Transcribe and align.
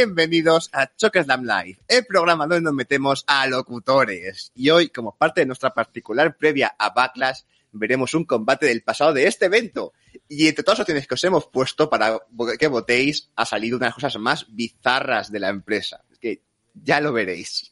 Bienvenidos 0.00 0.70
a 0.72 0.94
Chokeslam 0.94 1.42
Live, 1.42 1.80
el 1.88 2.06
programa 2.06 2.46
donde 2.46 2.60
nos 2.60 2.72
metemos 2.72 3.24
a 3.26 3.48
locutores. 3.48 4.52
Y 4.54 4.70
hoy, 4.70 4.90
como 4.90 5.16
parte 5.16 5.40
de 5.40 5.46
nuestra 5.46 5.74
particular 5.74 6.36
previa 6.36 6.72
a 6.78 6.90
Backlash, 6.90 7.40
veremos 7.72 8.14
un 8.14 8.24
combate 8.24 8.66
del 8.66 8.84
pasado 8.84 9.12
de 9.12 9.26
este 9.26 9.46
evento. 9.46 9.92
Y 10.28 10.46
entre 10.46 10.62
todas 10.62 10.78
las 10.78 10.84
opciones 10.84 11.08
que 11.08 11.14
os 11.14 11.24
hemos 11.24 11.48
puesto 11.48 11.90
para 11.90 12.16
que 12.60 12.68
votéis, 12.68 13.32
ha 13.34 13.44
salido 13.44 13.76
una 13.76 13.86
de 13.86 13.88
las 13.88 13.94
cosas 13.96 14.18
más 14.18 14.46
bizarras 14.54 15.32
de 15.32 15.40
la 15.40 15.48
empresa. 15.48 16.04
Ya 16.82 17.00
lo 17.00 17.12
veréis. 17.12 17.70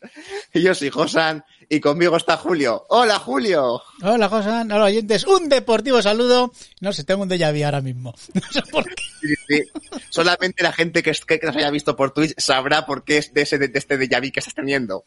Yo 0.55 0.75
soy 0.75 0.91
Josan 0.91 1.45
y 1.69 1.81
conmigo 1.81 2.17
está 2.17 2.37
Julio. 2.37 2.85
¡Hola, 2.89 3.19
Julio! 3.19 3.83
Hola, 4.03 4.29
Josan. 4.29 4.71
Hola, 4.71 4.85
oyentes. 4.85 5.27
Un 5.27 5.49
deportivo 5.49 6.01
saludo. 6.03 6.53
No 6.81 6.93
sé, 6.93 7.05
tengo 7.05 7.23
un 7.23 7.29
déjà 7.29 7.53
vu 7.53 7.65
ahora 7.65 7.81
mismo. 7.81 8.15
No 8.35 8.53
sé 8.53 8.63
por 8.71 8.85
qué. 8.95 9.03
Sí, 9.21 9.35
sí. 9.49 9.63
Solamente 10.11 10.63
la 10.63 10.73
gente 10.73 11.03
que, 11.03 11.13
que 11.13 11.41
nos 11.43 11.57
haya 11.57 11.71
visto 11.71 11.97
por 11.97 12.13
Twitch 12.13 12.35
sabrá 12.39 12.87
por 12.87 13.05
qué 13.05 13.19
es 13.19 13.33
de, 13.33 13.43
ese, 13.43 13.59
de 13.59 13.71
este 13.75 13.99
déjà 13.99 14.21
vu 14.21 14.31
que 14.31 14.41
estás 14.41 14.55
teniendo. 14.55 15.05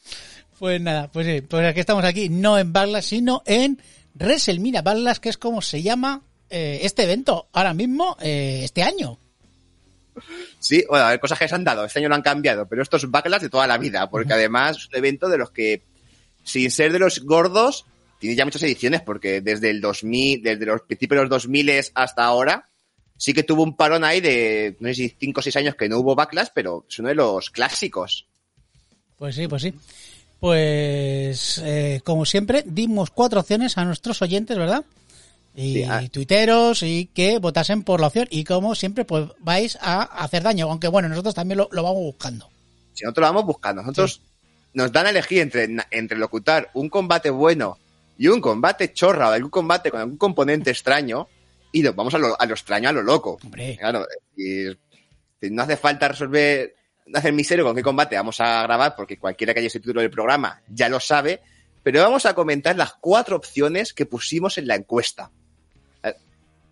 Pues 0.58 0.82
nada, 0.82 1.10
pues 1.10 1.26
sí, 1.26 1.42
pues 1.42 1.66
aquí 1.66 1.80
estamos 1.80 2.04
aquí, 2.04 2.28
no 2.28 2.58
en 2.58 2.74
Backlash, 2.74 3.06
sino 3.06 3.44
en 3.46 3.82
WrestleMania 4.14 4.82
Backlash, 4.82 5.18
que 5.18 5.30
es 5.30 5.38
como 5.38 5.62
se 5.62 5.82
llama 5.82 6.22
eh, 6.50 6.80
este 6.84 7.04
evento 7.04 7.48
ahora 7.54 7.74
mismo, 7.74 8.18
eh, 8.20 8.62
este 8.64 8.84
año. 8.84 9.20
Sí, 10.60 10.84
bueno, 10.90 11.06
hay 11.06 11.20
cosas 11.20 11.40
que 11.40 11.48
se 11.48 11.56
han 11.56 11.64
dado, 11.64 11.86
este 11.86 12.00
año 12.00 12.10
lo 12.10 12.16
han 12.16 12.22
cambiado, 12.22 12.68
pero 12.68 12.82
esto 12.82 12.98
es 12.98 13.10
Backlash 13.10 13.42
de 13.42 13.50
toda 13.50 13.68
la 13.68 13.78
vida, 13.78 14.10
porque 14.10 14.34
además 14.34 14.78
es 14.78 14.88
un 14.88 14.96
evento 14.96 15.30
de 15.30 15.38
los 15.38 15.52
que, 15.52 15.84
sin 16.44 16.70
ser 16.72 16.92
de 16.92 17.00
los 17.00 17.20
gordos, 17.22 17.86
tiene 18.20 18.36
ya 18.36 18.46
muchas 18.46 18.64
ediciones, 18.64 19.02
porque 19.02 19.42
desde 19.42 19.70
el 19.70 19.82
2000, 19.82 20.44
desde 20.44 20.66
los 20.66 20.82
principios 20.82 21.20
de 21.20 21.24
los 21.24 21.30
2000 21.30 21.72
hasta 21.94 22.26
ahora, 22.26 22.66
sí 23.18 23.34
que 23.34 23.44
tuvo 23.44 23.64
un 23.64 23.76
parón 23.76 24.04
ahí 24.04 24.22
de, 24.22 24.76
no 24.80 24.90
sé 24.90 24.96
si 24.96 25.16
5 25.20 25.40
o 25.40 25.44
6 25.44 25.56
años 25.58 25.76
que 25.76 25.90
no 25.90 26.00
hubo 26.00 26.16
Backlash, 26.16 26.50
pero 26.54 26.86
es 26.88 27.00
uno 27.00 27.10
de 27.10 27.16
los 27.16 27.50
clásicos. 27.50 28.26
Pues 29.18 29.36
sí, 29.36 29.48
pues 29.48 29.62
sí. 29.62 29.74
Pues, 30.40 31.62
eh, 31.66 32.00
como 32.04 32.26
siempre, 32.26 32.64
dimos 32.66 33.10
cuatro 33.12 33.42
opciones 33.42 33.78
a 33.78 33.84
nuestros 33.84 34.22
oyentes, 34.22 34.58
¿verdad? 34.58 34.86
Y 35.60 35.74
Sí, 35.74 35.84
ah. 35.84 36.02
tuiteros 36.12 36.84
y 36.84 37.08
que 37.08 37.40
votasen 37.40 37.84
por 37.84 38.00
la 38.00 38.08
opción. 38.08 38.28
Y 38.30 38.44
como 38.44 38.76
siempre, 38.76 39.06
pues 39.06 39.28
vais 39.40 39.78
a 39.82 40.04
hacer 40.04 40.44
daño. 40.44 40.70
Aunque 40.70 40.88
bueno, 40.88 41.10
nosotros 41.10 41.36
también 41.36 41.58
lo, 41.58 41.70
lo 41.72 41.84
vamos 41.84 42.02
buscando. 42.02 42.50
Si 42.94 43.04
nosotros 43.04 43.24
lo 43.24 43.34
vamos 43.34 43.46
buscando, 43.46 43.82
nosotros 43.82 44.22
nos 44.74 44.92
dan 44.92 45.08
a 45.08 45.10
elegir 45.10 45.40
entre, 45.40 45.68
entre 45.92 46.18
locutar 46.18 46.70
un 46.74 46.90
combate 46.90 47.30
bueno 47.30 47.78
y 48.18 48.28
un 48.28 48.42
combate 48.42 48.94
chorra 48.94 49.30
o 49.30 49.32
algún 49.32 49.50
combate 49.50 49.92
con 49.92 50.02
algún 50.02 50.18
componente 50.18 50.70
extraño 50.70 51.28
y 51.72 51.82
nos 51.82 51.96
vamos 51.96 52.14
a 52.14 52.18
lo, 52.18 52.40
a 52.40 52.46
lo 52.46 52.54
extraño, 52.54 52.90
a 52.90 52.92
lo 52.92 53.02
loco. 53.02 53.38
Hombre. 53.44 53.78
Claro, 53.78 54.06
y 54.36 54.68
y 55.42 55.50
no 55.50 55.64
hace 55.64 55.78
falta 55.78 56.08
resolver, 56.08 56.76
no 57.06 57.20
hacer 57.20 57.34
misterio 57.34 57.66
con 57.66 57.76
qué 57.76 57.84
combate 57.84 58.16
vamos 58.16 58.40
a 58.42 58.64
grabar, 58.64 58.96
porque 58.96 59.18
cualquiera 59.18 59.54
que 59.54 59.60
haya 59.60 59.68
ese 59.68 59.80
título 59.80 60.02
del 60.02 60.12
programa 60.12 60.62
ya 60.68 60.90
lo 60.90 61.00
sabe, 61.00 61.42
pero 61.84 62.02
vamos 62.02 62.26
a 62.26 62.34
comentar 62.34 62.76
las 62.76 62.94
cuatro 63.00 63.38
opciones 63.38 63.94
que 63.94 64.06
pusimos 64.06 64.58
en 64.58 64.68
la 64.68 64.76
encuesta. 64.76 65.32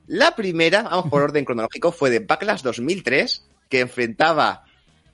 La 0.07 0.38
primera, 0.38 0.84
vamos 0.84 1.09
por 1.09 1.22
orden 1.22 1.44
cronológico, 1.44 1.91
fue 1.91 2.09
de 2.09 2.19
Backlash 2.19 2.62
2003, 2.62 3.44
que 3.68 3.81
enfrentaba 3.81 4.63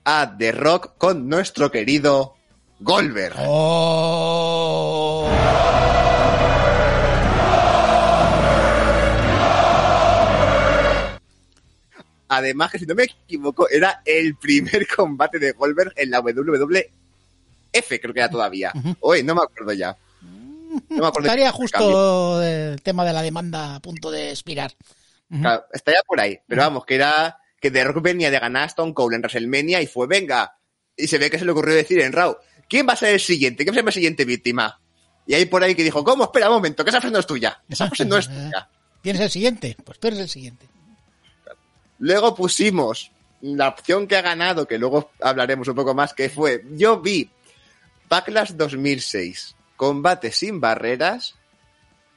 a 0.04 0.36
The 0.38 0.52
Rock 0.52 0.96
con 0.98 1.28
nuestro 1.28 1.72
querido 1.72 2.36
Goldberg. 2.78 3.34
¡Oh! 3.38 5.28
Además, 12.28 12.70
que 12.70 12.78
si 12.78 12.86
no 12.86 12.94
me 12.94 13.02
equivoco, 13.02 13.68
era 13.68 14.00
el 14.04 14.36
primer 14.36 14.86
combate 14.86 15.40
de 15.40 15.52
Goldberg 15.52 15.92
en 15.96 16.12
la 16.12 16.20
WWF, 16.20 17.88
creo 18.00 18.14
que 18.14 18.20
era 18.20 18.30
todavía. 18.30 18.72
Oye, 19.00 19.24
no 19.24 19.34
me 19.34 19.42
acuerdo 19.42 19.72
ya. 19.72 19.96
No 20.88 21.08
Estaría 21.08 21.52
justo 21.52 22.42
el 22.42 22.82
tema 22.82 23.04
de 23.04 23.12
la 23.12 23.22
demanda 23.22 23.76
a 23.76 23.80
punto 23.80 24.10
de 24.10 24.30
expirar. 24.30 24.72
Claro, 25.28 25.64
estaría 25.72 26.00
por 26.06 26.20
ahí. 26.20 26.38
Pero 26.46 26.62
vamos, 26.62 26.84
que 26.84 26.96
era 26.96 27.38
que 27.60 27.70
The 27.70 27.84
Rock 27.84 28.02
venía 28.02 28.30
de 28.30 28.38
ganar 28.38 28.64
a 28.64 28.66
Stone 28.66 28.94
Cold 28.94 29.14
en 29.14 29.20
WrestleMania 29.22 29.80
y 29.80 29.86
fue, 29.86 30.06
venga. 30.06 30.58
Y 30.96 31.06
se 31.06 31.18
ve 31.18 31.30
que 31.30 31.38
se 31.38 31.44
le 31.44 31.52
ocurrió 31.52 31.74
decir 31.74 32.00
en 32.00 32.12
Raw, 32.12 32.36
¿quién 32.68 32.86
va 32.88 32.92
a 32.92 32.96
ser 32.96 33.14
el 33.14 33.20
siguiente? 33.20 33.64
¿Quién 33.64 33.74
va 33.74 33.76
a 33.76 33.80
ser 33.80 33.84
la 33.86 33.92
siguiente 33.92 34.24
víctima? 34.24 34.80
Y 35.26 35.34
ahí 35.34 35.46
por 35.46 35.62
ahí 35.64 35.74
que 35.74 35.82
dijo, 35.82 36.04
¿cómo? 36.04 36.24
Espera 36.24 36.48
un 36.48 36.56
momento, 36.56 36.84
que 36.84 36.90
esa 36.90 37.00
frase 37.00 37.12
no 37.12 37.18
es 37.18 37.26
tuya. 37.26 37.62
Esa 37.68 37.86
frase 37.86 38.04
no 38.04 38.18
es 38.18 38.28
tuya. 38.28 38.68
¿Tienes 39.02 39.22
el 39.22 39.30
siguiente? 39.30 39.76
Pues 39.84 39.98
tú 39.98 40.08
eres 40.08 40.20
el 40.20 40.28
siguiente. 40.28 40.68
Luego 41.98 42.34
pusimos 42.34 43.10
la 43.40 43.68
opción 43.68 44.06
que 44.06 44.16
ha 44.16 44.22
ganado, 44.22 44.66
que 44.66 44.78
luego 44.78 45.10
hablaremos 45.20 45.68
un 45.68 45.74
poco 45.74 45.94
más, 45.94 46.14
que 46.14 46.28
fue, 46.28 46.64
yo 46.72 47.00
vi 47.00 47.30
Backlash 48.08 48.52
2006, 48.52 49.54
combate 49.76 50.30
sin 50.32 50.60
barreras, 50.60 51.34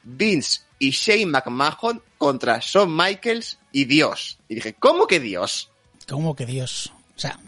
Vince 0.03 0.61
y 0.79 0.91
Shane 0.91 1.25
McMahon 1.25 2.01
contra 2.17 2.59
Shawn 2.61 2.95
Michaels 2.95 3.57
y 3.71 3.85
Dios. 3.85 4.37
Y 4.47 4.55
dije, 4.55 4.73
¿cómo 4.73 5.07
que 5.07 5.19
Dios? 5.19 5.69
¿Cómo 6.07 6.35
que 6.35 6.45
Dios? 6.45 6.91
O 7.15 7.19
sea, 7.19 7.39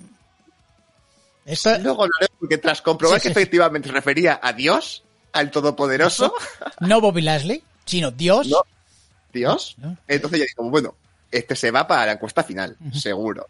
Luego 1.81 2.06
lo 2.06 2.12
haré 2.19 2.28
porque 2.40 2.58
tras 2.59 2.81
comprobar 2.81 3.19
Sí, 3.19 3.24
que 3.30 3.34
sí. 3.34 3.40
efectivamente 3.40 3.88
se 3.88 3.94
refería 3.94 4.40
a 4.42 4.53
Dios, 4.53 5.03
al 5.31 5.50
Todopoderoso, 5.50 6.34
no 6.81 7.02
Bobby 7.02 7.22
Lashley, 7.22 7.64
sino 7.86 8.12
Dios. 8.12 8.48
No. 8.48 8.62
Dios, 9.34 9.75
¿No? 9.78 9.96
entonces 10.08 10.40
ya 10.40 10.46
digo, 10.48 10.69
bueno, 10.69 10.96
este 11.31 11.56
se 11.56 11.69
va 11.72 11.88
para 11.88 12.06
la 12.08 12.12
encuesta 12.14 12.44
final, 12.44 12.75
seguro. 12.94 13.48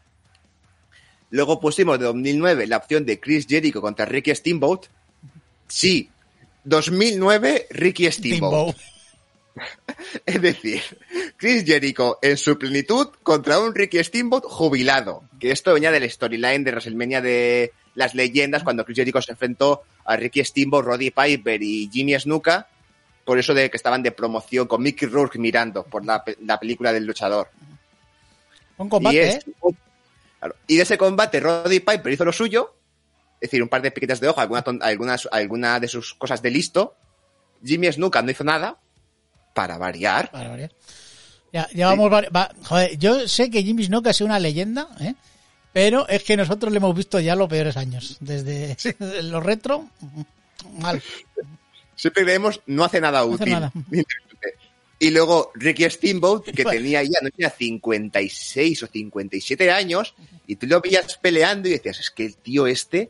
Luego 1.31 1.59
pusimos 1.59 1.99
de 1.99 2.05
2009 2.05 2.67
la 2.67 2.77
opción 2.77 3.05
de 3.05 3.19
Chris 3.19 3.45
Jericho 3.47 3.81
contra 3.81 4.05
Ricky 4.05 4.33
Steamboat. 4.35 4.85
Sí, 5.67 6.09
2009 6.63 7.67
Ricky 7.71 8.11
Steamboat. 8.11 8.75
Es 10.25 10.41
decir, 10.41 10.81
Chris 11.35 11.65
Jericho 11.65 12.17
en 12.21 12.37
su 12.37 12.57
plenitud 12.57 13.09
contra 13.23 13.59
un 13.59 13.75
Ricky 13.75 14.01
Steamboat 14.01 14.43
jubilado. 14.45 15.23
Que 15.39 15.51
esto 15.51 15.73
venía 15.73 15.91
del 15.91 16.09
storyline 16.09 16.63
de 16.63 16.71
WrestleMania 16.71 17.21
de 17.21 17.73
las 17.95 18.15
leyendas 18.15 18.63
cuando 18.63 18.85
Chris 18.85 18.97
Jericho 18.97 19.21
se 19.21 19.33
enfrentó 19.33 19.83
a 20.05 20.15
Ricky 20.15 20.45
Steamboat, 20.45 20.85
Roddy 20.85 21.11
Piper 21.11 21.61
y 21.61 21.89
Jimmy 21.91 22.17
Snuka. 22.17 22.67
Por 23.25 23.37
eso 23.37 23.53
de 23.53 23.69
que 23.69 23.75
estaban 23.75 24.01
de 24.01 24.11
promoción 24.11 24.65
con 24.67 24.81
Mickey 24.81 25.09
Rourke 25.09 25.37
mirando 25.37 25.83
por 25.83 26.05
la, 26.05 26.23
pe- 26.23 26.37
la 26.45 26.57
película 26.57 26.93
del 26.93 27.05
luchador. 27.05 27.49
Un 28.77 28.87
combate, 28.87 29.15
y, 29.15 29.19
¿eh? 29.19 29.39
claro, 30.39 30.55
y 30.67 30.77
de 30.77 30.83
ese 30.83 30.97
combate 30.97 31.41
Roddy 31.41 31.81
Piper 31.81 32.13
hizo 32.13 32.23
lo 32.23 32.31
suyo. 32.31 32.73
Es 33.41 33.49
decir, 33.49 33.63
un 33.63 33.69
par 33.69 33.81
de 33.81 33.91
piquetes 33.91 34.19
de 34.19 34.27
ojo, 34.27 34.41
alguna, 34.41 34.63
algunas, 34.81 35.27
alguna 35.31 35.79
de 35.79 35.87
sus 35.87 36.13
cosas 36.13 36.41
de 36.41 36.51
listo. 36.51 36.95
Jimmy 37.63 37.91
Snuka 37.91 38.21
no 38.21 38.31
hizo 38.31 38.43
nada. 38.43 38.77
Para 39.53 39.77
variar. 39.77 40.29
Vale, 40.33 40.49
vale. 40.49 40.71
Ya, 41.51 41.67
va- 41.95 42.51
joder, 42.63 42.97
yo 42.97 43.27
sé 43.27 43.49
que 43.49 43.63
Jimmy 43.63 43.83
Snuka 43.85 44.11
es 44.11 44.21
una 44.21 44.39
leyenda, 44.39 44.87
¿eh? 45.01 45.15
pero 45.73 46.07
es 46.07 46.23
que 46.23 46.37
nosotros 46.37 46.71
le 46.71 46.77
hemos 46.77 46.95
visto 46.95 47.19
ya 47.19 47.35
los 47.35 47.49
peores 47.49 47.75
años. 47.77 48.17
Desde 48.19 48.77
los 49.23 49.43
retro, 49.43 49.87
mal. 50.77 51.01
Siempre 51.95 52.23
creemos 52.23 52.61
no 52.67 52.83
hace 52.83 53.01
nada 53.01 53.19
hace 53.21 53.29
útil. 53.29 53.51
nada. 53.53 53.71
Y 55.01 55.11
luego 55.11 55.51
Ricky 55.55 55.89
Steamboat, 55.89 56.43
que 56.43 56.63
Bueno. 56.63 56.77
tenía 56.77 57.01
ya, 57.03 57.19
no 57.21 57.29
tenía 57.29 57.49
56 57.49 58.83
o 58.83 58.87
57 58.87 59.71
años, 59.71 60.13
y 60.45 60.57
tú 60.57 60.67
lo 60.67 60.81
veías 60.81 61.17
peleando 61.17 61.69
y 61.69 61.71
decías, 61.71 62.01
es 62.01 62.09
que 62.11 62.25
el 62.25 62.35
tío 62.35 62.67
este 62.67 63.09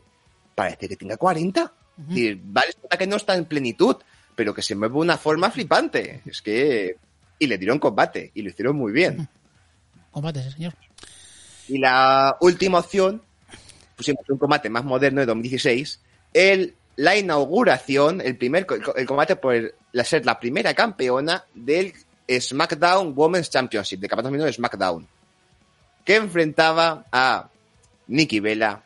parece 0.60 0.88
que 0.88 0.96
tenga 0.96 1.16
40. 1.16 1.72
Es 1.98 2.08
decir, 2.08 2.40
vale, 2.44 2.72
que 2.98 3.06
no 3.06 3.16
está 3.16 3.34
en 3.34 3.46
plenitud, 3.46 3.96
pero 4.34 4.52
que 4.54 4.60
se 4.62 4.74
mueve 4.74 4.92
de 4.94 5.00
una 5.00 5.16
forma 5.16 5.50
flipante. 5.50 6.20
Es 6.26 6.42
que... 6.42 6.96
Y 7.38 7.46
le 7.46 7.56
dieron 7.56 7.78
combate, 7.78 8.30
y 8.34 8.42
lo 8.42 8.50
hicieron 8.50 8.76
muy 8.76 8.92
bien. 8.92 9.26
Combate, 10.10 10.42
sí, 10.42 10.50
señor. 10.52 10.74
Y 11.68 11.78
la 11.78 12.36
última 12.40 12.80
opción, 12.80 13.22
pusimos 13.96 14.28
un 14.28 14.36
combate 14.36 14.68
más 14.68 14.84
moderno 14.84 15.20
de 15.20 15.26
2016, 15.26 16.00
el, 16.34 16.74
la 16.96 17.16
inauguración, 17.16 18.20
el 18.20 18.36
primer 18.36 18.66
el 18.96 19.06
combate 19.06 19.36
por 19.36 19.54
el- 19.54 19.74
la 19.92 20.04
ser 20.04 20.26
la 20.26 20.38
primera 20.38 20.74
campeona 20.74 21.44
del 21.54 21.94
SmackDown 22.28 23.12
Women's 23.16 23.48
Championship, 23.50 24.00
de 24.00 24.08
campeonato 24.08 24.28
femenino 24.28 24.46
de 24.46 24.52
SmackDown, 24.52 25.06
que 26.04 26.16
enfrentaba 26.16 27.06
a 27.10 27.48
Nikki 28.08 28.40
Bella, 28.40 28.82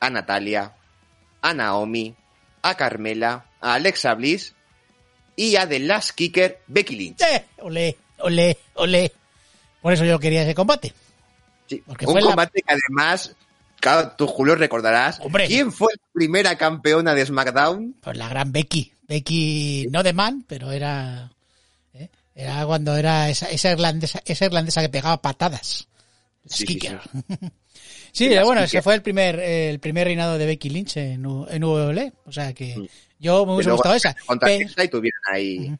a 0.00 0.10
Natalia, 0.10 0.72
a 1.42 1.54
Naomi, 1.54 2.14
a 2.62 2.74
Carmela, 2.76 3.46
a 3.60 3.74
Alexa 3.74 4.14
Bliss 4.14 4.54
y 5.36 5.56
a 5.56 5.68
The 5.68 5.78
Last 5.80 6.10
Kicker 6.12 6.62
Becky 6.66 6.96
Lynch. 6.96 7.20
¡Eh! 7.22 7.44
Olé, 7.58 7.96
olé, 8.18 8.58
olé. 8.74 9.12
Por 9.80 9.92
eso 9.92 10.04
yo 10.04 10.18
quería 10.18 10.42
ese 10.42 10.54
combate. 10.54 10.92
Sí, 11.68 11.82
Porque 11.86 12.06
un 12.06 12.14
la- 12.14 12.20
combate 12.22 12.62
que 12.62 12.74
además, 12.74 13.34
claro, 13.78 14.12
tú 14.16 14.26
Julio 14.26 14.54
recordarás, 14.56 15.20
Hombre. 15.20 15.46
¿quién 15.46 15.70
fue 15.72 15.92
la 15.94 16.02
primera 16.12 16.56
campeona 16.58 17.14
de 17.14 17.26
SmackDown? 17.26 17.96
Pues 18.00 18.16
la 18.16 18.28
gran 18.28 18.50
Becky. 18.52 18.92
Becky, 19.06 19.86
no 19.90 20.02
de 20.02 20.12
man, 20.12 20.44
pero 20.46 20.70
era. 20.72 21.30
¿eh? 21.94 22.10
Era 22.34 22.66
cuando 22.66 22.96
era 22.96 23.30
esa, 23.30 23.46
esa, 23.50 23.70
irlandesa, 23.70 24.20
esa 24.24 24.44
irlandesa 24.46 24.80
que 24.82 24.88
pegaba 24.90 25.22
patadas. 25.22 25.88
Sí. 26.46 26.78
sí. 28.12 28.28
Bueno, 28.44 28.62
ese 28.62 28.82
fue 28.82 28.94
el 28.94 29.02
primer, 29.02 29.38
el 29.40 29.78
primer 29.80 30.06
reinado 30.06 30.38
de 30.38 30.46
Becky 30.46 30.70
Lynch 30.70 30.96
en, 30.96 31.24
U- 31.26 31.46
en 31.48 31.62
WWE. 31.64 32.12
O 32.26 32.32
sea 32.32 32.52
que 32.52 32.76
Mm. 32.76 32.86
yo 33.18 33.46
me 33.46 33.54
hubiese 33.54 33.70
gustado 33.70 33.94
esa. 33.94 34.14
Pe- 34.40 34.66
y 34.84 34.88
tuvieron 34.88 35.20
ahí. 35.32 35.76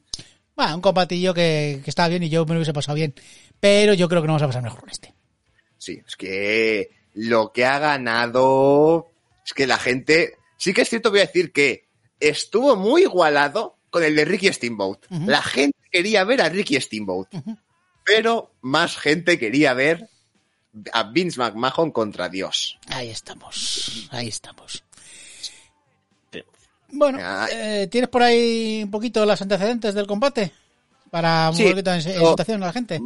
bueno, 0.56 0.74
un 0.76 0.80
combatillo 0.80 1.32
que, 1.34 1.80
que 1.84 1.90
estaba 1.90 2.08
bien 2.08 2.22
y 2.22 2.28
yo 2.28 2.44
me 2.44 2.54
lo 2.54 2.58
hubiese 2.60 2.72
pasado 2.72 2.96
bien. 2.96 3.14
Pero 3.60 3.94
yo 3.94 4.08
creo 4.08 4.20
que 4.22 4.26
no 4.26 4.32
vamos 4.34 4.42
a 4.42 4.46
pasar 4.46 4.62
mejor 4.62 4.80
con 4.80 4.90
este. 4.90 5.14
Sí, 5.78 6.00
es 6.06 6.16
que 6.16 6.90
lo 7.14 7.52
que 7.52 7.64
ha 7.64 7.78
ganado 7.78 9.08
es 9.44 9.52
que 9.54 9.66
la 9.66 9.78
gente. 9.78 10.34
Sí 10.56 10.72
que 10.74 10.82
es 10.82 10.88
cierto, 10.88 11.10
voy 11.10 11.20
a 11.20 11.26
decir 11.26 11.52
que 11.52 11.86
estuvo 12.20 12.74
muy 12.76 13.02
igualado 13.02 13.76
con 13.90 14.02
el 14.02 14.14
de 14.16 14.24
Ricky 14.24 14.52
Steamboat. 14.52 15.04
La 15.26 15.40
gente 15.42 15.78
quería 15.90 16.24
ver 16.24 16.42
a 16.42 16.48
Ricky 16.48 16.80
Steamboat, 16.80 17.28
pero 18.04 18.52
más 18.60 18.96
gente 18.96 19.38
quería 19.38 19.72
ver 19.74 20.08
a 20.92 21.02
Vince 21.04 21.38
McMahon 21.40 21.90
contra 21.90 22.28
Dios. 22.28 22.78
Ahí 22.88 23.08
estamos, 23.10 24.08
ahí 24.10 24.28
estamos. 24.28 24.82
Bueno, 26.90 27.18
Ah. 27.20 27.46
eh, 27.52 27.86
¿tienes 27.90 28.08
por 28.08 28.22
ahí 28.22 28.80
un 28.84 28.90
poquito 28.90 29.24
los 29.26 29.40
antecedentes 29.42 29.94
del 29.94 30.06
combate? 30.06 30.52
Para 31.10 31.50
un 31.50 31.56
Sí, 31.56 31.64
poquito 31.68 31.94
yo- 31.98 32.30
situación 32.30 32.62
a 32.62 32.66
la 32.66 32.72
gente. 32.72 33.00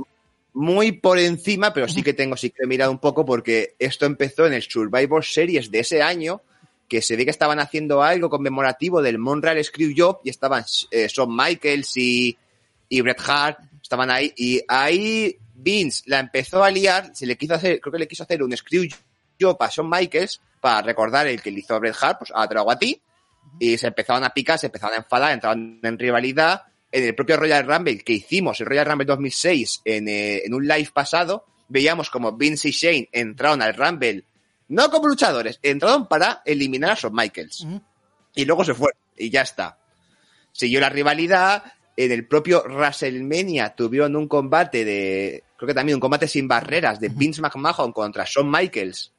Muy 0.54 0.92
por 0.92 1.18
encima, 1.18 1.72
pero 1.72 1.88
sí 1.88 2.02
que 2.02 2.12
tengo, 2.12 2.36
sí 2.36 2.50
que 2.50 2.62
he 2.64 2.66
mirado 2.66 2.90
un 2.92 2.98
poco 2.98 3.24
porque 3.24 3.74
esto 3.78 4.06
empezó 4.06 4.46
en 4.46 4.52
el 4.52 4.62
Survivor 4.62 5.24
Series 5.24 5.70
de 5.70 5.80
ese 5.80 6.02
año, 6.02 6.42
que 6.88 7.00
se 7.02 7.16
ve 7.16 7.24
que 7.24 7.30
estaban 7.30 7.58
haciendo 7.58 8.02
algo 8.02 8.28
conmemorativo 8.28 9.00
del 9.02 9.18
Montreal 9.18 9.62
Screwjob 9.64 10.20
y 10.24 10.30
estaban 10.30 10.64
eh, 10.90 11.08
Shawn 11.08 11.34
Michaels 11.34 11.96
y, 11.96 12.36
y 12.88 13.00
Bret 13.00 13.18
Hart, 13.26 13.58
estaban 13.82 14.10
ahí 14.10 14.32
y 14.36 14.60
ahí 14.68 15.38
Vince 15.62 16.02
la 16.06 16.18
empezó 16.18 16.64
a 16.64 16.70
liar, 16.70 17.10
se 17.14 17.26
le 17.26 17.36
quiso 17.36 17.54
hacer, 17.54 17.80
creo 17.80 17.92
que 17.92 17.98
le 17.98 18.08
quiso 18.08 18.24
hacer 18.24 18.42
un 18.42 18.56
Screwjob 18.56 19.56
a 19.60 19.68
Shawn 19.68 19.88
Michaels 19.88 20.40
para 20.60 20.82
recordar 20.82 21.26
el 21.26 21.40
que 21.40 21.50
le 21.50 21.60
hizo 21.60 21.74
a 21.74 21.78
Bret 21.78 21.96
Hart, 22.00 22.18
pues 22.18 22.30
ahora 22.32 22.48
te 22.48 22.54
lo 22.54 22.60
hago 22.60 22.70
a 22.72 22.78
ti, 22.78 23.00
y 23.58 23.76
se 23.78 23.88
empezaban 23.88 24.24
a 24.24 24.30
picar, 24.30 24.58
se 24.58 24.66
empezaban 24.66 24.94
a 24.94 24.98
enfadar, 24.98 25.32
entraban 25.32 25.80
en 25.82 25.98
rivalidad. 25.98 26.62
En 26.90 27.04
el 27.04 27.14
propio 27.14 27.36
Royal 27.36 27.66
Rumble 27.66 27.98
que 27.98 28.12
hicimos, 28.12 28.60
el 28.60 28.66
Royal 28.66 28.86
Rumble 28.86 29.06
2006, 29.06 29.82
en, 29.84 30.08
eh, 30.08 30.42
en 30.44 30.54
un 30.54 30.66
live 30.66 30.90
pasado, 30.92 31.46
veíamos 31.68 32.10
como 32.10 32.32
Vince 32.32 32.68
y 32.68 32.72
Shane 32.72 33.08
entraron 33.12 33.62
al 33.62 33.74
Rumble, 33.74 34.24
no 34.68 34.90
como 34.90 35.08
luchadores, 35.08 35.58
entraron 35.62 36.06
para 36.06 36.42
eliminar 36.44 36.90
a 36.90 36.94
Shawn 36.94 37.14
Michaels. 37.14 37.66
Y 38.34 38.44
luego 38.44 38.64
se 38.64 38.74
fueron, 38.74 38.98
y 39.16 39.30
ya 39.30 39.42
está. 39.42 39.78
Siguió 40.52 40.80
la 40.80 40.90
rivalidad. 40.90 41.64
En 41.94 42.10
el 42.10 42.26
propio 42.26 42.62
WrestleMania 42.64 43.74
tuvieron 43.74 44.16
un 44.16 44.28
combate 44.28 44.84
de, 44.84 45.44
creo 45.62 45.68
que 45.68 45.74
también 45.78 45.94
un 45.94 46.00
combate 46.00 46.26
sin 46.26 46.48
barreras 46.48 46.98
de 46.98 47.08
Vince 47.08 47.40
McMahon 47.40 47.92
contra 47.92 48.24
Shawn 48.26 48.50
Michaels, 48.50 49.12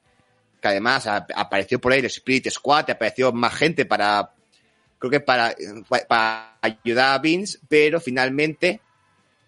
que 0.61 0.67
además 0.67 1.07
a- 1.07 1.25
apareció 1.35 1.79
por 1.79 1.93
ahí 1.93 1.99
el 1.99 2.05
Spirit 2.07 2.49
Squad, 2.49 2.89
apareció 2.89 3.31
más 3.31 3.53
gente 3.55 3.85
para, 3.85 4.29
creo 4.99 5.09
que 5.09 5.19
para, 5.21 5.55
para 6.07 6.57
ayudar 6.61 7.13
a 7.15 7.19
Vince, 7.19 7.59
pero 7.69 8.01
finalmente 8.01 8.81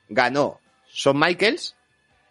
ganó 0.08 0.62
Shawn 0.90 1.20
Michaels 1.20 1.76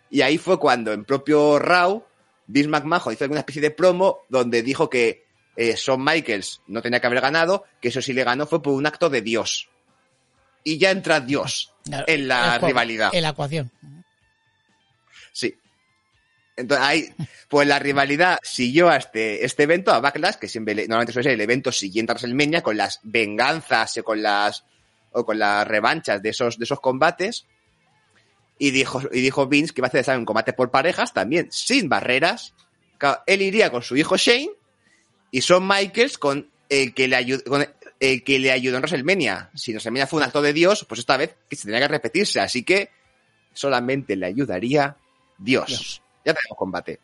y 0.08 0.22
ahí 0.22 0.38
fue 0.38 0.58
cuando 0.58 0.92
en 0.94 1.04
propio 1.04 1.58
Raw 1.58 2.02
Vince 2.46 2.68
McMahon 2.70 3.12
hizo 3.12 3.24
alguna 3.24 3.40
especie 3.40 3.60
de 3.60 3.70
promo 3.70 4.20
donde 4.30 4.62
dijo 4.62 4.88
que 4.88 5.26
eh, 5.56 5.74
Shawn 5.76 6.02
Michaels 6.02 6.62
no 6.68 6.80
tenía 6.80 7.00
que 7.00 7.06
haber 7.06 7.20
ganado, 7.20 7.64
que 7.82 7.88
eso 7.88 8.00
sí 8.00 8.14
le 8.14 8.24
ganó 8.24 8.46
fue 8.46 8.62
por 8.62 8.72
un 8.72 8.86
acto 8.86 9.10
de 9.10 9.20
Dios. 9.20 9.68
Y 10.64 10.78
ya 10.78 10.90
entra 10.90 11.20
Dios 11.20 11.74
Claro, 11.84 12.06
en 12.08 12.26
la 12.28 12.58
rivalidad. 12.58 13.10
En 13.14 13.22
la 13.22 13.28
ecuación. 13.28 13.70
Sí. 15.34 15.52
Entonces 16.56 16.86
ahí, 16.86 17.14
pues 17.48 17.66
la 17.66 17.80
rivalidad 17.80 18.38
siguió 18.42 18.88
a 18.88 18.96
este, 18.96 19.44
este 19.44 19.64
evento, 19.64 19.92
a 19.92 19.98
Backlash, 19.98 20.36
que 20.36 20.48
siempre 20.48 20.74
normalmente 20.74 21.12
suele 21.12 21.24
ser 21.24 21.32
el 21.32 21.40
evento 21.40 21.72
siguiente 21.72 22.12
a 22.12 22.14
WrestleMania, 22.14 22.62
con 22.62 22.76
las 22.76 23.00
venganzas 23.02 23.98
o 23.98 24.04
con 24.04 24.22
las, 24.22 24.64
o 25.10 25.26
con 25.26 25.38
las 25.38 25.66
revanchas 25.66 26.22
de 26.22 26.28
esos, 26.28 26.56
de 26.58 26.64
esos 26.64 26.80
combates. 26.80 27.46
Y 28.56 28.70
dijo, 28.70 29.02
y 29.12 29.20
dijo 29.20 29.48
Vince 29.48 29.74
que 29.74 29.80
iba 29.80 29.90
a 29.92 29.98
hacer 29.98 30.16
un 30.16 30.24
combate 30.24 30.52
por 30.52 30.70
parejas 30.70 31.12
también, 31.12 31.48
sin 31.50 31.88
barreras. 31.88 32.54
Él 33.26 33.42
iría 33.42 33.70
con 33.70 33.82
su 33.82 33.96
hijo 33.96 34.16
Shane 34.16 34.52
y 35.32 35.40
Shawn 35.40 35.66
Michaels 35.66 36.18
con 36.18 36.48
el 36.68 36.94
que 36.94 37.08
le 37.08 37.16
ayudó, 37.16 37.42
que 37.98 38.38
le 38.38 38.52
ayudó 38.52 38.76
en 38.76 38.82
WrestleMania. 38.82 39.50
Si 39.54 39.72
WrestleMania 39.72 40.06
fue 40.06 40.18
un 40.18 40.24
acto 40.24 40.40
de 40.40 40.52
Dios, 40.52 40.86
pues 40.88 41.00
esta 41.00 41.16
vez 41.16 41.34
que 41.48 41.56
se 41.56 41.64
tenía 41.64 41.80
que 41.80 41.88
repetirse. 41.88 42.38
Así 42.38 42.62
que 42.62 42.90
solamente 43.52 44.14
le 44.14 44.26
ayudaría 44.26 44.96
Dios. 45.38 45.66
Dios. 45.66 46.02
Ya 46.24 46.32
tenemos 46.34 46.56
combate. 46.58 47.00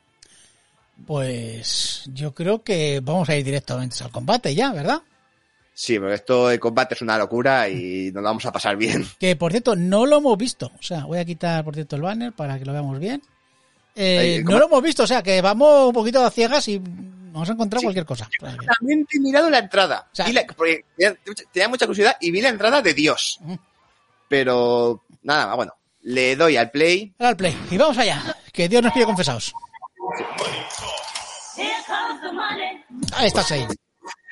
Pues 1.07 2.05
yo 2.13 2.35
creo 2.35 2.63
que 2.63 3.01
vamos 3.03 3.29
a 3.29 3.37
ir 3.37 3.45
directamente 3.45 4.03
al 4.05 4.11
combate 4.11 4.55
ya, 4.55 4.73
¿verdad? 4.73 5.01
Sí, 5.73 5.99
pero 5.99 6.13
esto 6.13 6.49
de 6.49 6.61
combate 6.61 6.95
es 6.95 7.01
una 7.03 7.17
locura 7.17 7.69
y 7.71 8.07
nos 8.13 8.23
lo 8.23 8.29
vamos 8.29 8.45
a 8.45 8.53
pasar 8.53 8.77
bien. 8.77 9.07
Que 9.19 9.35
por 9.35 9.51
cierto, 9.51 9.75
no 9.77 10.05
lo 10.05 10.19
hemos 10.19 10.37
visto. 10.37 10.71
O 10.79 10.83
sea, 10.83 11.05
voy 11.07 11.19
a 11.19 11.25
quitar 11.25 11.65
por 11.65 11.75
cierto 11.75 11.97
el 11.97 12.03
banner 12.03 12.33
para 12.33 12.59
que 12.59 12.67
lo 12.67 12.73
veamos 12.73 12.99
bien. 12.99 13.23
Eh, 13.95 14.19
Ahí, 14.19 14.45
no 14.45 14.59
lo 14.59 14.67
hemos 14.67 14.83
visto, 14.83 15.05
o 15.05 15.07
sea, 15.07 15.23
que 15.23 15.41
vamos 15.41 15.87
un 15.89 15.95
poquito 15.95 16.23
a 16.25 16.31
ciegas 16.31 16.69
y 16.69 16.79
vamos 16.79 17.49
a 17.49 17.53
encontrar 17.53 17.81
Sí. 17.81 17.87
cualquier 17.87 18.05
cosa. 18.07 18.29
También 18.79 19.07
he 19.11 19.21
mirado 19.21 19.49
la 19.49 19.59
entrada. 19.59 20.07
O 20.13 20.15
sea- 20.15 20.29
la- 20.33 20.45
porque 20.57 20.85
tenía, 21.53 21.69
mucha 21.69 21.87
curiosidad 21.87 22.17
y 22.21 22.31
vi 22.31 22.43
la 22.43 22.51
entrada 22.51 22.83
de 22.83 22.93
Dios. 22.95 23.41
Pero 24.29 25.03
nada, 25.23 25.55
bueno, 25.55 25.73
le 26.03 26.37
doy 26.37 26.57
al 26.57 26.71
play. 26.71 27.15
Al 27.19 27.37
play. 27.37 27.57
Y 27.71 27.77
vamos 27.77 27.99
allá. 27.99 28.37
Que 28.53 28.69
Dios 28.69 28.83
nos 28.83 28.93
pide 28.93 29.05
confesados. 29.05 29.53
Ahí 33.15 33.27
está 33.27 33.43
Shane. 33.43 33.69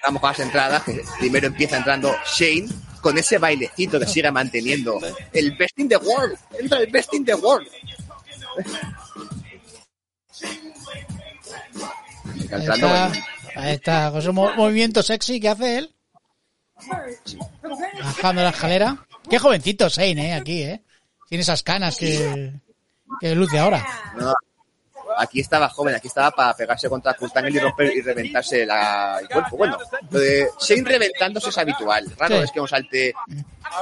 Vamos 0.05 0.21
con 0.21 0.31
las 0.31 0.41
entradas. 0.41 0.83
Primero 1.19 1.47
empieza 1.49 1.77
entrando 1.77 2.15
Shane 2.37 2.69
con 3.01 3.17
ese 3.19 3.39
bailecito 3.39 3.99
que 4.01 4.07
sigue 4.07 4.31
manteniendo. 4.31 4.99
El 5.33 5.57
best 5.57 5.79
in 5.79 5.89
the 5.89 5.97
world. 5.97 6.39
Entra 6.59 6.79
el 6.79 6.91
best 6.91 7.13
in 7.15 7.25
the 7.25 7.35
world. 7.35 7.69
Ahí 12.51 12.61
entrando 12.61 12.87
está, 12.87 13.13
ahí 13.57 13.75
está, 13.75 14.11
con 14.13 14.35
mo- 14.35 14.55
movimiento 14.55 15.03
sexy 15.03 15.41
que 15.41 15.49
hace 15.49 15.79
él. 15.79 15.95
Bajando 18.03 18.43
la 18.43 18.51
escalera. 18.51 19.07
Qué 19.29 19.39
jovencito 19.39 19.89
Shane, 19.89 20.29
eh, 20.31 20.35
aquí, 20.35 20.63
eh. 20.63 20.83
Tiene 21.29 21.43
esas 21.43 21.63
canas 21.63 21.97
que, 21.97 22.53
que 23.21 23.35
luce 23.35 23.59
ahora. 23.59 23.85
No, 24.17 24.33
aquí 25.19 25.41
estaba 25.41 25.69
joven, 25.69 25.95
aquí 25.95 26.09
estaba 26.09 26.31
para 26.31 26.55
pegarse 26.57 26.89
contra 26.89 27.15
Kurt 27.15 27.37
Angle 27.37 27.51
y 27.57 27.59
romper 27.59 27.97
y 27.97 28.01
reventarse 28.01 28.65
la, 28.65 29.19
el 29.21 29.29
cuerpo. 29.29 29.57
Bueno, 29.57 29.77
lo 30.11 30.19
de 30.21 30.49
Shane 30.61 30.85
reventándose 30.89 31.51
es 31.51 31.59
habitual. 31.59 32.11
Raro 32.17 32.39
Sí. 32.39 32.45
es 32.45 32.53
que 32.53 32.61
no 32.61 32.67
salte. 32.67 33.15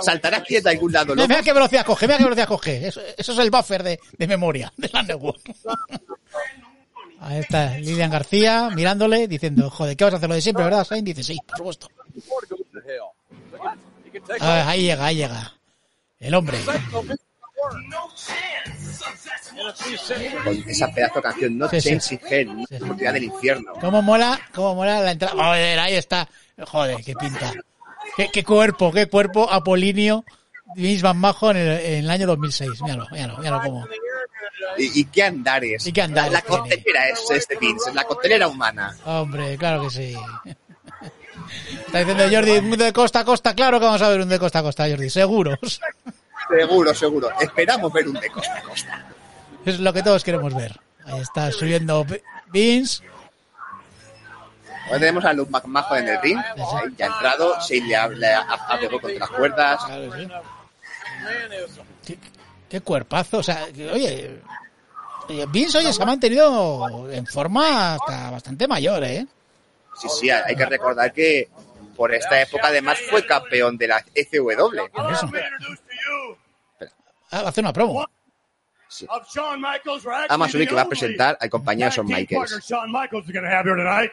Saltará 0.02 0.38
aquí 0.38 0.58
de 0.60 0.70
algún 0.70 0.92
lado, 0.92 1.14
Mira, 1.14 1.22
¿no? 1.22 1.28
mira 1.28 1.42
qué 1.42 1.52
velocidad 1.52 1.86
coge, 1.86 2.06
mira 2.06 2.18
qué 2.18 2.24
velocidad 2.24 2.48
coge. 2.48 2.88
Eso, 2.88 3.00
eso 3.16 3.32
es 3.32 3.38
el 3.38 3.50
buffer 3.50 3.82
de, 3.82 4.00
de 4.18 4.26
memoria 4.26 4.72
de 4.76 4.90
la 4.92 5.02
network. 5.02 5.40
Ahí 7.20 7.38
está 7.38 7.78
Lilian 7.78 8.10
García 8.10 8.68
mirándole, 8.74 9.26
diciendo, 9.28 9.70
joder, 9.70 9.96
¿qué 9.96 10.04
vas 10.04 10.14
a 10.14 10.16
hacer 10.18 10.28
lo 10.28 10.34
de 10.34 10.40
siempre, 10.42 10.64
verdad, 10.64 10.84
Shane? 10.88 11.02
Dice, 11.02 11.22
sí, 11.22 11.38
por 11.46 11.56
supuesto. 11.58 11.88
Ah, 14.40 14.64
ahí 14.68 14.82
llega, 14.82 15.06
ahí 15.06 15.16
llega. 15.16 15.52
El 16.18 16.34
hombre. 16.34 16.58
Con 20.44 20.64
esa 20.68 20.88
pedazo 20.92 21.14
de 21.16 21.22
canción, 21.22 21.58
No 21.58 21.68
Sí, 21.68 21.80
sí. 21.80 21.88
Change 21.90 22.12
in 22.12 22.20
Hell, 22.28 22.48
Sí, 22.58 22.64
sí. 22.68 22.74
oportunidad 22.76 23.12
del 23.14 23.24
infierno. 23.24 23.72
¿Cómo 23.80 24.02
mola? 24.02 24.40
¿Cómo 24.54 24.74
mola 24.76 25.00
la 25.00 25.12
entrada? 25.12 25.34
Joder, 25.34 25.78
ahí 25.78 25.94
está. 25.94 26.28
Joder, 26.66 27.02
qué 27.04 27.14
pinta. 27.14 27.52
Qué, 28.16 28.28
qué 28.32 28.44
cuerpo, 28.44 28.92
qué 28.92 29.06
cuerpo 29.06 29.50
apolíneo 29.50 30.24
Vince 30.74 31.02
McMahon 31.04 31.56
en 31.56 31.66
el, 31.68 31.80
en 31.80 32.04
el 32.04 32.10
año 32.10 32.26
2006. 32.26 32.82
Míralo, 32.82 33.06
míralo, 33.10 33.38
míralo 33.38 33.62
cómo. 33.62 33.86
¿Y, 34.78 35.00
y 35.00 35.04
qué 35.06 35.22
andares? 35.22 35.86
¿Y 35.86 35.92
qué 35.92 36.02
andares 36.02 36.32
La 36.32 36.40
tiene? 36.40 36.58
costelera 36.62 37.08
es 37.08 37.30
este 37.30 37.56
Vince, 37.56 37.92
la 37.94 38.04
costelera 38.04 38.48
humana. 38.48 38.96
Hombre, 39.04 39.56
claro 39.58 39.82
que 39.82 39.90
sí. 39.90 40.16
Está 41.86 41.98
diciendo 42.00 42.24
Jordi, 42.30 42.50
un 42.58 42.70
de 42.76 42.92
costa 42.92 43.20
a 43.20 43.24
costa. 43.24 43.54
Claro 43.54 43.78
que 43.78 43.86
vamos 43.86 44.02
a 44.02 44.08
ver 44.08 44.20
un 44.20 44.28
de 44.28 44.38
costa 44.38 44.58
a 44.60 44.62
costa, 44.62 44.88
Jordi, 44.88 45.08
seguros. 45.10 45.80
Seguro, 46.48 46.94
seguro. 46.94 47.30
Esperamos 47.40 47.92
ver 47.92 48.08
un 48.08 48.14
de 48.14 48.30
costa 48.30 48.58
a 48.58 48.62
costa. 48.62 49.06
Es 49.64 49.80
lo 49.80 49.92
que 49.92 50.02
todos 50.02 50.22
queremos 50.22 50.54
ver. 50.54 50.78
Ahí 51.04 51.20
está 51.20 51.50
subiendo 51.50 52.06
Vince. 52.48 53.02
Ahora 54.86 54.98
tenemos 55.00 55.24
a 55.24 55.32
Luke 55.32 55.50
McMahon 55.50 55.98
en 55.98 56.08
el 56.08 56.22
ring. 56.22 56.38
Ahí 56.38 56.94
ya 56.96 57.06
ha 57.06 57.08
entrado. 57.08 57.56
Shane 57.60 57.86
le 57.86 57.96
pegado 58.78 59.00
contra 59.00 59.18
las 59.18 59.30
cuerdas. 59.30 59.84
Claro 59.84 60.10
que 60.12 60.18
sí. 60.18 60.28
Qué, 62.06 62.18
qué 62.68 62.80
cuerpazo. 62.80 63.38
O 63.38 63.42
sea, 63.42 63.66
que, 63.74 63.90
oye, 63.90 64.40
oye, 65.28 65.46
Vince, 65.46 65.78
oye, 65.78 65.92
se 65.92 66.02
ha 66.02 66.06
mantenido 66.06 67.10
en 67.10 67.26
forma 67.26 67.94
hasta 67.94 68.30
bastante 68.30 68.68
mayor, 68.68 69.02
¿eh? 69.02 69.26
Sí, 70.00 70.08
sí, 70.08 70.30
hay 70.30 70.54
que 70.54 70.66
recordar 70.66 71.12
que 71.12 71.48
por 71.96 72.14
esta 72.14 72.40
época 72.40 72.68
además 72.68 72.98
fue 73.10 73.24
campeón 73.26 73.76
de 73.78 73.88
la 73.88 74.04
FW. 74.14 74.80
Por 77.30 77.38
eso. 77.38 77.46
Ah, 77.46 77.48
Hace 77.48 77.60
una 77.60 77.72
promo. 77.72 78.06
Sí. 78.88 79.04
of 79.10 79.26
Shawn 79.34 79.60
Michaels. 79.60 80.04
We're 80.04 80.12
actually 80.12 80.34
Amazon 80.34 80.60
the 80.60 80.66
que 80.68 80.74
va 80.74 80.82
a 80.82 80.88
presentar 80.88 81.36
al 81.40 81.50
compañero 81.50 81.90
Shawn 81.90 82.06
Michaels. 82.06 83.26
here 83.28 83.74
tonight. 83.76 84.12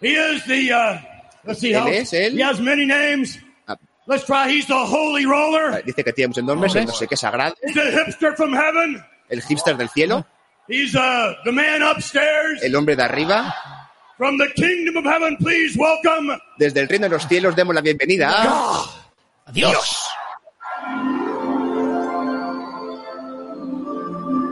He 0.00 0.14
is 0.14 0.44
the, 0.44 0.72
uh, 0.72 0.98
let's 1.44 1.60
see 1.60 1.72
Él 1.72 1.80
how, 1.82 1.88
es 1.88 2.12
el- 2.12 2.32
he 2.36 2.42
has 2.42 2.60
many 2.60 2.86
names. 2.86 3.38
Ah. 3.68 3.76
Let's 4.06 4.24
try, 4.24 4.48
he's 4.48 4.66
the 4.66 4.74
holy 4.74 5.24
roller. 5.26 5.82
Dice 5.84 6.02
que 6.04 6.12
tiene 6.12 6.28
muchos 6.28 6.44
nombres, 6.44 6.74
no 6.74 6.92
sé 6.92 7.06
qué 7.06 7.16
sagrado, 7.16 7.54
He's 7.62 7.74
the 7.74 7.90
hipster 7.90 8.34
from 8.36 8.52
heaven. 8.54 9.02
el 9.28 9.42
hipster 9.42 9.76
del 9.76 9.88
cielo, 9.90 10.26
He's, 10.68 10.94
uh, 10.94 11.34
the 11.44 11.52
man 11.52 11.82
upstairs. 11.82 12.62
el 12.62 12.74
hombre 12.76 12.96
de 12.96 13.02
arriba. 13.02 13.54
From 14.20 14.36
the 14.36 14.52
kingdom 14.52 14.98
of 14.98 15.04
heaven, 15.10 15.34
please 15.38 15.78
welcome 15.78 16.38
Desde 16.58 16.80
el 16.80 16.88
reino 16.88 17.04
de 17.04 17.08
los 17.08 17.26
cielos 17.26 17.56
demos 17.56 17.74
la 17.74 17.80
bienvenida 17.80 18.30
a 18.30 18.84
Adiós. 19.46 20.06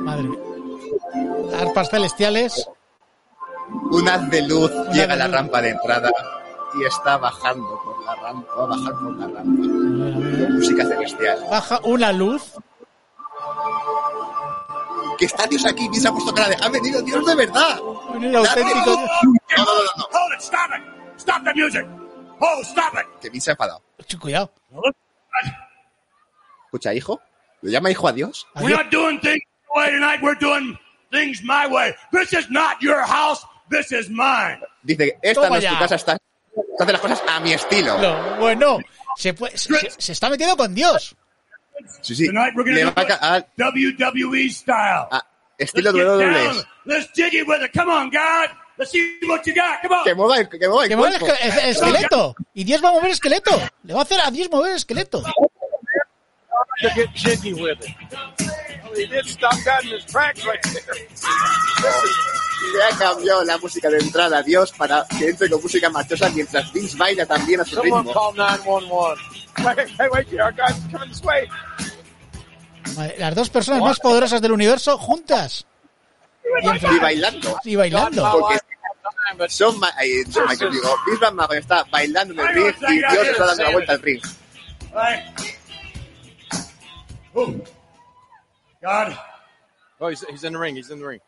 Madre 0.04 0.22
mía. 0.22 0.40
Arpas 1.60 1.90
celestiales. 1.90 2.66
un 3.90 4.08
haz 4.08 4.30
de 4.30 4.40
luz 4.48 4.72
llega 4.94 5.12
a 5.12 5.16
la 5.16 5.26
luz. 5.26 5.36
rampa 5.36 5.60
de 5.60 5.68
entrada 5.68 6.10
y 6.80 6.84
está 6.86 7.18
bajando 7.18 7.78
por 7.84 8.02
la 8.06 8.14
rampa, 8.14 8.54
va 8.54 8.64
a 8.64 8.66
bajar 8.68 8.92
por 8.94 9.16
la 9.18 9.26
rampa. 9.26 9.50
Música 9.52 10.86
celestial. 10.86 11.44
Baja 11.50 11.80
una 11.84 12.10
luz. 12.14 12.54
Que 15.18 15.26
está 15.26 15.46
Dios 15.46 15.66
aquí, 15.66 15.90
ha 16.06 16.12
puesto 16.12 16.32
cara 16.32 16.48
de 16.48 16.56
ha 16.58 16.68
venido 16.70 17.02
Dios 17.02 17.26
de 17.26 17.34
verdad. 17.34 17.78
Un 18.14 18.34
auténtico. 18.34 18.98
No, 19.56 19.64
no, 19.64 19.72
no, 19.74 19.80
no. 19.96 20.04
Hold 20.12 20.32
it! 20.34 20.42
Stop 20.42 20.70
it! 20.72 20.82
Stop 21.20 21.44
the 21.44 21.54
music! 21.54 21.86
Oh, 22.40 22.62
stop 22.64 22.94
it! 22.94 23.06
Que 23.20 23.30
bien 23.30 23.40
se 23.40 23.50
ha 23.50 23.54
enfadado. 23.54 23.82
Cuidado. 24.20 24.52
Escucha, 26.66 26.94
hijo. 26.94 27.20
¿Lo 27.62 27.70
llama 27.70 27.90
hijo 27.90 28.06
a 28.08 28.12
Dios? 28.12 28.46
We're 28.56 28.76
not 28.76 28.90
doing 28.90 29.18
things 29.20 29.42
your 29.74 29.82
way 29.84 29.90
tonight. 29.90 30.20
We're 30.22 30.38
doing 30.38 30.78
things 31.10 31.42
my 31.42 31.66
way. 31.66 31.94
This 32.12 32.32
is 32.32 32.48
not 32.50 32.80
your 32.80 33.02
house. 33.02 33.44
This 33.70 33.90
is 33.92 34.08
mine. 34.10 34.60
Dice, 34.82 35.18
esta 35.22 35.42
Toma 35.42 35.48
no 35.50 35.56
es 35.56 35.64
tu 35.64 35.72
ya. 35.72 35.78
casa, 35.78 35.94
está... 35.96 36.18
Tú 36.18 36.62
haces 36.80 36.92
las 36.92 37.00
cosas 37.00 37.22
a 37.28 37.40
mi 37.40 37.52
estilo. 37.52 37.98
No, 37.98 38.36
bueno, 38.38 38.78
se, 39.16 39.34
puede- 39.34 39.56
se, 39.58 39.90
se- 39.98 40.12
está 40.12 40.28
metiendo 40.30 40.56
con 40.56 40.74
Dios. 40.74 41.14
Sí, 42.02 42.14
sí. 42.14 42.26
Tonight 42.26 42.54
we're 42.56 42.72
Le 42.72 42.84
va 42.84 42.92
a, 42.96 43.06
ca- 43.06 43.18
a- 43.20 43.46
WWE 43.56 44.48
style. 44.50 45.08
a 45.10 45.22
estilo 45.58 45.92
Let's 45.92 45.98
get 45.98 46.06
WWE. 46.06 46.44
down. 46.44 46.64
Let's 46.84 47.12
dig 47.14 47.34
it 47.34 47.46
with 47.48 47.62
it. 47.62 47.72
Come 47.72 47.90
on, 47.90 48.10
God. 48.10 48.50
Let's 48.78 48.90
see 48.92 49.18
what 49.28 49.42
you 49.44 49.54
got. 49.54 49.82
Come 49.82 49.94
on. 49.96 50.04
Que 50.04 50.14
mueva 50.14 50.38
el, 50.38 50.48
que 50.48 50.58
mueva 50.68 50.84
el 50.84 50.88
Que 50.88 50.96
mueve 50.96 51.14
el, 51.14 51.20
cuerpo. 51.20 51.36
esque- 51.36 51.58
el- 51.58 51.64
el 51.64 51.70
esqueleto. 51.70 52.34
Y 52.54 52.64
Dios 52.64 52.82
va 52.84 52.88
a 52.90 52.92
mover 52.92 53.06
el 53.06 53.12
esqueleto. 53.12 53.50
Le 53.82 53.92
va 53.94 54.00
a 54.00 54.02
hacer 54.04 54.20
a 54.20 54.30
Dios 54.30 54.48
mover 54.50 54.70
el 54.70 54.76
esqueleto. 54.76 55.22
to 56.80 56.88
get 56.94 57.08
jiggy 57.14 57.52
with 57.54 57.76
it. 57.80 57.88
Well, 58.84 58.94
he 58.94 59.06
did 59.08 59.26
stop 59.26 59.52
that 59.64 59.82
in 59.82 59.90
his 59.98 60.04
tracks 60.06 60.44
right 60.44 60.60
there. 60.62 61.08
Le 62.72 62.82
ha 62.84 62.96
cambiado 62.98 63.44
la 63.44 63.58
música 63.58 63.88
de 63.90 63.98
entrada 63.98 64.38
a 64.38 64.42
Dios 64.42 64.72
para 64.72 65.04
que 65.18 65.28
entre 65.30 65.48
con 65.50 65.60
música 65.62 65.88
marchosa 65.90 66.28
mientras 66.30 66.72
Vince 66.72 66.96
baila 66.96 67.24
también 67.26 67.60
a 67.60 67.64
su 67.64 67.76
Someone 67.76 68.02
ritmo. 68.08 68.12
call 68.12 68.36
911. 68.36 69.22
Hey, 69.56 69.94
hey, 69.98 70.06
wait, 70.12 70.40
our 70.40 70.52
guy's 70.52 70.76
coming 70.92 71.08
this 71.08 71.22
way. 71.22 71.48
Madre, 72.96 73.16
Las 73.18 73.34
dos 73.34 73.50
personas 73.50 73.80
más 73.82 73.98
poderosas 74.00 74.40
del 74.40 74.52
universo 74.52 74.98
juntas. 74.98 75.66
Y, 76.62 76.96
Y 76.96 76.98
bailando. 76.98 77.60
y 77.64 77.76
bailando. 77.76 78.30
Porque 78.32 78.58
son, 79.48 79.76
ay, 79.96 80.24
son 80.30 80.46
Michael, 80.48 80.72
digo, 80.72 80.96
McMahon 81.20 81.58
está 81.58 81.84
bailando 81.90 82.34
en 82.34 82.40
el 82.40 82.54
ring 82.54 82.74
y 82.88 82.98
Dios 82.98 83.28
está 83.28 83.46
dando 83.46 83.62
la 83.64 83.70
vuelta 83.72 83.92
al 83.92 84.02
ring. 84.02 84.20
God, 88.80 89.12
oh, 90.00 90.08
he's, 90.08 90.24
he's 90.30 90.44
in 90.44 90.52
the 90.52 90.58
ring. 90.58 90.76
He's 90.76 90.90
in 90.90 90.98
the 91.00 91.06
ring. 91.06 91.20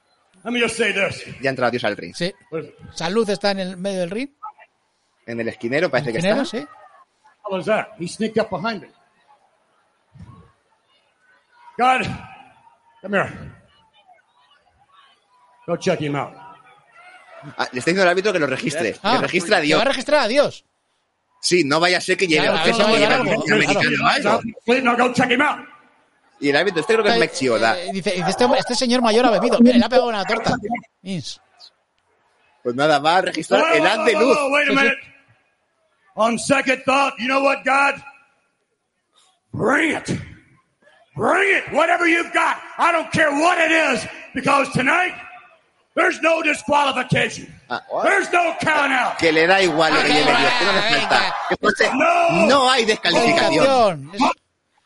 let 0.45 0.53
me 0.53 0.61
just 0.61 0.77
say 0.77 0.93
this. 0.93 1.23
Ya 1.43 1.51
entra 1.51 1.71
Dios 1.71 1.85
al 1.85 1.97
ring. 1.97 2.15
Sí. 2.15 2.33
Is- 2.53 2.73
Salud 2.95 3.29
está 3.29 3.51
en 3.51 3.59
el 3.61 3.77
medio 3.77 4.01
del 4.01 4.11
ring. 4.11 4.31
En 5.27 5.41
el 5.41 5.49
esquinero 5.49 5.91
parece 5.91 6.13
que 6.13 6.19
Ingeniero, 6.19 6.43
está. 6.43 6.59
sí. 6.59 6.67
How 7.45 7.53
was 7.57 7.67
that? 7.67 7.89
He 7.99 8.07
sneaked 8.09 8.39
up 8.41 8.51
behind 8.51 8.83
me. 8.83 8.89
God, 11.79 12.03
come 13.03 13.15
here. 13.17 13.60
Go 15.71 15.77
check 15.77 16.01
him 16.01 16.17
out. 16.17 16.33
Ah, 17.57 17.69
le 17.71 17.79
está 17.79 17.93
diciendo 17.93 18.03
al 18.03 18.09
árbitro 18.09 18.33
que 18.33 18.41
lo 18.41 18.49
registre. 18.49 18.97
Ah, 19.05 19.19
que 19.21 19.23
registre 19.29 19.55
a 19.55 19.61
Dios. 19.61 19.79
va 19.79 19.83
a 19.83 19.89
registrar 19.89 20.21
a 20.25 20.27
Dios. 20.27 20.65
Sí, 21.41 21.63
no 21.63 21.79
vaya 21.79 21.99
a 21.99 22.01
ser 22.01 22.17
que 22.17 22.27
llegue 22.27 22.43
Claro, 22.43 22.59
a 22.59 22.61
a 22.61 22.65
ver 22.65 22.75
si 22.75 22.83
va 22.83 22.89
a 22.89 22.93
llegar 22.93 23.13
algo, 23.13 23.45
americano 23.45 24.05
o 24.05 24.07
algo. 24.09 24.41
Please, 24.67 24.83
now 24.83 24.97
go 24.97 25.13
check 25.13 25.31
him 25.31 25.41
out. 25.41 25.61
Y 26.41 26.49
el 26.49 26.57
árbitro, 26.57 26.81
este 26.81 26.93
creo 26.95 27.05
que 27.05 27.11
es 27.13 27.21
Mike 27.21 27.35
Chioda. 27.35 27.79
Eh, 27.79 27.91
dice, 27.93 28.11
dice, 28.11 28.31
este, 28.31 28.45
este 28.59 28.75
señor 28.75 29.01
mayor 29.01 29.27
ha 29.27 29.31
bebido. 29.31 29.61
Mira, 29.61 29.79
le 29.79 29.85
ha 29.85 29.89
pegado 29.89 30.09
una 30.09 30.25
torta. 30.25 30.57
Vince. 31.03 31.39
Pues 32.65 32.75
nada, 32.75 32.99
va 32.99 33.19
a 33.19 33.21
registrar 33.23 33.77
el 33.77 33.87
haz 33.87 34.05
de 34.05 34.15
whoa, 34.17 34.21
luz. 34.23 34.37
whoa, 34.37 34.51
wait 34.51 34.69
a 34.71 34.73
minute. 34.73 34.99
On 36.17 36.37
second 36.37 36.83
thought, 36.85 37.15
you 37.21 37.29
know 37.29 37.45
what, 37.45 37.65
God? 37.65 38.03
Bring 39.53 39.93
it. 39.97 40.09
Bring 41.15 41.57
it. 41.57 41.73
Whatever 41.73 42.09
you've 42.09 42.33
got. 42.35 42.61
I 42.77 42.91
don't 42.91 43.11
care 43.13 43.31
what 43.31 43.57
it 43.59 43.71
is, 43.71 44.05
because 44.35 44.69
tonight, 44.73 45.15
there's 45.95 46.21
no 46.23 46.43
disqualification. 46.43 47.53
Ah. 47.69 47.81
There's 48.03 48.31
no 48.33 48.55
count 48.61 48.93
out. 48.93 49.19
Que 49.19 49.33
le 49.33 49.47
da 49.47 49.61
igual 49.63 49.93
lo 49.95 50.03
que 50.03 50.09
lleve 50.09 50.33
Dios, 50.37 50.53
que 50.59 50.65
no 50.65 50.73
le 50.73 50.83
falta. 50.83 52.47
No 52.49 52.71
hay 52.71 52.85
descalificación. 52.85 54.11
Calificación. 54.11 54.41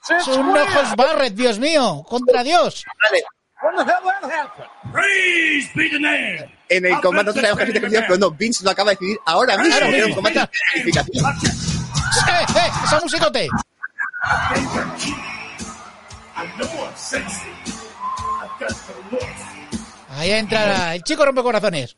Es, 0.08 0.28
un 0.28 0.56
ojos 0.56 0.96
Barrett, 0.96 1.34
Dios 1.34 1.58
mío. 1.58 2.04
Contra 2.06 2.42
Dios. 2.42 2.84
Vale, 3.02 3.25
When 3.64 3.76
the 3.76 3.84
hell 3.84 4.02
that 4.04 4.30
happened? 4.30 4.68
Praise 4.92 5.70
be 5.75 5.88
the 5.88 5.99
name. 5.99 6.52
En 6.68 6.84
el 6.84 7.00
combate 7.00 7.26
no 7.26 7.32
sabemos 7.32 7.58
casi 7.58 7.73
descalificación, 7.73 8.04
pero 8.06 8.18
no, 8.18 8.30
Vince 8.30 8.62
lo 8.62 8.70
acaba 8.70 8.90
de 8.90 8.96
decidir 8.96 9.18
ahora 9.25 9.56
mismo. 9.56 9.75
Ahora 9.75 9.87
era 9.88 10.04
un 10.04 10.11
mismo. 10.11 10.16
combate 10.16 10.38
de. 10.38 10.90
¡Eh, 10.90 12.46
eh! 12.56 12.70
¡Esa 12.84 13.00
musicote! 13.00 13.49
Ahí 20.16 20.30
entra 20.30 20.94
el 20.94 21.02
chico 21.02 21.25
rompe 21.25 21.42
corazones. 21.42 21.97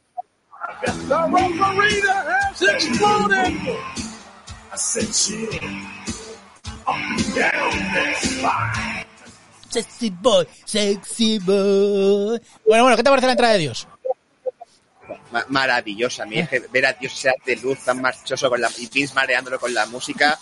Sexy 9.68 10.10
boy, 10.10 10.46
sexy 10.64 11.38
boy. 11.38 12.40
Bueno, 12.66 12.84
bueno, 12.84 12.96
¿qué 12.96 13.02
te 13.02 13.10
parece 13.10 13.26
la 13.26 13.32
entrada 13.32 13.52
de 13.54 13.58
Dios? 13.58 13.86
Ma- 15.32 15.44
maravillosa. 15.48 16.22
A 16.22 16.26
mí 16.26 16.38
es 16.38 16.48
que 16.48 16.60
ver 16.60 16.86
a 16.86 16.92
Dios 16.94 17.12
ese 17.12 17.28
haz 17.30 17.36
de 17.44 17.56
luz 17.56 17.78
tan 17.84 18.00
marchoso 18.00 18.48
con 18.48 18.60
la, 18.60 18.70
y 18.78 18.86
Vince 18.88 19.14
mareándolo 19.14 19.58
con 19.58 19.74
la 19.74 19.86
música. 19.86 20.38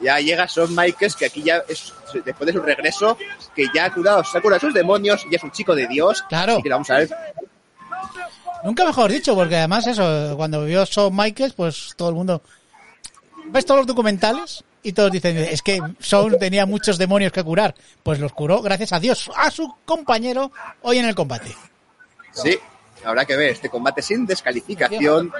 Ya 0.00 0.18
llega 0.18 0.46
Shawn 0.46 0.74
Michaels, 0.74 1.16
que 1.16 1.26
aquí 1.26 1.42
ya 1.42 1.62
es, 1.68 1.92
después 2.24 2.46
de 2.46 2.52
su 2.52 2.60
regreso, 2.60 3.16
que 3.54 3.66
ya 3.74 3.86
ha 3.86 3.92
curado, 3.92 4.22
se 4.24 4.36
ha 4.36 4.40
curado 4.40 4.60
sus 4.60 4.74
demonios, 4.74 5.24
ya 5.30 5.36
es 5.36 5.42
un 5.42 5.50
chico 5.50 5.74
de 5.74 5.86
Dios. 5.86 6.22
Claro. 6.28 6.60
Que 6.62 6.68
vamos 6.68 6.90
a 6.90 6.98
ver. 6.98 7.10
Nunca 8.64 8.84
mejor 8.84 9.10
dicho, 9.10 9.34
porque 9.34 9.56
además 9.56 9.86
eso, 9.86 10.34
cuando 10.36 10.64
vio 10.64 10.84
Shawn 10.84 11.14
Michaels, 11.14 11.54
pues 11.54 11.94
todo 11.96 12.10
el 12.10 12.14
mundo... 12.14 12.42
¿Ves 13.46 13.64
todos 13.64 13.78
los 13.78 13.86
documentales? 13.86 14.64
Y 14.82 14.92
todos 14.92 15.10
dicen, 15.10 15.36
es 15.36 15.62
que 15.62 15.80
Shawn 16.00 16.38
tenía 16.38 16.66
muchos 16.66 16.98
demonios 16.98 17.32
que 17.32 17.42
curar. 17.42 17.74
Pues 18.02 18.18
los 18.18 18.32
curó 18.32 18.60
gracias 18.62 18.92
a 18.92 19.00
Dios, 19.00 19.30
a 19.34 19.50
su 19.50 19.74
compañero, 19.84 20.52
hoy 20.82 20.98
en 20.98 21.06
el 21.06 21.14
combate. 21.14 21.56
Sí, 22.32 22.58
habrá 23.04 23.24
que 23.24 23.36
ver 23.36 23.50
este 23.50 23.68
combate 23.68 24.02
sin 24.02 24.26
descalificación. 24.26 25.32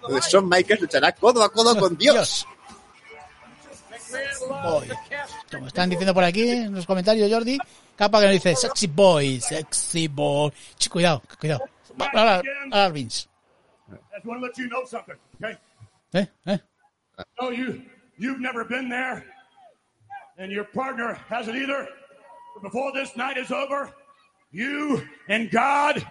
Donde 0.00 0.20
Shawn 0.20 0.48
Michaels 0.48 0.82
luchará 0.82 1.12
codo 1.12 1.42
a 1.42 1.52
codo 1.52 1.78
con 1.78 1.96
Dios. 1.96 2.46
Boy. 4.48 4.88
Como 5.50 5.66
están 5.66 5.90
diciendo 5.90 6.14
por 6.14 6.24
aquí 6.24 6.48
en 6.48 6.74
los 6.74 6.86
comentarios, 6.86 7.30
Jordi, 7.30 7.58
capa 7.96 8.20
que 8.20 8.26
nos 8.26 8.34
dice, 8.34 8.56
sexy 8.56 8.86
boy, 8.86 9.40
sexy 9.40 10.08
boy. 10.08 10.52
Ch, 10.78 10.88
cuidado, 10.88 11.22
cuidado. 11.38 11.64
Ahora, 12.14 12.42
ahora 12.70 12.88
Vince. 12.90 13.28
I 13.90 13.94
just 14.16 14.26
want 14.26 14.40
to 14.40 14.46
let 14.46 14.56
you 14.56 14.68
know 14.68 14.84
something, 14.86 15.16
okay? 15.36 15.56
¿Eh? 16.14 16.26
¿Eh? 16.46 16.58
No, 17.40 17.50
you, 17.50 17.82
you've 18.18 18.40
never 18.40 18.64
been 18.64 18.88
there, 18.88 19.24
and 20.38 20.50
your 20.50 20.64
partner 20.64 21.18
hasn't 21.28 21.56
either. 21.56 21.86
But 22.54 22.62
before 22.62 22.92
this 22.92 23.14
night 23.16 23.36
is 23.36 23.50
over, 23.50 23.90
you 24.50 25.02
and 25.28 25.50
God 25.50 26.04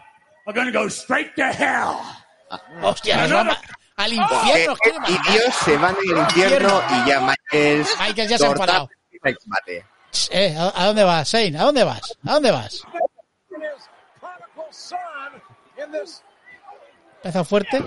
are 0.45 0.53
going 0.53 0.67
to 0.67 0.71
go 0.71 0.88
straight 0.88 1.35
to 1.38 1.45
hell. 1.51 2.00
Hostia, 2.81 3.17
nos 3.27 3.31
va 3.31 3.51
a- 3.51 3.57
al 4.03 4.13
infierno. 4.13 4.75
¿qué 4.81 4.93
y 5.08 5.31
Dios 5.31 5.55
se 5.63 5.77
van 5.77 5.96
en 6.03 6.12
el 6.12 6.17
infierno 6.24 6.81
y 6.89 7.10
ya 7.10 7.20
Michaels. 7.22 7.89
Michaels 8.00 8.29
ya 8.29 8.38
se 8.38 8.46
ha 8.46 8.51
enfadado. 8.51 8.89
eh, 10.31 10.55
¿a, 10.58 10.81
a 10.84 10.86
dónde 10.88 11.03
vas, 11.03 11.27
Shane? 11.29 11.58
¿A 11.58 11.63
dónde 11.63 11.84
vas? 11.84 12.17
¿A 12.25 12.34
dónde 12.34 12.51
vas? 12.51 12.84
Empezó 17.24 17.46
fuerte. 17.46 17.84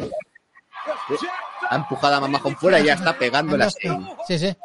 Ha 1.71 1.77
empujado 1.77 2.17
a 2.17 2.21
mamá 2.21 2.41
con 2.41 2.57
fuera 2.57 2.79
y 2.81 2.85
ya 2.85 2.95
está 2.95 3.17
pegando 3.17 3.57
la 3.57 3.71
Sí, 3.71 4.39
sí. 4.39 4.57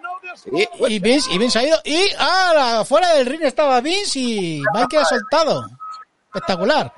no 0.00 0.58
Y, 0.86 0.94
Y 0.94 0.98
Vince, 0.98 1.32
y 1.32 1.38
Vince 1.38 1.58
ha 1.58 1.62
ido. 1.64 1.78
Y 1.84 2.10
¡ah! 2.18 2.84
Fuera 2.86 3.14
del 3.14 3.26
ring 3.26 3.42
estaba 3.42 3.80
Vince 3.80 4.18
y 4.18 4.62
Michael 4.74 5.02
ha 5.02 5.06
soltado. 5.06 5.66
Espectacular. 6.26 6.92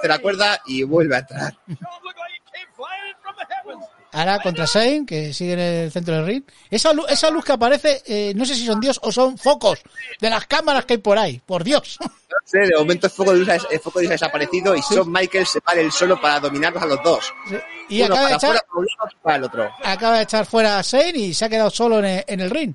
se 0.00 0.08
la 0.08 0.18
cuerda 0.18 0.60
y 0.66 0.82
vuelve 0.82 1.16
a 1.16 1.18
entrar. 1.20 1.54
Ahora 4.14 4.40
contra 4.40 4.66
Shane, 4.66 5.06
que 5.06 5.32
sigue 5.32 5.54
en 5.54 5.58
el 5.58 5.92
centro 5.92 6.14
del 6.14 6.26
ring. 6.26 6.44
Esa 6.70 6.92
luz, 6.92 7.06
esa 7.08 7.30
luz 7.30 7.44
que 7.46 7.52
aparece, 7.52 8.02
eh, 8.04 8.34
no 8.36 8.44
sé 8.44 8.54
si 8.54 8.66
son 8.66 8.78
Dios 8.78 9.00
o 9.02 9.10
son 9.10 9.38
focos 9.38 9.82
de 10.20 10.28
las 10.28 10.46
cámaras 10.46 10.84
que 10.84 10.94
hay 10.94 10.98
por 10.98 11.18
ahí. 11.18 11.40
Por 11.44 11.64
Dios. 11.64 11.98
No 12.00 12.08
sé, 12.44 12.58
de 12.58 12.76
momento 12.76 13.06
el 13.06 13.12
foco 13.12 13.32
de 13.32 13.38
luz 13.38 13.48
ha, 13.48 13.54
el 13.54 13.80
foco 13.80 13.98
de 13.98 14.04
luz 14.04 14.10
ha 14.10 14.14
desaparecido 14.14 14.76
y 14.76 14.80
Shawn 14.80 15.10
Michaels 15.10 15.48
se 15.48 15.60
para 15.60 15.80
el 15.80 15.90
solo 15.92 16.20
para 16.20 16.40
dominarlos 16.40 16.82
a 16.82 16.86
los 16.86 17.02
dos. 17.02 17.32
Y 17.88 18.02
Uno 18.02 18.14
acaba 18.14 18.28
de, 18.28 18.34
echar, 18.34 18.56
afuera, 18.56 18.90
para 19.22 19.36
el 19.36 19.44
otro. 19.44 19.70
acaba 19.82 20.16
de 20.16 20.22
echar 20.22 20.46
fuera 20.46 20.78
a 20.78 20.82
Shane 20.82 21.18
y 21.18 21.34
se 21.34 21.44
ha 21.46 21.48
quedado 21.48 21.70
solo 21.70 21.98
en 22.00 22.04
el, 22.04 22.24
en 22.26 22.40
el 22.40 22.50
ring. 22.50 22.74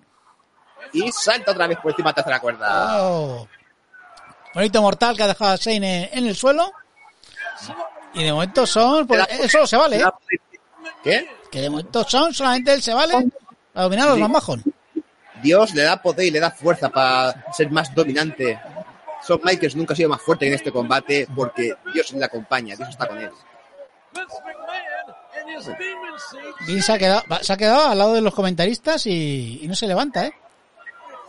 Y 0.93 1.11
salta 1.11 1.51
otra 1.51 1.67
vez 1.67 1.77
por 1.79 1.91
encima 1.91 2.13
de 2.13 2.23
la 2.25 2.39
cuerda. 2.39 3.03
Oh. 3.03 3.47
Bonito 4.53 4.81
mortal 4.81 5.15
que 5.15 5.23
ha 5.23 5.27
dejado 5.27 5.51
a 5.51 5.55
Shane 5.57 6.09
en, 6.11 6.17
en 6.19 6.27
el 6.27 6.35
suelo. 6.35 6.71
Y 8.13 8.23
de 8.23 8.33
momento 8.33 8.65
son. 8.65 9.05
Pues, 9.05 9.27
eso 9.29 9.49
solo 9.49 9.67
se 9.67 9.77
vale, 9.77 9.97
¿eh? 9.97 10.05
¿Qué? 11.07 11.25
Que 11.49 11.61
de 11.61 11.69
momento 11.69 12.03
son, 12.03 12.33
solamente 12.33 12.73
él 12.73 12.81
se 12.81 12.93
vale 12.93 13.13
a 13.73 13.83
dominar 13.83 14.09
a 14.09 14.11
los 14.11 14.19
mamajos. 14.19 14.59
Dios 15.41 15.73
le 15.73 15.83
da 15.83 16.01
poder 16.01 16.27
y 16.27 16.31
le 16.31 16.41
da 16.41 16.51
fuerza 16.51 16.89
para 16.89 17.45
ser 17.53 17.71
más 17.71 17.95
dominante. 17.95 18.59
Shawn 19.25 19.39
Michaels 19.41 19.77
nunca 19.77 19.93
ha 19.93 19.95
sido 19.95 20.09
más 20.09 20.21
fuerte 20.21 20.47
en 20.47 20.53
este 20.53 20.69
combate 20.69 21.25
porque 21.33 21.75
Dios 21.93 22.11
le 22.11 22.25
acompaña, 22.25 22.75
Dios 22.75 22.89
está 22.89 23.07
con 23.07 23.19
él. 23.19 23.31
Vince 26.67 26.81
se 26.81 26.91
ha 26.91 26.97
quedado, 26.97 27.23
se 27.41 27.53
ha 27.53 27.57
quedado 27.57 27.87
al 27.87 27.97
lado 27.97 28.13
de 28.13 28.21
los 28.21 28.33
comentaristas 28.33 29.05
y, 29.05 29.59
y 29.61 29.67
no 29.67 29.75
se 29.75 29.87
levanta, 29.87 30.25
¿eh? 30.25 30.33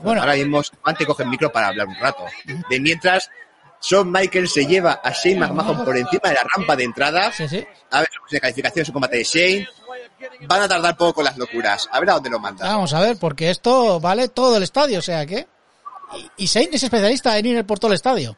Bueno, 0.01 0.23
Ahora 0.23 0.35
mismo 0.35 0.61
antes 0.83 1.07
coge 1.07 1.23
el 1.23 1.29
micro 1.29 1.53
para 1.53 1.69
hablar 1.69 1.87
un 1.87 1.97
rato. 1.97 2.25
De 2.69 2.81
mientras, 2.81 3.31
Shawn 3.81 4.11
Michaels 4.11 4.53
se 4.53 4.67
lleva 4.67 5.01
a 5.03 5.11
Shane 5.13 5.39
McMahon 5.39 5.85
por 5.85 5.97
encima 5.97 6.29
de 6.29 6.35
la 6.35 6.45
rampa 6.55 6.77
de 6.77 6.85
entrada. 6.85 7.33
sí, 7.33 7.49
sí. 7.49 7.65
A 7.91 8.01
ver 8.01 8.09
si 8.29 8.41
calificación 8.41 8.85
su 8.85 8.93
combate 8.93 9.19
de 9.19 9.25
Shane. 9.25 9.69
Van 10.47 10.63
a 10.63 10.69
tardar 10.69 10.97
poco 10.97 11.15
con 11.15 11.25
las 11.25 11.39
locuras. 11.39 11.89
A 11.93 12.01
ver 12.01 12.11
a 12.11 12.15
dónde 12.15 12.31
lo 12.31 12.39
manda. 12.41 12.67
Vamos 12.67 12.93
a 12.93 13.01
ver, 13.01 13.17
porque 13.19 13.51
esto 13.51 14.01
vale 14.01 14.29
todo 14.29 14.57
el 14.57 14.65
estadio, 14.65 14.99
o 14.99 15.03
sea 15.03 15.25
que. 15.25 15.47
Y, 16.15 16.45
y 16.45 16.47
Shane 16.47 16.71
es 16.73 16.83
especialista 16.83 17.39
en 17.39 17.47
ir 17.47 17.65
por 17.65 17.79
todo 17.79 17.93
el 17.93 17.97
estadio. 17.97 18.37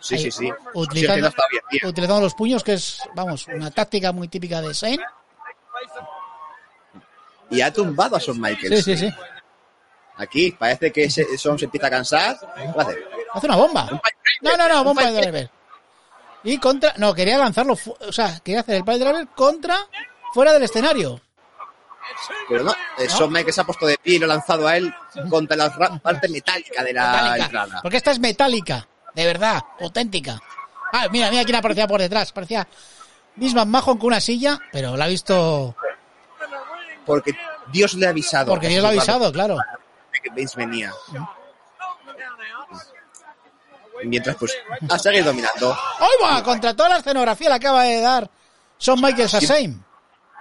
Sí, 0.00 0.18
sí, 0.18 0.30
sí. 0.30 0.50
Utilizando, 0.74 1.30
Sí, 1.30 1.80
bien, 1.82 2.08
los 2.20 2.34
puños, 2.34 2.62
que 2.62 2.74
es, 2.74 3.00
vamos, 3.14 3.46
una 3.48 3.70
táctica 3.70 4.12
muy 4.12 4.28
típica 4.28 4.60
de 4.62 4.72
Shane. 4.72 4.98
Y 7.50 7.60
ha 7.60 7.72
tumbado 7.72 8.16
a 8.16 8.18
Shawn 8.18 8.40
Michaels. 8.40 8.84
Sí, 8.84 8.96
sí, 8.96 9.08
sí. 9.08 9.14
Aquí 10.16 10.52
parece 10.52 10.92
que 10.92 11.08
Shawn 11.08 11.58
se 11.58 11.66
empieza 11.66 11.86
a 11.86 11.90
cansar. 11.90 12.36
¿Qué 12.56 12.66
va 12.68 12.82
a 12.82 12.86
hacer? 12.86 13.04
Hace 13.36 13.46
una 13.46 13.56
bomba. 13.56 14.00
No, 14.40 14.56
no, 14.56 14.68
no, 14.68 14.82
bomba 14.84 15.04
de 15.10 15.20
driver. 15.20 15.50
Y 16.44 16.58
contra. 16.58 16.94
No, 16.96 17.14
quería 17.14 17.36
lanzarlo. 17.36 17.76
O 18.00 18.12
sea, 18.12 18.40
quería 18.40 18.60
hacer 18.60 18.76
el 18.76 18.84
pile 18.84 18.98
driver 18.98 19.28
contra. 19.28 19.78
Fuera 20.32 20.52
del 20.52 20.62
escenario. 20.62 21.20
Pero 22.48 22.64
no, 22.64 22.72
eh, 22.98 23.06
Shawn 23.08 23.30
Michaels 23.32 23.54
se 23.54 23.60
ha 23.60 23.64
puesto 23.64 23.86
de 23.86 23.98
pie 23.98 24.14
y 24.14 24.18
lo 24.18 24.26
ha 24.26 24.28
lanzado 24.28 24.66
a 24.66 24.76
él 24.76 24.94
contra 25.28 25.56
la 25.56 25.70
parte 26.00 26.28
metálica 26.28 26.82
de 26.82 26.92
la 26.92 27.10
Metálica. 27.10 27.44
entrada. 27.44 27.78
Porque 27.82 27.96
esta 27.98 28.10
es 28.12 28.18
metálica. 28.18 28.86
De 29.14 29.26
verdad. 29.26 29.62
Auténtica. 29.80 30.40
Ah, 30.92 31.08
mira, 31.10 31.30
mira 31.30 31.44
quién 31.44 31.56
aparecía 31.56 31.86
por 31.86 32.00
detrás. 32.00 32.32
Parecía 32.32 32.66
misma 33.34 33.64
Mahon 33.64 33.98
con 33.98 34.08
una 34.08 34.20
silla, 34.20 34.58
pero 34.72 34.96
la 34.96 35.04
ha 35.04 35.08
visto. 35.08 35.74
Porque 37.04 37.36
Dios 37.72 37.94
le 37.94 38.06
ha 38.06 38.10
avisado. 38.10 38.46
Porque 38.50 38.68
Dios 38.68 38.82
lo 38.82 38.88
ha 38.88 38.92
avisado, 38.92 39.32
claro. 39.32 39.58
que 40.22 40.30
Vince 40.30 40.56
venía. 40.56 40.92
Mientras, 44.04 44.36
pues, 44.36 44.56
ha 44.90 44.98
seguido 44.98 45.26
dominando. 45.26 45.76
¡Ay, 45.98 46.08
va! 46.22 46.42
Contra 46.42 46.74
toda 46.74 46.88
la 46.90 46.96
escenografía 46.98 47.48
le 47.48 47.54
acaba 47.54 47.82
de 47.84 48.00
dar 48.00 48.30
Shawn 48.78 49.00
Michaels 49.00 49.34
a 49.34 49.38
Shane. 49.40 49.76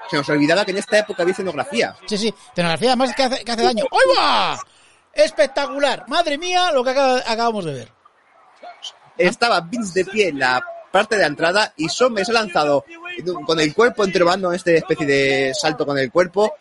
Se 0.09 0.17
nos 0.17 0.29
olvidaba 0.29 0.63
que 0.65 0.71
en 0.71 0.77
esta 0.77 0.99
época 0.99 1.23
había 1.23 1.31
escenografía. 1.31 1.95
Sí, 2.05 2.17
sí. 2.17 2.33
Escenografía 2.49 2.89
además 2.89 3.15
que 3.15 3.23
hace, 3.23 3.43
que 3.43 3.51
hace 3.51 3.63
daño. 3.63 3.85
¡Ay, 3.91 4.15
va! 4.17 4.59
Espectacular. 5.13 6.03
Madre 6.07 6.37
mía, 6.37 6.71
lo 6.71 6.83
que 6.83 6.89
acaba- 6.91 7.23
acabamos 7.25 7.65
de 7.65 7.73
ver. 7.73 7.91
Estaba 9.17 9.61
Vince 9.61 10.03
de 10.03 10.11
pie 10.11 10.27
en 10.29 10.39
la 10.39 10.63
parte 10.91 11.15
de 11.15 11.21
la 11.21 11.27
entrada 11.27 11.73
y 11.77 11.87
Shawn 11.87 12.23
se 12.23 12.31
ha 12.31 12.33
lanzado 12.33 12.85
con 13.45 13.59
el 13.59 13.73
cuerpo 13.73 14.03
entrebando 14.03 14.51
esta 14.51 14.71
especie 14.71 15.05
de 15.05 15.53
salto 15.53 15.85
con 15.85 15.97
el 15.97 16.11
cuerpo 16.11 16.53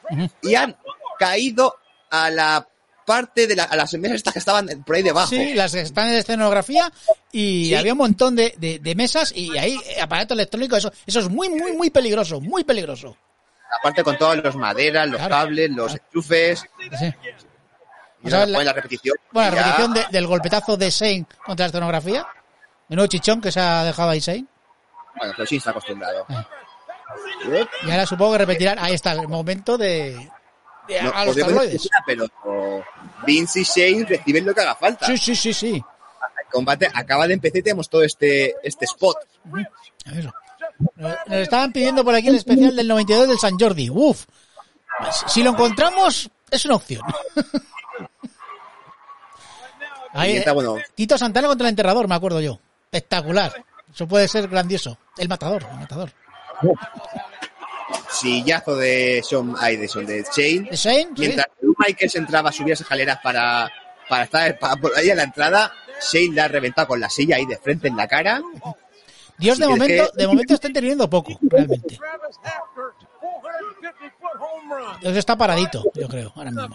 y 0.42 0.54
han 0.54 0.76
caído 1.18 1.76
a 2.10 2.30
la 2.30 2.66
parte 3.04 3.46
de 3.46 3.56
la- 3.56 3.64
a 3.64 3.76
las 3.76 3.92
mesas 3.94 4.16
estas 4.16 4.32
que 4.32 4.38
estaban 4.38 4.66
por 4.86 4.96
ahí 4.96 5.02
debajo. 5.02 5.28
Sí, 5.28 5.54
las 5.54 5.72
que 5.72 5.80
están 5.80 6.08
en 6.08 6.14
escenografía 6.14 6.90
y 7.32 7.66
Sí. 7.68 7.74
había 7.74 7.92
un 7.92 7.98
montón 7.98 8.34
de, 8.36 8.54
de- 8.58 8.78
de 8.78 8.94
mesas 8.94 9.32
y 9.34 9.56
ahí 9.58 9.78
eh, 9.86 10.00
aparato 10.00 10.34
electrónico, 10.34 10.76
eso, 10.76 10.92
eso 11.06 11.20
es 11.20 11.28
muy, 11.28 11.48
muy, 11.50 11.72
muy 11.72 11.90
peligroso, 11.90 12.40
muy 12.40 12.64
peligroso. 12.64 13.16
Aparte 13.80 14.02
con 14.04 14.16
todos 14.16 14.36
los 14.42 14.54
maderas, 14.56 15.06
los 15.08 15.16
Claro. 15.18 15.34
cables, 15.34 15.70
los 15.70 15.94
enchufes. 15.94 16.64
Sí. 16.98 17.12
Y 18.22 18.30
la- 18.30 18.46
la 18.46 18.72
repetición. 18.72 19.16
Bueno, 19.32 19.50
la 19.50 19.56
repetición 19.62 19.94
de- 19.94 20.06
del 20.10 20.26
golpetazo 20.26 20.76
de 20.76 20.90
Shane 20.90 21.26
contra 21.44 21.64
la 21.64 21.68
escenografía. 21.68 22.26
Menudo 22.88 23.06
chichón 23.06 23.40
que 23.40 23.50
se 23.52 23.60
ha 23.60 23.84
dejado 23.84 24.10
ahí 24.10 24.20
Shane. 24.20 24.46
Bueno, 25.16 25.32
pero 25.36 25.46
sí 25.46 25.56
está 25.56 25.70
acostumbrado. 25.70 26.24
Ah. 26.28 26.46
Y 27.86 27.90
ahora 27.90 28.06
supongo 28.06 28.32
que 28.32 28.38
repetirán. 28.38 28.78
Ahí 28.78 28.94
está 28.94 29.12
el 29.12 29.28
momento 29.28 29.76
de. 29.76 30.30
De 30.88 31.02
No, 31.02 31.12
a 31.14 31.24
los 31.24 31.36
tabloides. 31.36 31.88
pero 32.06 32.26
Vince 33.26 33.60
y 33.60 33.64
Shane 33.64 34.04
reciben 34.04 34.46
lo 34.46 34.54
que 34.54 34.60
haga 34.60 34.74
falta. 34.74 35.06
Sí, 35.06 35.16
sí, 35.16 35.34
sí, 35.36 35.54
sí. 35.54 35.74
El 35.74 36.50
combate 36.50 36.88
acaba 36.92 37.26
de 37.26 37.34
empezar 37.34 37.58
y 37.58 37.62
tenemos 37.62 37.88
todo 37.88 38.02
este, 38.02 38.54
este 38.62 38.84
spot. 38.84 39.16
Eso. 40.04 40.32
Nos 40.96 41.16
nos 41.26 41.38
estaban 41.38 41.72
pidiendo 41.72 42.04
por 42.04 42.14
aquí 42.14 42.28
el 42.28 42.36
especial 42.36 42.74
del 42.74 42.88
92 42.88 43.28
del 43.28 43.38
San 43.38 43.58
Jordi. 43.58 43.90
Uf. 43.90 44.26
Pues, 44.98 45.24
si 45.28 45.42
lo 45.42 45.50
encontramos, 45.50 46.30
es 46.50 46.64
una 46.64 46.76
opción. 46.76 47.02
Ahí, 50.12 50.36
está 50.36 50.52
bueno. 50.52 50.76
Tito 50.94 51.18
Santana 51.18 51.48
contra 51.48 51.66
el 51.66 51.72
enterrador, 51.72 52.06
me 52.06 52.14
acuerdo 52.14 52.40
yo. 52.40 52.60
Espectacular. 52.84 53.52
Eso 53.92 54.06
puede 54.06 54.28
ser 54.28 54.46
grandioso. 54.48 54.96
El 55.16 55.28
matador, 55.28 55.66
el 55.70 55.78
matador. 55.78 56.12
Sillazo 58.10 58.76
de 58.76 59.22
Shawn, 59.28 59.54
ay, 59.58 59.76
de, 59.76 59.86
Shane. 59.86 60.06
¿De 60.06 60.76
Shane? 60.76 61.08
Sí. 61.08 61.12
Mientras 61.18 61.46
Drew 61.60 61.74
Michaels 61.78 62.14
entraba 62.16 62.48
a 62.50 62.52
subir 62.52 62.70
las 62.70 62.80
escaleras 62.80 63.18
para, 63.22 63.70
para 64.08 64.24
estar 64.24 64.58
para- 64.58 64.76
por 64.76 64.96
ahí 64.96 65.10
a 65.10 65.14
la 65.14 65.24
entrada, 65.24 65.72
Shane 66.10 66.34
la 66.34 66.44
ha 66.44 66.48
reventado 66.48 66.88
con 66.88 67.00
la 67.00 67.10
silla 67.10 67.36
ahí 67.36 67.46
de 67.46 67.56
frente 67.58 67.88
en 67.88 67.96
la 67.96 68.06
cara. 68.08 68.40
Dios 69.36 69.58
de 69.58 69.64
Sí, 69.64 69.70
momento, 69.70 70.10
que- 70.12 70.18
de 70.22 70.26
momento 70.28 70.54
está 70.54 70.66
interviniendo 70.68 71.10
poco, 71.10 71.36
realmente. 71.42 71.96
Travis 71.96 72.36
Hapner, 72.38 72.86
450-foot 73.20 74.40
home 74.40 74.74
run. 74.76 75.00
Dios 75.00 75.16
está 75.16 75.36
paradito, 75.36 75.82
yo 75.94 76.08
creo, 76.08 76.32
ahora 76.36 76.50
mismo. 76.52 76.74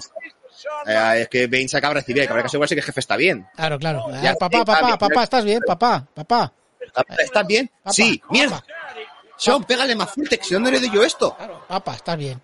Eh, 0.86 1.22
es 1.22 1.30
que 1.30 1.48
Bane 1.48 1.70
se 1.70 1.78
acaba 1.78 1.94
de 1.94 2.02
recibir, 2.02 2.24
que 2.24 2.30
habrá 2.30 2.44
que 2.44 2.48
asegurarse 2.48 2.76
que 2.76 2.80
el 2.82 2.86
jefe 2.86 3.00
está 3.00 3.16
bien. 3.16 3.48
Claro, 3.56 3.80
claro. 3.80 4.06
Ya, 4.22 4.34
papá, 4.36 4.58
sí, 4.60 4.66
papá, 4.66 4.88
papá, 4.98 5.08
bien. 5.08 5.22
¿estás 5.24 5.46
bien? 5.46 5.60
Papá, 5.66 6.06
papá. 6.14 6.54
¿Estás 7.18 7.48
bien? 7.48 7.68
Papá, 7.82 7.94
sí, 7.94 8.18
papá. 8.18 8.34
mierda. 8.34 8.64
Sean, 9.40 9.64
pégale 9.64 9.96
más 9.96 10.12
fuerte, 10.12 10.38
que 10.38 10.44
si 10.44 10.54
no, 10.54 10.60
no 10.60 10.70
le 10.70 10.80
doy 10.80 10.92
yo 10.92 11.02
esto. 11.04 11.34
Claro, 11.36 11.66
papá, 11.68 11.96
estás 11.96 12.18
bien. 12.18 12.42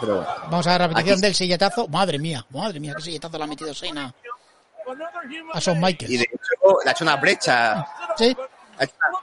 Pero 0.00 0.16
bueno. 0.16 0.30
Vamos 0.50 0.66
a 0.66 0.70
la 0.70 0.78
repetición 0.88 1.14
Aquí- 1.14 1.22
del 1.22 1.34
silletazo. 1.34 1.88
Madre 1.88 2.18
mía, 2.18 2.44
madre 2.50 2.80
mía, 2.80 2.94
qué 2.96 3.02
silletazo 3.02 3.38
le 3.38 3.44
ha 3.44 3.46
metido 3.46 3.74
Seina 3.74 4.14
a 5.52 5.60
Shawn 5.60 5.78
Y 5.78 5.80
Michaels. 5.80 6.10
de 6.18 6.22
hecho, 6.24 6.78
le 6.84 6.88
ha 6.90 6.92
hecho 6.92 7.04
una 7.04 7.16
brecha, 7.16 7.86
Sí, 8.16 8.36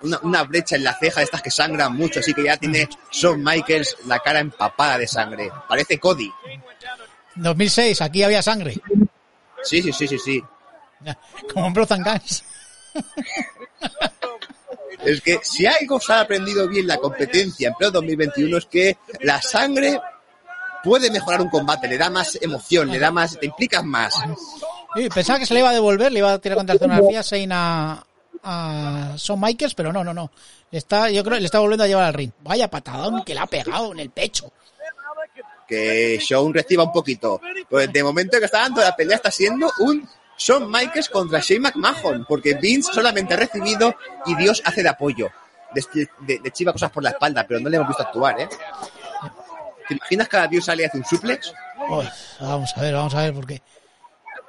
una, 0.02 0.20
una 0.24 0.44
brecha 0.44 0.76
en 0.76 0.84
la 0.84 0.94
ceja 0.98 1.20
de 1.20 1.26
estas 1.26 1.42
que 1.42 1.52
sangran 1.52 1.94
mucho, 1.96 2.20
así 2.20 2.34
que 2.34 2.44
ya 2.44 2.58
tiene 2.58 2.88
Shawn 3.12 3.44
Michaels 3.44 3.98
la 4.06 4.20
cara 4.20 4.40
empapada 4.40 4.98
de 4.98 5.08
sangre. 5.08 5.52
Parece 5.68 6.00
Cody. 6.00 6.32
2006, 7.36 8.02
aquí 8.02 8.24
había 8.24 8.42
sangre. 8.42 8.76
Sí, 9.64 9.82
sí, 9.82 9.92
sí, 9.94 10.08
sí, 10.08 10.18
sí. 10.20 10.44
Como 11.54 11.68
en 11.68 11.78
and 11.92 12.06
Guns. 12.06 12.44
Es 15.04 15.22
que 15.22 15.40
si 15.42 15.66
algo 15.66 16.00
se 16.00 16.12
ha 16.12 16.22
aprendido 16.22 16.68
bien 16.68 16.88
la 16.88 16.98
competencia 16.98 17.70
en 17.70 17.74
pleno 17.76 17.92
2021 17.92 18.58
es 18.58 18.66
que 18.66 18.98
la 19.22 19.42
sangre 19.42 20.00
puede 20.84 21.12
mejorar 21.12 21.42
un 21.42 21.50
combate, 21.50 21.88
le 21.88 21.98
da 21.98 22.10
más 22.10 22.38
emoción, 22.42 22.90
le 22.90 23.00
da 23.00 23.12
más, 23.12 23.40
te 23.40 23.46
implicas 23.46 23.84
más. 23.84 24.14
Sí, 24.96 25.10
pensaba 25.10 25.40
que 25.40 25.46
se 25.46 25.54
le 25.54 25.62
iba 25.62 25.70
a 25.70 25.74
devolver, 25.74 26.12
le 26.12 26.20
iba 26.20 26.34
a 26.34 26.40
tirar 26.40 26.58
contra 26.58 26.76
la 26.76 26.78
escenografía 26.78 27.22
Shane 27.22 27.54
a, 27.54 28.04
a 28.44 29.14
Shawn 29.18 29.40
Michaels, 29.40 29.76
pero 29.76 29.94
no, 29.94 30.04
no, 30.04 30.14
no. 30.14 30.32
Le 30.72 30.78
está, 30.78 31.10
yo 31.10 31.24
creo 31.24 31.36
que 31.36 31.42
le 31.42 31.46
está 31.46 31.60
volviendo 31.60 31.84
a 31.84 31.88
llevar 31.88 32.06
al 32.06 32.14
ring. 32.14 32.32
Vaya 32.42 32.70
patadón 32.70 33.24
que 33.24 33.34
le 33.34 33.40
ha 33.40 33.48
pegado 33.48 33.92
en 33.92 34.00
el 34.00 34.10
pecho. 34.10 34.52
Que 35.68 36.18
Shawn 36.22 36.54
reciba 36.54 36.84
un 36.84 36.92
poquito. 36.92 37.42
Pues 37.70 37.92
de 37.92 38.04
momento 38.04 38.40
que 38.40 38.46
está 38.46 38.60
dando 38.60 38.82
la 38.82 38.96
pelea 38.96 39.18
está 39.18 39.32
siendo 39.32 39.72
un 39.80 40.08
Shawn 40.38 40.70
Michaels 40.72 41.10
contra 41.10 41.40
Shane 41.40 41.60
McMahon, 41.62 42.26
porque 42.28 42.54
Vince 42.56 42.94
solamente 42.94 43.34
ha 43.34 43.38
recibido 43.38 43.96
y 44.26 44.36
Dios 44.36 44.62
hace 44.66 44.84
de 44.84 44.90
apoyo. 44.90 45.30
De, 45.74 46.08
de, 46.22 46.40
de 46.40 46.52
chiva 46.52 46.72
cosas 46.72 46.92
por 46.92 47.04
la 47.04 47.10
espalda, 47.10 47.46
pero 47.46 47.60
no 47.60 47.70
le 47.70 47.76
hemos 47.76 47.88
visto 47.90 48.04
actuar, 48.04 48.40
¿eh? 48.40 48.48
¿Te 49.88 49.94
imaginas 49.96 50.28
cada 50.28 50.48
Dios 50.48 50.66
sale 50.66 50.84
y 50.84 50.86
hace 50.86 50.98
un 50.98 51.06
suplex? 51.06 51.54
Uy, 51.90 52.08
vamos 52.40 52.74
a 52.76 52.82
ver, 52.82 52.94
vamos 52.94 53.14
a 53.16 53.22
ver, 53.22 53.34
porque 53.34 53.62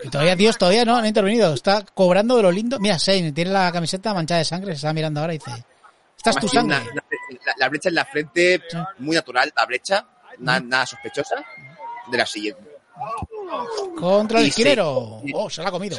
y 0.02 0.08
todavía 0.10 0.36
Dios 0.36 0.56
todavía 0.58 0.84
no, 0.84 0.92
no 0.98 1.04
ha 1.04 1.08
intervenido. 1.08 1.52
Está 1.54 1.84
cobrando 1.94 2.36
de 2.36 2.42
lo 2.42 2.50
lindo. 2.52 2.78
Mira, 2.78 2.96
Shane 2.98 3.32
tiene 3.32 3.50
la 3.50 3.70
camiseta 3.72 4.14
manchada 4.14 4.38
de 4.38 4.44
sangre, 4.44 4.72
se 4.72 4.76
está 4.76 4.92
mirando 4.92 5.20
ahora 5.20 5.34
y 5.34 5.38
dice, 5.38 5.64
esta 6.16 6.30
es 6.30 6.36
tu 6.36 6.48
sangre. 6.48 6.76
una- 6.76 6.84
la, 7.46 7.52
la 7.56 7.68
brecha 7.68 7.88
en 7.88 7.94
la 7.96 8.04
frente, 8.04 8.62
Sí. 8.68 8.78
muy 8.98 9.16
natural, 9.16 9.52
la 9.56 9.66
brecha, 9.66 10.06
na- 10.38 10.60
nada 10.60 10.86
sospechosa. 10.86 11.44
De 12.10 12.16
la 12.16 12.26
siguiente. 12.26 12.62
Contra 13.96 14.40
el 14.40 14.46
Y 14.46 14.48
esquinero. 14.48 15.22
Oh, 15.34 15.50
se 15.50 15.62
la 15.62 15.68
ha 15.68 15.72
comido. 15.72 15.98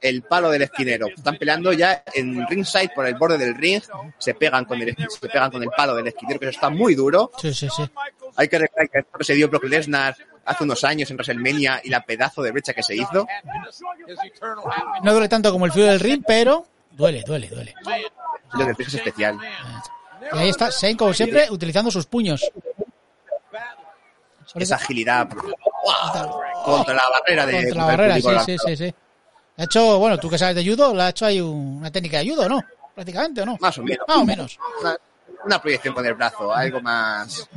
El 0.00 0.22
palo 0.22 0.50
del 0.50 0.62
esquinero. 0.62 1.06
Están 1.06 1.36
peleando 1.36 1.72
ya 1.72 2.02
en 2.14 2.46
ringside 2.48 2.90
por 2.94 3.06
el 3.06 3.14
borde 3.14 3.38
del 3.38 3.54
ring. 3.54 3.82
Se 4.18 4.34
pegan 4.34 4.64
con 4.64 4.80
el, 4.82 4.96
se 5.08 5.28
pegan 5.28 5.50
con 5.50 5.62
el 5.62 5.70
palo 5.70 5.94
del 5.94 6.08
esquinero, 6.08 6.40
que 6.40 6.46
eso 6.46 6.56
está 6.56 6.70
muy 6.70 6.94
duro. 6.94 7.30
Sí, 7.38 7.54
sí, 7.54 7.68
sí. 7.74 7.88
Hay 8.36 8.48
que 8.48 8.58
recordar 8.58 8.90
que 8.90 8.98
esto 8.98 9.18
se 9.20 9.34
dio 9.34 9.48
Brock 9.48 9.64
Lesnar 9.64 10.16
hace 10.44 10.64
unos 10.64 10.82
años 10.82 11.10
en 11.10 11.16
WrestleMania 11.16 11.80
y 11.84 11.90
la 11.90 12.04
pedazo 12.04 12.42
de 12.42 12.50
brecha 12.50 12.72
que 12.72 12.82
se 12.82 12.96
hizo. 12.96 13.26
No 15.02 15.12
duele 15.12 15.28
tanto 15.28 15.52
como 15.52 15.66
el 15.66 15.72
frío 15.72 15.86
del 15.86 16.00
ring, 16.00 16.24
pero 16.26 16.66
duele, 16.90 17.22
duele, 17.24 17.48
duele. 17.48 17.74
Lo 18.54 18.66
del 18.66 18.76
es 18.78 18.94
especial. 18.94 19.38
Y 20.32 20.38
ahí 20.38 20.48
está 20.48 20.70
Shane, 20.70 20.96
como 20.96 21.14
siempre, 21.14 21.46
utilizando 21.50 21.90
sus 21.90 22.06
puños. 22.06 22.50
Esa 24.54 24.76
agilidad 24.76 25.28
¡guau! 25.30 25.71
Contra 26.64 26.94
la 26.94 27.02
barrera 27.10 27.46
de 27.46 27.52
Contra 27.64 27.74
la 27.76 27.84
barrera, 27.86 28.14
sí, 28.16 28.22
sí, 28.46 28.56
sí, 28.66 28.76
sí. 28.76 28.94
Ha 29.58 29.64
hecho, 29.64 29.98
bueno, 29.98 30.18
tú 30.18 30.30
que 30.30 30.38
sabes 30.38 30.54
de 30.56 30.64
judo, 30.64 30.94
le 30.94 31.02
ha 31.02 31.08
hecho 31.10 31.26
ahí 31.26 31.40
un- 31.40 31.78
una 31.78 31.90
técnica 31.90 32.18
de 32.18 32.30
judo, 32.30 32.48
¿no? 32.48 32.60
Prácticamente, 32.94 33.42
¿o 33.42 33.46
no? 33.46 33.56
Más 33.60 33.76
o 33.78 33.82
menos. 33.82 34.04
Más 34.08 34.16
o 34.18 34.24
menos. 34.24 34.58
Una, 34.80 34.96
una 35.44 35.60
proyección 35.60 35.94
con 35.94 36.06
el 36.06 36.14
brazo, 36.14 36.52
algo 36.52 36.80
más. 36.80 37.48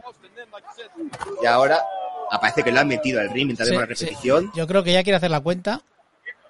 Y 1.42 1.46
ahora 1.46 1.82
aparece 2.32 2.64
que 2.64 2.72
lo 2.72 2.80
han 2.80 2.88
metido 2.88 3.20
al 3.22 3.30
ring 3.30 3.46
mientras 3.48 3.70
Sí, 3.70 3.76
la 3.76 3.82
sí. 3.82 3.88
repetición. 3.88 4.52
Yo 4.56 4.68
creo 4.68 4.84
que 4.84 4.92
ya 4.94 5.04
quiere 5.04 5.18
hacer 5.18 5.32
la 5.32 5.40
cuenta. 5.40 5.82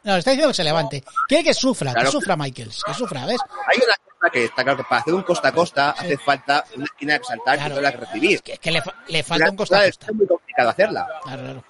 No, 0.04 0.14
le 0.14 0.20
está 0.20 0.32
diciendo 0.32 0.50
que 0.50 0.56
se 0.56 0.64
levante. 0.64 1.04
Quiere 1.28 1.44
que 1.44 1.54
sufra, 1.54 1.92
Claro. 1.92 2.08
que 2.08 2.12
sufra 2.12 2.36
Michaels, 2.36 2.84
que 2.86 2.94
sufra, 2.94 3.26
¿ves? 3.26 3.40
Hay 3.68 3.78
una 3.84 3.96
cosa 4.26 4.32
que 4.32 4.46
está 4.46 4.64
claro 4.64 4.78
que 4.78 4.84
para 4.84 5.02
hacer 5.02 5.14
un 5.14 5.24
costa 5.24 5.48
a 5.48 5.52
costa 5.52 5.90
hace 5.92 6.18
falta 6.18 6.64
una 6.76 6.86
esquina 6.86 7.18
que 7.20 7.24
saltar 7.26 7.58
Claro. 7.58 7.76
y 7.76 7.78
otra 7.78 7.92
que 7.92 7.98
recibir. 7.98 8.42
Que, 8.42 8.58
que 8.58 8.72
le, 8.72 8.82
fa- 8.82 8.94
le 9.08 9.24
falta 9.24 9.50
un 9.50 9.56
costa 9.56 9.80
a 9.80 9.86
costa. 9.86 10.06
Es 10.10 10.14
muy 10.16 10.28
complicado 10.28 10.70
hacerla. 10.70 11.08
Claro, 11.24 11.42
claro. 11.44 11.64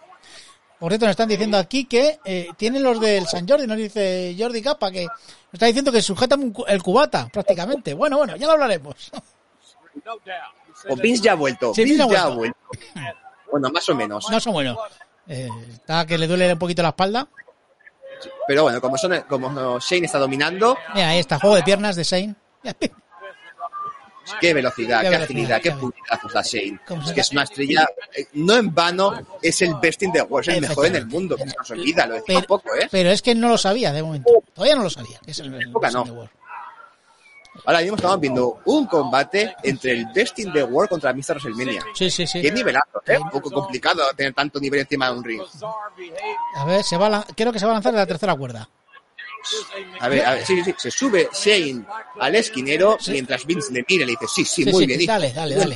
Por 0.79 0.91
cierto, 0.91 1.05
nos 1.05 1.11
están 1.11 1.29
diciendo 1.29 1.57
aquí 1.57 1.85
que 1.85 2.19
eh, 2.25 2.49
tienen 2.57 2.83
los 2.83 2.99
del 2.99 3.25
San 3.27 3.47
Jordi, 3.47 3.65
nos 3.65 3.77
dice 3.77 4.35
Jordi 4.37 4.61
Capa, 4.61 4.91
que 4.91 5.05
nos 5.05 5.53
está 5.53 5.65
diciendo 5.67 5.91
que 5.91 6.01
sujetan 6.01 6.53
el 6.67 6.83
cubata, 6.83 7.29
prácticamente. 7.31 7.93
Bueno, 7.93 8.17
bueno, 8.17 8.35
ya 8.35 8.45
lo 8.47 8.53
hablaremos. 8.53 9.11
O 10.89 10.95
Vince 10.97 11.23
ya 11.23 11.31
ha 11.31 11.35
vuelto. 11.35 11.73
Sí, 11.73 11.83
Vince 11.83 12.03
Vince 12.03 12.15
ha 12.15 12.19
ya 12.19 12.23
ha 12.25 12.29
vuelto. 12.35 12.57
vuelto. 12.69 13.15
Bueno, 13.51 13.69
más 13.69 13.87
o 13.87 13.95
menos. 13.95 14.29
No 14.29 14.39
son 14.39 14.51
buenos. 14.53 14.77
Eh, 15.27 15.47
está 15.71 16.05
que 16.05 16.17
le 16.17 16.27
duele 16.27 16.51
un 16.51 16.59
poquito 16.59 16.81
la 16.81 16.89
espalda. 16.89 17.25
Pero 18.47 18.63
bueno, 18.63 18.81
como, 18.81 18.97
son, 18.97 19.21
como 19.29 19.79
Shane 19.79 20.05
está 20.07 20.17
dominando, 20.19 20.77
Mira, 20.93 21.09
ahí 21.09 21.19
está, 21.19 21.39
juego 21.39 21.55
de 21.55 21.63
piernas 21.63 21.95
de 21.95 22.03
Shane. 22.03 22.35
Qué 24.39 24.53
velocidad, 24.53 25.01
Qué 25.01 25.15
agilidad, 25.15 25.61
qué 25.61 25.71
puntazos 25.71 26.33
da 26.33 26.41
Shane. 26.41 26.79
Es 27.05 27.11
que 27.13 27.21
es 27.21 27.31
una 27.31 27.43
estrella, 27.43 27.87
eh, 28.15 28.27
no 28.33 28.55
en 28.55 28.73
vano, 28.73 29.13
es 29.41 29.61
el 29.61 29.75
best 29.75 30.03
in 30.03 30.11
the 30.11 30.21
world, 30.21 30.49
es 30.49 30.55
el 30.55 30.61
mejor 30.61 30.85
en 30.87 30.95
el 30.95 31.05
mundo. 31.05 31.35
Que 31.35 31.47
se 31.47 31.55
nos 31.57 31.71
olvida, 31.71 32.05
lo 32.05 32.15
decimos 32.15 32.41
Pero, 32.41 32.47
poco, 32.47 32.75
¿eh? 32.75 32.87
pero 32.89 33.09
es 33.11 33.21
que 33.21 33.35
no 33.35 33.49
lo 33.49 33.57
sabía 33.57 33.91
de 33.91 34.03
momento. 34.03 34.31
Todavía 34.53 34.75
no 34.75 34.83
lo 34.83 34.89
sabía. 34.89 35.19
que 35.23 35.31
es 35.31 35.39
el, 35.39 35.53
el 35.53 35.69
Época 35.69 35.91
no. 35.91 36.03
the 36.03 36.11
World. 36.11 36.29
Ahora 37.65 37.79
mismo 37.79 37.95
estamos 37.95 38.19
viendo 38.19 38.59
un 38.65 38.85
combate 38.85 39.55
entre 39.63 39.93
el 39.93 40.05
best 40.13 40.37
in 40.39 40.51
the 40.51 40.63
world 40.63 40.89
contra 40.89 41.13
Mr. 41.13 41.37
WrestleMania. 41.37 41.83
Sí, 41.93 42.11
sí, 42.11 42.27
sí. 42.27 42.41
Qué 42.41 42.51
nivelazo, 42.51 43.01
¿eh? 43.05 43.17
Un 43.17 43.29
poco 43.29 43.49
complicado 43.49 44.03
tener 44.15 44.33
tanto 44.33 44.59
nivel 44.59 44.81
encima 44.81 45.09
de 45.09 45.17
un 45.17 45.23
ring. 45.23 45.41
A 46.57 46.65
ver, 46.65 46.83
se 46.83 46.97
va 46.97 47.07
a 47.07 47.23
creo 47.35 47.53
que 47.53 47.59
se 47.59 47.65
va 47.65 47.71
a 47.71 47.75
lanzar 47.75 47.93
de 47.93 47.99
la 47.99 48.05
tercera 48.05 48.35
cuerda. 48.35 48.69
A 49.99 50.07
ver, 50.09 50.25
a 50.25 50.33
ver, 50.35 50.45
sí, 50.45 50.57
sí, 50.57 50.63
sí. 50.63 50.75
Se 50.77 50.91
sube 50.91 51.29
Shane 51.33 51.85
al 52.19 52.35
esquinero 52.35 52.97
mientras 53.07 53.45
Vince 53.45 53.71
le 53.73 53.85
mira 53.87 54.03
y 54.03 54.07
le 54.07 54.11
dice, 54.19 54.27
sí, 54.27 54.45
sí, 54.45 54.65
muy 54.71 54.85
bien. 54.85 55.05
dale, 55.05 55.31
dale, 55.33 55.55
dale. 55.55 55.75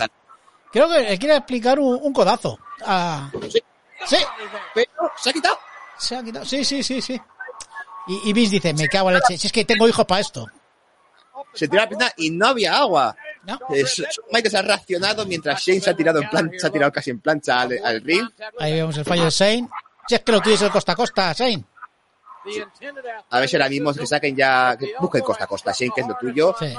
Creo 0.72 0.88
que 0.90 1.18
quiere 1.18 1.36
explicar 1.36 1.80
un, 1.80 2.00
un 2.02 2.14
codazo. 2.14 2.60
Ah, 2.86 3.30
Sí, 3.50 3.60
sí, 4.06 4.18
pero 4.74 4.88
se 5.18 5.30
ha 5.30 5.34
quitado. 5.34 5.60
se 5.98 6.16
ha 6.16 6.24
quitado. 6.24 6.46
Sí, 6.46 6.64
sí, 6.64 6.82
sí, 6.84 7.02
sí. 7.02 7.20
Y, 8.08 8.30
y 8.30 8.34
Vince 8.34 8.56
dice, 8.56 8.74
me 8.74 8.88
cago 8.88 9.10
en 9.10 9.16
la 9.16 9.20
leche. 9.20 9.38
Si 9.38 9.48
es 9.48 9.54
que 9.54 9.66
tengo 9.66 9.88
hijos 9.88 10.06
para 10.06 10.22
esto. 10.22 10.48
Se 11.54 11.68
tiró 11.68 11.82
la 11.82 11.90
pierna 11.90 12.12
y 12.18 12.30
no 12.32 12.48
había 12.48 12.78
agua. 12.78 13.16
¿No? 13.44 13.58
Eh, 13.74 13.84
Shawn 13.84 14.08
Michaels 14.32 14.56
ha 14.56 14.62
reaccionado 14.62 15.26
mientras 15.26 15.62
Shane 15.62 15.82
se 15.82 15.90
ha 15.90 15.96
tirado 15.96 16.20
en 16.22 16.60
se 16.60 16.68
ha 16.68 16.70
tirado 16.70 16.92
casi 16.92 17.10
en 17.10 17.20
plancha 17.20 17.62
al, 17.62 17.80
al 17.84 18.02
ring. 18.02 18.30
Ahí 18.60 18.74
vemos 18.74 18.98
el 18.98 19.06
fallo 19.06 19.26
de 19.26 19.30
Shane. 19.32 19.68
Si 20.08 20.16
es 20.16 20.22
que 20.22 20.32
lo 20.32 20.42
tuyo 20.42 20.56
es 20.56 20.62
el 20.62 20.70
costa 20.72 20.92
a 20.92 20.96
costa, 20.96 21.34
Shane. 21.34 21.64
A 23.30 23.40
ver 23.40 23.50
si 23.50 23.56
ahora 23.56 23.70
mismo 23.70 23.94
que 23.94 24.06
saquen 24.08 24.36
ya, 24.36 24.76
que 24.78 24.94
busquen 25.00 25.22
costa 25.22 25.44
a 25.44 25.48
costa, 25.48 25.72
Shane, 25.72 25.92
que 25.94 26.02
es 26.02 26.08
lo 26.08 26.16
tuyo. 26.16 26.56
Sí. 26.60 26.74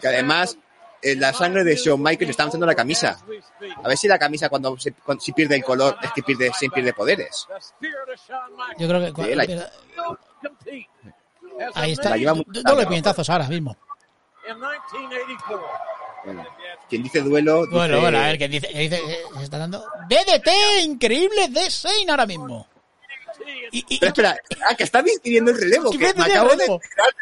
Que 0.00 0.08
además, 0.08 0.56
eh, 1.02 1.14
la 1.16 1.32
sangre 1.32 1.64
de 1.64 1.74
Shawn 1.76 2.00
Michaels 2.02 2.26
le 2.26 2.30
está 2.30 2.44
manchando 2.44 2.66
la 2.66 2.74
camisa. 2.74 3.18
A 3.82 3.88
ver 3.88 3.96
si 3.96 4.08
la 4.08 4.18
camisa 4.18 4.48
cuando, 4.48 4.76
se, 4.78 4.92
cuando- 4.92 5.22
si 5.22 5.32
pierde 5.32 5.56
el 5.56 5.64
color 5.64 5.96
es 6.02 6.12
que 6.12 6.22
pierde, 6.22 6.50
Shane 6.50 6.70
pierde 6.72 6.92
poderes. 6.92 7.46
Yo 8.78 8.88
creo 8.88 9.14
que... 9.14 9.22
Sí, 9.24 9.34
la- 9.34 9.70
Ahí 11.74 11.92
está. 11.92 12.10
La 12.10 12.16
lleva 12.16 12.34
muy- 12.34 12.44
Doble 12.48 12.84
ahora 13.28 13.48
mismo. 13.48 13.76
Bueno, 16.24 16.44
quien 16.88 17.02
dice 17.02 17.20
duelo, 17.20 17.66
Bueno, 17.70 17.86
dice- 17.94 18.00
bueno, 18.00 18.18
a 18.18 18.22
ver, 18.22 18.38
que 18.38 18.48
dice, 18.48 18.66
dice 18.68 18.96
eh, 18.96 19.18
se 19.38 19.44
está 19.44 19.58
dando... 19.58 19.84
DDT 20.08 20.82
increíble 20.82 21.48
de 21.48 21.68
Shane 21.70 22.10
ahora 22.10 22.26
mismo. 22.26 22.66
Y, 23.72 23.84
y- 23.88 23.98
Pero 23.98 24.10
espera, 24.10 24.36
ah, 24.68 24.74
que 24.74 24.84
está 24.84 25.02
pidiendo 25.22 25.50
el 25.50 25.60
relevo, 25.60 25.90
¿Qué 25.90 25.98
que 25.98 26.14
me 26.14 26.24
acabo 26.24 26.48
de 26.50 26.56
relevo? 26.56 26.80
enterar. 26.82 27.14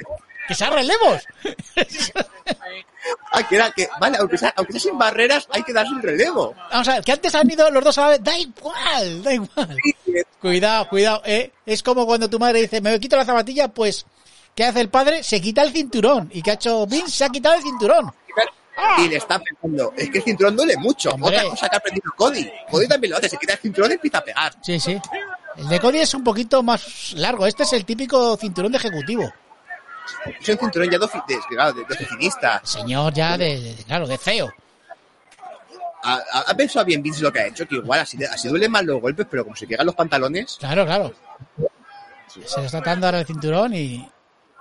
que 0.49 0.55
sea 0.55 0.71
relevos. 0.71 1.23
Ah, 3.33 3.43
que 3.49 3.57
era 3.57 3.71
que, 3.73 3.89
vale, 4.01 4.17
aunque 4.19 4.39
sea, 4.39 4.53
aunque 4.57 4.73
sea 4.73 4.81
sin 4.81 4.99
barreras, 4.99 5.47
hay 5.51 5.63
que 5.63 5.73
darse 5.73 5.93
un 5.93 6.03
relevo. 6.03 6.55
Vamos 6.71 6.89
a 6.89 6.95
ver, 6.95 7.05
que 7.05 7.13
antes 7.13 7.35
han 7.35 7.51
ido 7.51 7.71
los 7.71 7.85
dos 7.85 7.99
a 7.99 8.03
la 8.03 8.09
vez. 8.09 8.23
Da 8.23 8.39
igual, 8.39 9.23
da 9.23 9.33
igual. 9.35 9.77
Cuidado, 10.41 10.89
cuidado, 10.89 11.23
eh. 11.25 11.53
Es 11.67 11.83
como 11.83 12.07
cuando 12.07 12.29
tu 12.31 12.39
madre 12.39 12.63
dice, 12.63 12.81
me 12.81 12.99
quito 13.01 13.17
la 13.17 13.25
zapatilla, 13.25 13.69
pues, 13.69 14.07
¿qué 14.55 14.65
hace 14.65 14.81
el 14.81 14.89
padre? 14.89 15.23
Se 15.23 15.41
quita 15.41 15.63
el 15.63 15.73
cinturón. 15.73 16.31
¿Y 16.33 16.43
qué 16.43 16.53
ha 16.53 16.55
hecho 16.55 16.87
Vince? 16.87 17.11
Se 17.11 17.25
ha 17.25 17.29
quitado 17.29 17.57
el 17.57 17.63
cinturón. 17.63 18.13
Y 18.99 19.09
le 19.09 19.17
está 19.17 19.39
pensando, 19.39 19.93
es 19.97 20.11
que 20.11 20.19
el 20.19 20.25
cinturón 20.25 20.57
duele 20.57 20.77
mucho. 20.77 21.11
Hombre. 21.11 21.37
Otra 21.39 21.51
cosa 21.51 21.69
que 21.69 21.77
ha 21.77 21.79
aprendido 21.79 22.13
Cody. 22.17 22.51
Cody 22.71 22.89
también 22.89 23.13
lo 23.13 23.19
hace, 23.19 23.29
se 23.29 23.37
quita 23.37 23.53
el 23.55 23.59
cinturón 23.61 23.91
y 23.91 23.95
empieza 23.95 24.19
a 24.19 24.25
pegar. 24.25 24.55
Sí, 24.63 24.81
sí. 24.81 25.01
El 25.57 25.69
de 25.69 25.81
Cody 25.81 25.99
es 26.01 26.15
un 26.15 26.25
poquito 26.25 26.63
más 26.63 27.13
largo. 27.17 27.47
Este 27.47 27.63
es 27.63 27.73
el 27.73 27.85
típico 27.85 28.37
cinturón 28.37 28.73
de 28.73 28.79
ejecutivo. 28.79 29.33
Es 30.41 30.49
un 30.49 30.59
cinturón 30.59 30.91
ya 30.91 30.99
de, 30.99 31.07
de, 31.07 31.85
de- 31.85 31.95
oficinista. 31.95 32.61
Señor 32.65 33.13
ya 33.15 33.39
de, 33.39 33.61
de- 33.61 33.85
claro, 33.85 34.07
de 34.07 34.19
feo. 34.19 34.53
Ha, 36.07 36.55
pensado 36.55 36.85
bien 36.85 37.03
Vince 37.03 37.23
lo 37.23 37.33
que 37.33 37.41
ha 37.41 37.47
hecho, 37.47 37.67
que 37.67 37.77
igual 37.77 38.01
así, 38.01 38.23
así 38.25 38.49
duelen 38.49 38.71
más 38.71 38.85
los 38.85 39.01
golpes, 39.01 39.27
pero 39.31 39.43
como 39.45 39.57
se 39.57 39.67
pegan 39.67 39.87
los 39.87 39.95
pantalones, 39.95 40.57
Claro, 40.61 40.85
claro. 40.85 41.15
Se 42.45 42.61
le 42.61 42.67
está 42.67 42.81
dando 42.83 43.07
ahora 43.07 43.21
el 43.21 43.27
cinturón 43.27 43.73
y... 43.75 44.07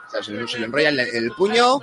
o 0.08 0.10
sea, 0.12 0.24
se, 0.24 0.32
le- 0.32 0.48
se 0.48 0.60
le 0.60 0.66
enrolla 0.68 0.90
el, 0.90 1.00
el 1.00 1.32
puño 1.32 1.80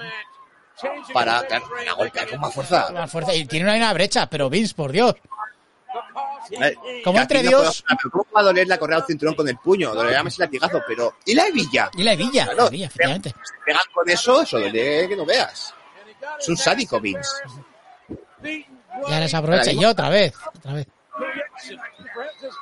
para, 1.12 1.42
claro, 1.46 1.66
golpear 1.96 2.28
con 2.30 2.40
más 2.40 2.54
fuerza. 2.54 2.88
Más 2.92 3.10
fuerza. 3.10 3.34
Y 3.34 3.44
tiene 3.44 3.66
una, 3.66 3.76
una 3.76 3.92
brecha, 3.92 4.30
pero 4.30 4.48
Vince, 4.48 4.74
por 4.74 4.92
Dios. 4.92 5.14
Como 7.04 7.18
entre 7.20 7.42
no 7.42 7.48
Dios- 7.48 7.84
puedo- 7.86 8.10
¿Cómo 8.10 8.26
va 8.34 8.40
a 8.40 8.44
doler 8.44 8.66
la 8.68 8.78
correa 8.78 8.98
del 8.98 9.06
cinturón 9.06 9.34
con 9.34 9.48
el 9.48 9.56
puño? 9.58 9.94
Dolerá 9.94 10.22
más 10.22 10.34
el 10.38 10.44
latigazo, 10.44 10.82
pero... 10.86 11.16
¿Y 11.26 11.34
la 11.34 11.46
hebilla? 11.46 11.90
Y 11.96 12.02
la 12.02 12.12
hebilla, 12.14 12.46
la 12.46 12.52
Claro, 12.54 12.68
hebilla, 12.68 12.86
efectivamente. 12.86 13.30
se 13.30 13.54
pegan 13.64 13.82
con 13.92 14.08
eso, 14.08 14.42
eso 14.42 14.58
duele 14.58 15.08
que 15.08 15.16
no 15.16 15.24
veas. 15.26 15.74
Es 16.38 16.48
un 16.48 16.56
sádico, 16.56 17.00
Vince. 17.00 17.30
Y 18.42 18.66
ahora 19.12 19.28
se 19.28 19.36
aprovecha. 19.36 19.72
Y 19.72 19.84
otra 19.84 20.08
vez, 20.08 20.34
otra 20.56 20.72
vez. 20.74 20.86
Dice, 21.62 21.76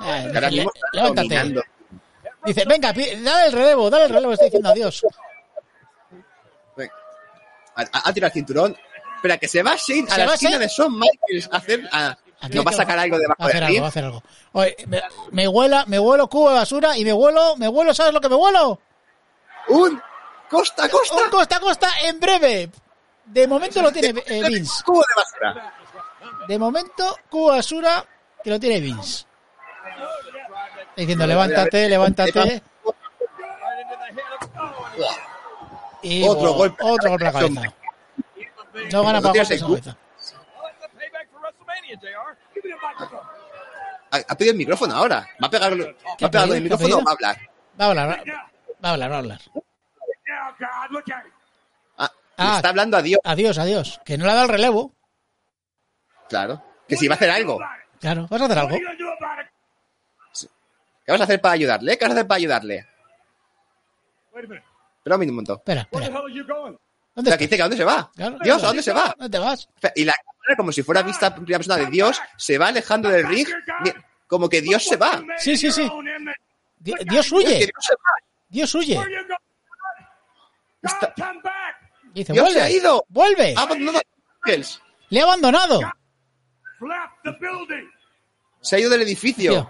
Ahora 0.00 0.40
"Le- 0.40 0.50
mismo 0.50 0.70
está 0.74 0.88
levántate. 0.92 1.22
dominando. 1.28 1.62
Dice, 2.44 2.64
venga, 2.66 2.92
dale 2.92 3.46
el 3.46 3.52
relevo, 3.52 3.90
dale 3.90 4.04
el 4.04 4.10
relevo, 4.10 4.32
está 4.32 4.44
diciendo 4.46 4.68
adiós. 4.70 5.02
Venga. 6.76 6.92
Ha, 7.74 8.12
tirado 8.12 8.28
el 8.28 8.32
cinturón. 8.32 8.76
Espera, 9.16 9.36
que 9.38 9.48
se 9.48 9.62
va 9.62 9.74
Shane 9.76 10.06
a 10.08 10.14
¿Se 10.14 10.24
la 10.26 10.34
esquina 10.34 10.50
Shane? 10.52 10.64
de 10.64 10.68
Shawn 10.68 10.98
Michaels 10.98 11.48
a 11.52 11.56
hacer... 11.56 11.88
A, 11.92 12.16
Aquí 12.40 12.56
nos 12.56 12.66
va 12.66 12.70
a 12.70 12.74
sacar 12.74 12.98
algo 12.98 13.18
debajo 13.18 13.40
Va 13.40 13.44
a 13.46 13.48
hacer 13.48 13.60
del 13.60 13.64
algo, 13.64 13.74
ring. 13.74 13.82
va 13.82 13.86
a 13.86 13.88
hacer 13.88 14.04
algo. 14.04 14.22
Oye, 14.52 14.76
me, 14.86 15.02
me 15.32 15.48
huela, 15.48 15.84
me 15.86 15.98
huelo 15.98 16.28
cubo 16.28 16.50
de 16.50 16.54
basura 16.56 16.96
y 16.96 17.04
me 17.04 17.12
huelo, 17.12 17.56
me 17.56 17.66
huelo, 17.68 17.92
¿sabes 17.94 18.12
lo 18.14 18.20
que 18.20 18.28
me 18.28 18.36
huelo? 18.36 18.80
Un 19.68 20.00
costa 20.48 20.84
a 20.84 20.88
costa. 20.88 21.16
Un 21.16 21.30
costa 21.30 21.56
a 21.56 21.60
costa 21.60 21.88
en 22.04 22.20
breve. 22.20 22.70
De 23.26 23.46
momento 23.46 23.82
lo 23.82 23.90
tiene 23.92 24.22
eh, 24.26 24.42
Vince. 24.48 24.82
Cubo 24.84 25.00
de 25.00 25.14
basura. 25.16 25.72
De 26.46 26.58
momento, 26.58 27.16
cubo 27.28 27.50
de 27.50 27.56
basura 27.58 28.04
que 28.42 28.50
lo 28.50 28.58
tiene 28.60 28.80
Vince. 28.80 29.26
Diciendo, 30.96 31.26
levántate, 31.26 31.88
levántate. 31.88 32.62
Y 36.02 36.26
Otro 36.26 36.52
bo- 36.52 36.54
golpe. 36.54 36.82
Otro 36.84 37.10
golpe 37.10 37.26
a 37.26 37.32
la 37.32 37.40
cabeza. 37.40 37.62
No 38.92 39.02
gana 39.04 39.20
para 39.20 39.32
golpes 39.34 39.50
en 39.50 39.60
cabeza. 39.60 39.96
Ha, 44.10 44.16
ha 44.28 44.34
pedido 44.36 44.52
el 44.52 44.58
micrófono 44.58 44.94
ahora. 44.94 45.26
¿Va 45.42 45.46
a 45.46 45.50
pegarlo, 45.50 45.84
¿Qué 46.16 46.24
¿va 46.24 46.28
a 46.28 46.30
pedido? 46.30 46.44
el 46.44 46.50
¿Qué 46.50 46.56
ha 46.56 46.60
micrófono 46.76 46.96
o 46.98 47.04
va 47.04 47.10
a 47.10 47.14
hablar? 47.14 47.36
Va 47.80 47.84
a 47.84 47.88
hablar, 47.88 48.08
va, 48.08 48.16
va 48.84 48.88
a 48.88 48.92
hablar, 48.92 49.10
va 49.10 49.14
a 49.14 49.18
hablar. 49.18 49.40
Ah, 51.96 52.10
Ah. 52.36 52.56
está 52.56 52.68
hablando 52.68 52.96
a 52.96 53.02
Dios, 53.02 53.20
Adiós, 53.24 53.58
adiós. 53.58 54.00
Que 54.04 54.16
no 54.16 54.24
le 54.24 54.30
ha 54.30 54.34
dado 54.34 54.46
el 54.46 54.52
relevo. 54.52 54.92
claro. 56.28 56.62
Que 56.86 56.96
si 56.96 57.06
va 57.08 57.14
a 57.14 57.16
hacer 57.16 57.30
algo. 57.30 57.58
Claro, 58.00 58.26
vas 58.30 58.40
a 58.40 58.44
hacer 58.46 58.58
algo. 58.58 58.76
¿Qué 61.04 61.12
vas 61.12 61.20
a 61.20 61.24
hacer 61.24 61.40
para 61.40 61.54
ayudarle? 61.54 61.98
¿Qué 61.98 62.04
vas 62.04 62.10
a 62.10 62.14
hacer 62.14 62.26
para 62.26 62.36
ayudarle? 62.38 62.86
Espera 64.34 65.16
un 65.16 65.26
momento. 65.26 65.54
Espera, 65.54 65.80
espera. 65.82 66.10
¿Dónde 67.18 67.30
O 67.30 67.32
sea, 67.32 67.38
que 67.38 67.44
dice 67.46 67.56
que 67.56 67.62
¿a 67.62 67.64
dónde 67.64 67.76
se 67.76 67.84
va? 67.84 68.12
Claro. 68.14 68.38
Dios, 68.44 68.62
¿a 68.62 68.66
dónde 68.68 68.82
se 68.84 68.92
va? 68.92 69.12
¿Dónde 69.18 69.36
te 69.36 69.42
vas? 69.44 69.68
Y 69.96 70.04
la 70.04 70.12
cámara, 70.12 70.56
como 70.56 70.70
si 70.70 70.84
fuera 70.84 71.02
vista 71.02 71.26
en 71.26 71.34
primera 71.34 71.58
persona 71.58 71.76
de 71.78 71.86
Dios, 71.86 72.20
se 72.36 72.58
va 72.58 72.68
alejando 72.68 73.08
del 73.08 73.26
ring, 73.26 73.48
como 74.28 74.48
que 74.48 74.60
Dios 74.62 74.84
se 74.84 74.94
va. 74.96 75.20
Sí, 75.36 75.56
sí, 75.56 75.72
sí. 75.72 75.90
Di- 76.78 76.94
Dios 77.06 77.32
huye. 77.32 77.68
Dios 78.48 78.72
huye. 78.76 79.00
Está-. 80.80 81.12
Dice, 82.14 82.32
Dios 82.32 82.52
se 82.52 82.62
ha 82.62 82.70
ido. 82.70 83.04
Vuelve. 83.08 83.52
Ha 83.56 83.62
abandonado 83.62 83.98
a 83.98 84.02
Michaels. 84.46 84.80
Le 85.10 85.20
ha 85.20 85.24
abandonado. 85.24 85.80
Left 85.80 87.14
the 87.24 87.32
building. 87.40 87.90
Se 88.60 88.76
ha 88.76 88.78
ido 88.78 88.90
del 88.90 89.02
edificio. 89.02 89.68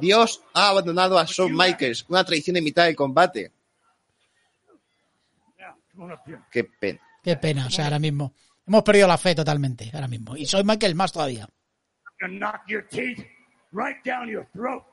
Dios 0.00 0.42
ha 0.54 0.68
abandonado 0.68 1.18
a 1.18 1.24
Shawn 1.24 1.56
Michaels. 1.56 2.04
Una 2.08 2.22
traición 2.22 2.56
en 2.56 2.62
mitad 2.62 2.84
del 2.84 2.94
combate. 2.94 3.50
Now, 5.58 5.66
come 5.66 5.66
on 5.66 5.66
up 5.68 5.78
here. 5.87 5.87
Qué 6.50 6.64
pena. 6.64 7.00
Qué 7.22 7.36
pena, 7.36 7.66
o 7.66 7.70
sea, 7.70 7.84
ahora 7.84 7.98
mismo. 7.98 8.32
Hemos 8.66 8.82
perdido 8.82 9.08
la 9.08 9.18
fe 9.18 9.34
totalmente, 9.34 9.90
ahora 9.92 10.08
mismo. 10.08 10.36
Y 10.36 10.46
soy 10.46 10.62
Michael 10.64 10.94
más 10.94 11.12
todavía. 11.12 11.48
I'm 12.20 12.38
gonna 12.38 12.52
knock 12.52 12.62
your 12.68 12.86
teeth 12.88 13.24
right 13.72 13.96
down 14.04 14.28
your 14.28 14.46
throat. 14.52 14.84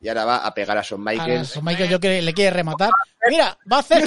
Y 0.00 0.08
ahora 0.08 0.24
va 0.24 0.36
a 0.38 0.52
pegar 0.52 0.76
a 0.76 0.82
Shawn 0.82 1.00
Ahora, 1.00 1.12
Michaels. 1.12 1.54
Shawn 1.54 1.64
Michaels 1.64 1.90
yo 1.90 2.00
que 2.00 2.20
le 2.20 2.34
quiere 2.34 2.50
rematar. 2.50 2.90
Mira, 3.28 3.56
va 3.70 3.76
a 3.76 3.80
hacer... 3.80 4.04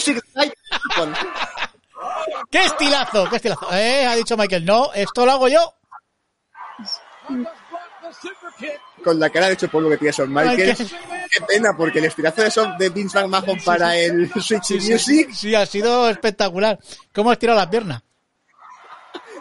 ¡Qué 2.52 2.60
estilazo! 2.60 3.28
¡Qué 3.30 3.36
estilazo! 3.38 3.74
Eh, 3.74 4.06
ha 4.06 4.16
dicho 4.16 4.38
Michael, 4.38 4.66
no, 4.66 4.94
esto 4.94 5.26
lo 5.26 5.32
hago 5.32 5.48
yo. 5.48 5.74
Con 9.04 9.20
la 9.20 9.30
cara 9.30 9.48
de 9.48 9.54
hecho 9.54 9.68
polvo 9.70 9.90
que 9.90 9.98
tiene 9.98 10.12
Shawn 10.12 10.34
Michaels. 10.34 10.80
Michael. 10.80 11.30
Qué 11.32 11.42
pena, 11.46 11.76
porque 11.78 12.00
el 12.00 12.06
estirazo 12.06 12.42
de, 12.42 12.50
Shawn- 12.50 12.78
de 12.78 12.90
Vince 12.90 13.20
McMahon 13.28 13.60
para 13.64 13.96
el 13.98 14.30
Switch 14.42 14.64
Sí, 14.64 14.76
Music 14.92 15.30
sí, 15.34 15.56
ha 15.56 15.66
sido 15.66 16.10
espectacular. 16.10 16.80
¿Cómo 17.14 17.32
has 17.32 17.40
tirado 17.40 17.60
la 17.60 17.70
pierna? 17.70 18.04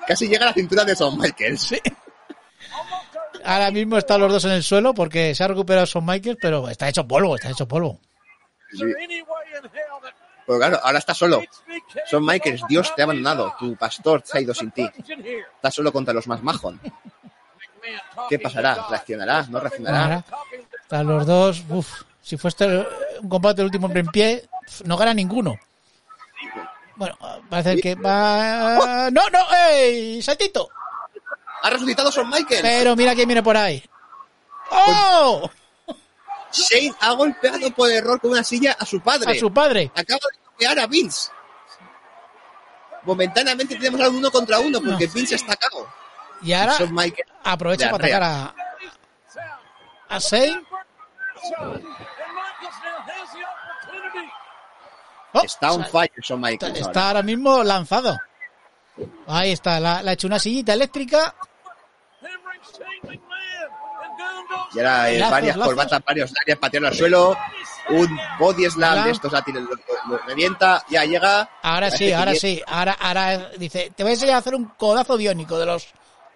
casi 0.07 0.29
llega 0.29 0.45
a 0.45 0.49
la 0.51 0.55
cintura 0.55 0.85
de 0.85 0.95
Shawn 0.95 1.19
Michaels. 1.19 1.61
Sí. 1.61 1.81
Ahora 3.45 3.71
mismo 3.71 3.97
están 3.99 4.21
los 4.21 4.31
dos 4.33 4.45
en 4.45 4.53
el 4.53 4.63
suelo 4.63 4.93
porque 4.95 5.35
se 5.35 5.43
ha 5.45 5.49
recuperado 5.49 5.87
Son 5.87 6.05
Michaels, 6.05 6.39
pero 6.41 6.69
está 6.69 6.89
hecho 6.89 7.07
polvo, 7.07 7.35
está 7.37 7.51
hecho 7.51 7.67
polvo. 7.67 8.01
Pero 10.47 10.59
claro, 10.59 10.79
ahora 10.83 10.99
está 10.99 11.13
solo. 11.15 11.43
Shawn 12.11 12.25
Michaels, 12.25 12.63
Dios 12.69 12.95
te 12.95 13.03
ha 13.03 13.05
abandonado. 13.05 13.55
Tu 13.59 13.75
pastor 13.77 14.23
se 14.25 14.39
ha 14.39 14.41
ido 14.41 14.55
sin 14.55 14.71
ti. 14.71 14.89
Estás 15.57 15.75
solo 15.75 15.93
contra 15.93 16.15
los 16.15 16.27
más 16.29 16.43
majón. 16.43 16.81
¿Qué 18.29 18.39
pasará? 18.39 18.87
¿Reaccionará? 18.89 19.47
¿No 19.49 19.61
reaccionará? 19.61 20.25
Están 20.83 21.07
los 21.07 21.27
dos. 21.27 21.65
Uf, 21.69 22.03
si 22.23 22.37
fuese 22.37 22.65
este 22.65 22.89
un 23.21 23.29
combate 23.29 23.57
del 23.57 23.67
último 23.67 23.87
hombre 23.87 24.01
en 24.01 24.09
pie, 24.09 24.49
no 24.85 24.97
gana 24.97 25.15
ninguno. 25.15 25.59
Bueno, 26.97 27.17
parece 27.49 27.81
que 27.81 27.95
va. 27.95 29.11
¡No, 29.11 29.29
no! 29.31 29.39
¡Ey! 29.71 30.23
¡Saltito! 30.23 30.69
Ha 31.63 31.71
resucitado 31.71 32.11
Shawn 32.11 32.31
Michaels. 32.31 32.63
Pero 32.63 32.97
mira 32.97 33.15
quién 33.15 33.29
viene 33.29 33.43
por 33.43 33.57
ahí. 33.57 33.83
¡Oh! 34.71 35.51
Shane 36.53 36.95
ha 37.01 37.13
golpeado 37.13 37.71
por 37.73 37.91
error 37.91 38.21
con 38.21 38.31
una 38.31 38.43
silla 38.43 38.77
a 38.79 38.87
su 38.87 39.01
padre. 39.01 39.33
A 39.33 39.35
su 39.39 39.53
padre. 39.53 39.91
Acaba 39.95 40.21
de 40.33 40.39
golpear 40.47 40.79
a 40.79 40.87
Vince. 40.87 41.31
Momentáneamente 43.03 43.77
tenemos 43.77 44.01
a 44.01 44.09
un 44.09 44.17
uno 44.17 44.31
contra 44.31 44.59
uno 44.59 44.81
porque 44.81 45.07
Vince 45.07 45.35
está 45.35 45.55
cao. 45.57 45.87
Y 46.43 46.53
ahora 46.53 46.77
aprovecha 47.45 47.91
para 47.91 48.05
atacar 48.05 48.23
a. 48.23 48.55
A. 50.09 50.21
Oh, 55.33 55.43
está 55.43 55.73
on 55.73 55.85
fire 55.85 56.11
Shawn 56.23 56.41
Michaels. 56.41 56.79
Está 56.79 56.89
ahora. 56.89 57.07
ahora 57.09 57.23
mismo 57.23 57.63
lanzado. 57.63 58.17
Ahí 59.27 59.53
está, 59.53 59.79
la- 59.81 59.99
ha 59.99 60.13
hecho 60.13 60.27
una 60.27 60.39
sillita 60.39 60.73
eléctrica. 60.73 61.35
Y 64.73 64.79
ahora 64.79 65.11
eh, 65.11 65.19
Lazos, 65.19 65.31
varias 65.31 65.57
lazos. 65.57 65.75
corbatas, 65.75 66.05
varios 66.05 66.33
áreas, 66.41 66.59
patearlo 66.59 66.89
al 66.89 66.95
suelo. 66.95 67.37
Un 67.89 68.19
body 68.39 68.69
slam 68.71 69.05
de 69.05 69.11
estos 69.13 69.33
tira- 69.45 69.61
lo, 69.61 69.71
lo- 69.71 69.79
lo 70.09 70.19
revienta. 70.19 70.83
Ya 70.89 71.05
llega. 71.05 71.49
Ahora 71.63 71.91
sí, 71.91 72.13
ahora 72.13 72.35
sí. 72.35 72.63
Ahora, 72.67 72.97
ahora 72.99 73.51
dice, 73.59 73.93
te 73.95 74.03
voy 74.03 74.11
a 74.11 74.15
enseñar 74.15 74.37
a 74.37 74.39
hacer 74.39 74.55
un 74.55 74.65
codazo 74.77 75.17
biónico 75.17 75.59
de 75.59 75.67
los, 75.67 75.87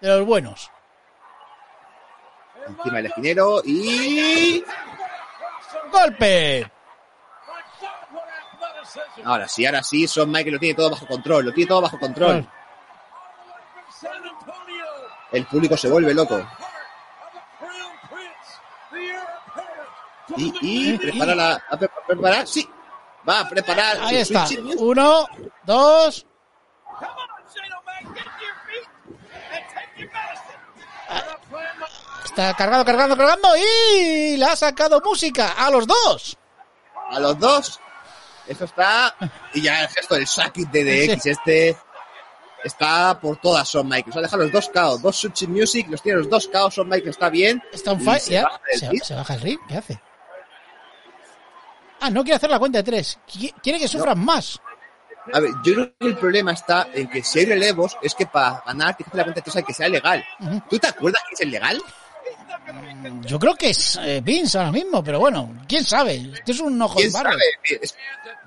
de 0.01 0.07
los 0.17 0.25
buenos. 0.25 0.71
Encima 2.67 2.97
del 2.97 3.05
esquinero 3.07 3.61
y. 3.63 4.63
¡Golpe! 5.91 6.71
Ahora 9.23 9.47
sí, 9.47 9.65
ahora 9.65 9.83
sí, 9.83 10.05
Shawn 10.05 10.29
Michaels 10.29 10.53
lo 10.53 10.59
tiene 10.59 10.75
todo 10.75 10.89
bajo 10.89 11.07
control. 11.07 11.45
Lo 11.45 11.53
tiene 11.53 11.67
todo 11.69 11.81
bajo 11.81 11.99
control. 11.99 12.47
El 15.31 15.45
público 15.45 15.77
se 15.77 15.89
vuelve 15.89 16.13
loco. 16.13 16.45
Y, 20.37 20.53
y 20.93 20.97
prepara 20.97 21.35
la. 21.35 21.49
¿Va 21.71 21.75
a 21.75 21.77
preparar? 22.07 22.47
Sí. 22.47 22.67
Va 23.27 23.41
a 23.41 23.49
preparar. 23.49 23.97
Ahí 24.01 24.17
está. 24.17 24.45
Uno, 24.77 25.27
dos. 25.63 26.25
Come 26.97 27.07
on, 27.11 27.17
Shane 27.53 27.73
O'Mac, 27.73 28.15
get 28.15 28.23
to 28.23 28.29
your 28.43 28.55
feet 28.67 28.87
and 29.51 29.65
take 29.73 29.99
your 30.01 30.09
medicine. 30.11 30.61
I'm 31.09 31.25
not 31.27 31.41
playing 31.49 31.79
my- 31.79 31.87
Está 32.31 32.53
cargando, 32.55 32.85
cargando, 32.85 33.17
cargando. 33.17 33.49
Y 33.57 34.37
le 34.37 34.45
ha 34.45 34.55
sacado 34.55 35.01
música 35.03 35.51
a 35.57 35.69
los 35.69 35.85
dos. 35.85 36.37
A 37.09 37.19
los 37.19 37.37
dos. 37.37 37.79
Eso 38.47 38.65
está. 38.65 39.15
Y 39.53 39.61
ya 39.61 39.81
el 39.83 39.89
gesto 39.89 40.15
del 40.15 40.25
Sakit 40.27 40.69
de 40.69 41.07
DX 41.07 41.25
este. 41.25 41.77
Está 42.63 43.19
por 43.19 43.37
todas 43.37 43.67
Shawn 43.67 43.87
Michaels. 43.87 44.15
Ha 44.17 44.21
dejado 44.21 44.43
los 44.43 44.51
dos 44.51 44.69
KO. 44.69 44.97
Dos 44.99 45.15
Suchi 45.17 45.47
Music. 45.47 45.87
Los 45.89 46.01
tiene 46.01 46.19
los 46.19 46.29
dos 46.29 46.47
KO. 46.47 46.69
Shawn 46.69 46.87
Michaels 46.87 47.09
está 47.15 47.29
bien. 47.29 47.61
Está 47.73 47.93
Y 47.93 47.99
fire. 47.99 48.19
se 48.21 48.41
baja 48.41 48.61
del 48.69 48.79
se, 48.79 48.89
ring. 48.89 49.03
se 49.03 49.15
baja 49.15 49.33
el 49.33 49.41
ring. 49.41 49.59
¿Qué 49.67 49.77
hace? 49.77 50.01
Ah, 51.99 52.09
no 52.09 52.23
quiere 52.23 52.37
hacer 52.37 52.49
la 52.49 52.59
cuenta 52.59 52.79
de 52.79 52.83
tres. 52.83 53.19
Qui- 53.27 53.53
Quiere 53.61 53.77
que 53.79 53.87
sufran 53.87 54.23
más. 54.23 54.59
A 55.33 55.39
ver, 55.39 55.51
yo 55.63 55.73
creo 55.73 55.93
que 55.99 56.07
el 56.07 56.17
problema 56.17 56.51
está 56.51 56.87
en 56.93 57.07
que 57.09 57.23
si 57.23 57.39
hay 57.39 57.45
relevos 57.45 57.95
es 58.01 58.15
que 58.15 58.25
para 58.25 58.63
ganar 58.65 58.95
tienes 58.97 59.11
que 59.11 59.11
hacer 59.11 59.17
la 59.17 59.23
cuenta 59.23 59.39
de 59.39 59.43
tres 59.43 59.55
hay 59.55 59.63
que 59.63 59.73
sea 59.73 59.87
legal. 59.89 60.25
¿Tú 60.69 60.79
te 60.79 60.87
acuerdas 60.87 61.21
que 61.29 61.35
es 61.35 61.41
el 61.41 61.51
legal? 61.51 61.81
Yo 63.21 63.39
creo 63.39 63.55
que 63.55 63.69
es 63.69 63.97
eh, 64.01 64.21
Vince 64.23 64.57
ahora 64.57 64.71
mismo, 64.71 65.03
pero 65.03 65.19
bueno, 65.19 65.61
quién 65.67 65.83
sabe. 65.83 66.15
Esto 66.33 66.51
es 66.51 66.59
un 66.59 66.81
ojo 66.81 66.95
¿Quién 66.95 67.11
de 67.11 67.13
barro. 67.17 67.31
sabe? 67.31 67.43
Es- 67.81 67.95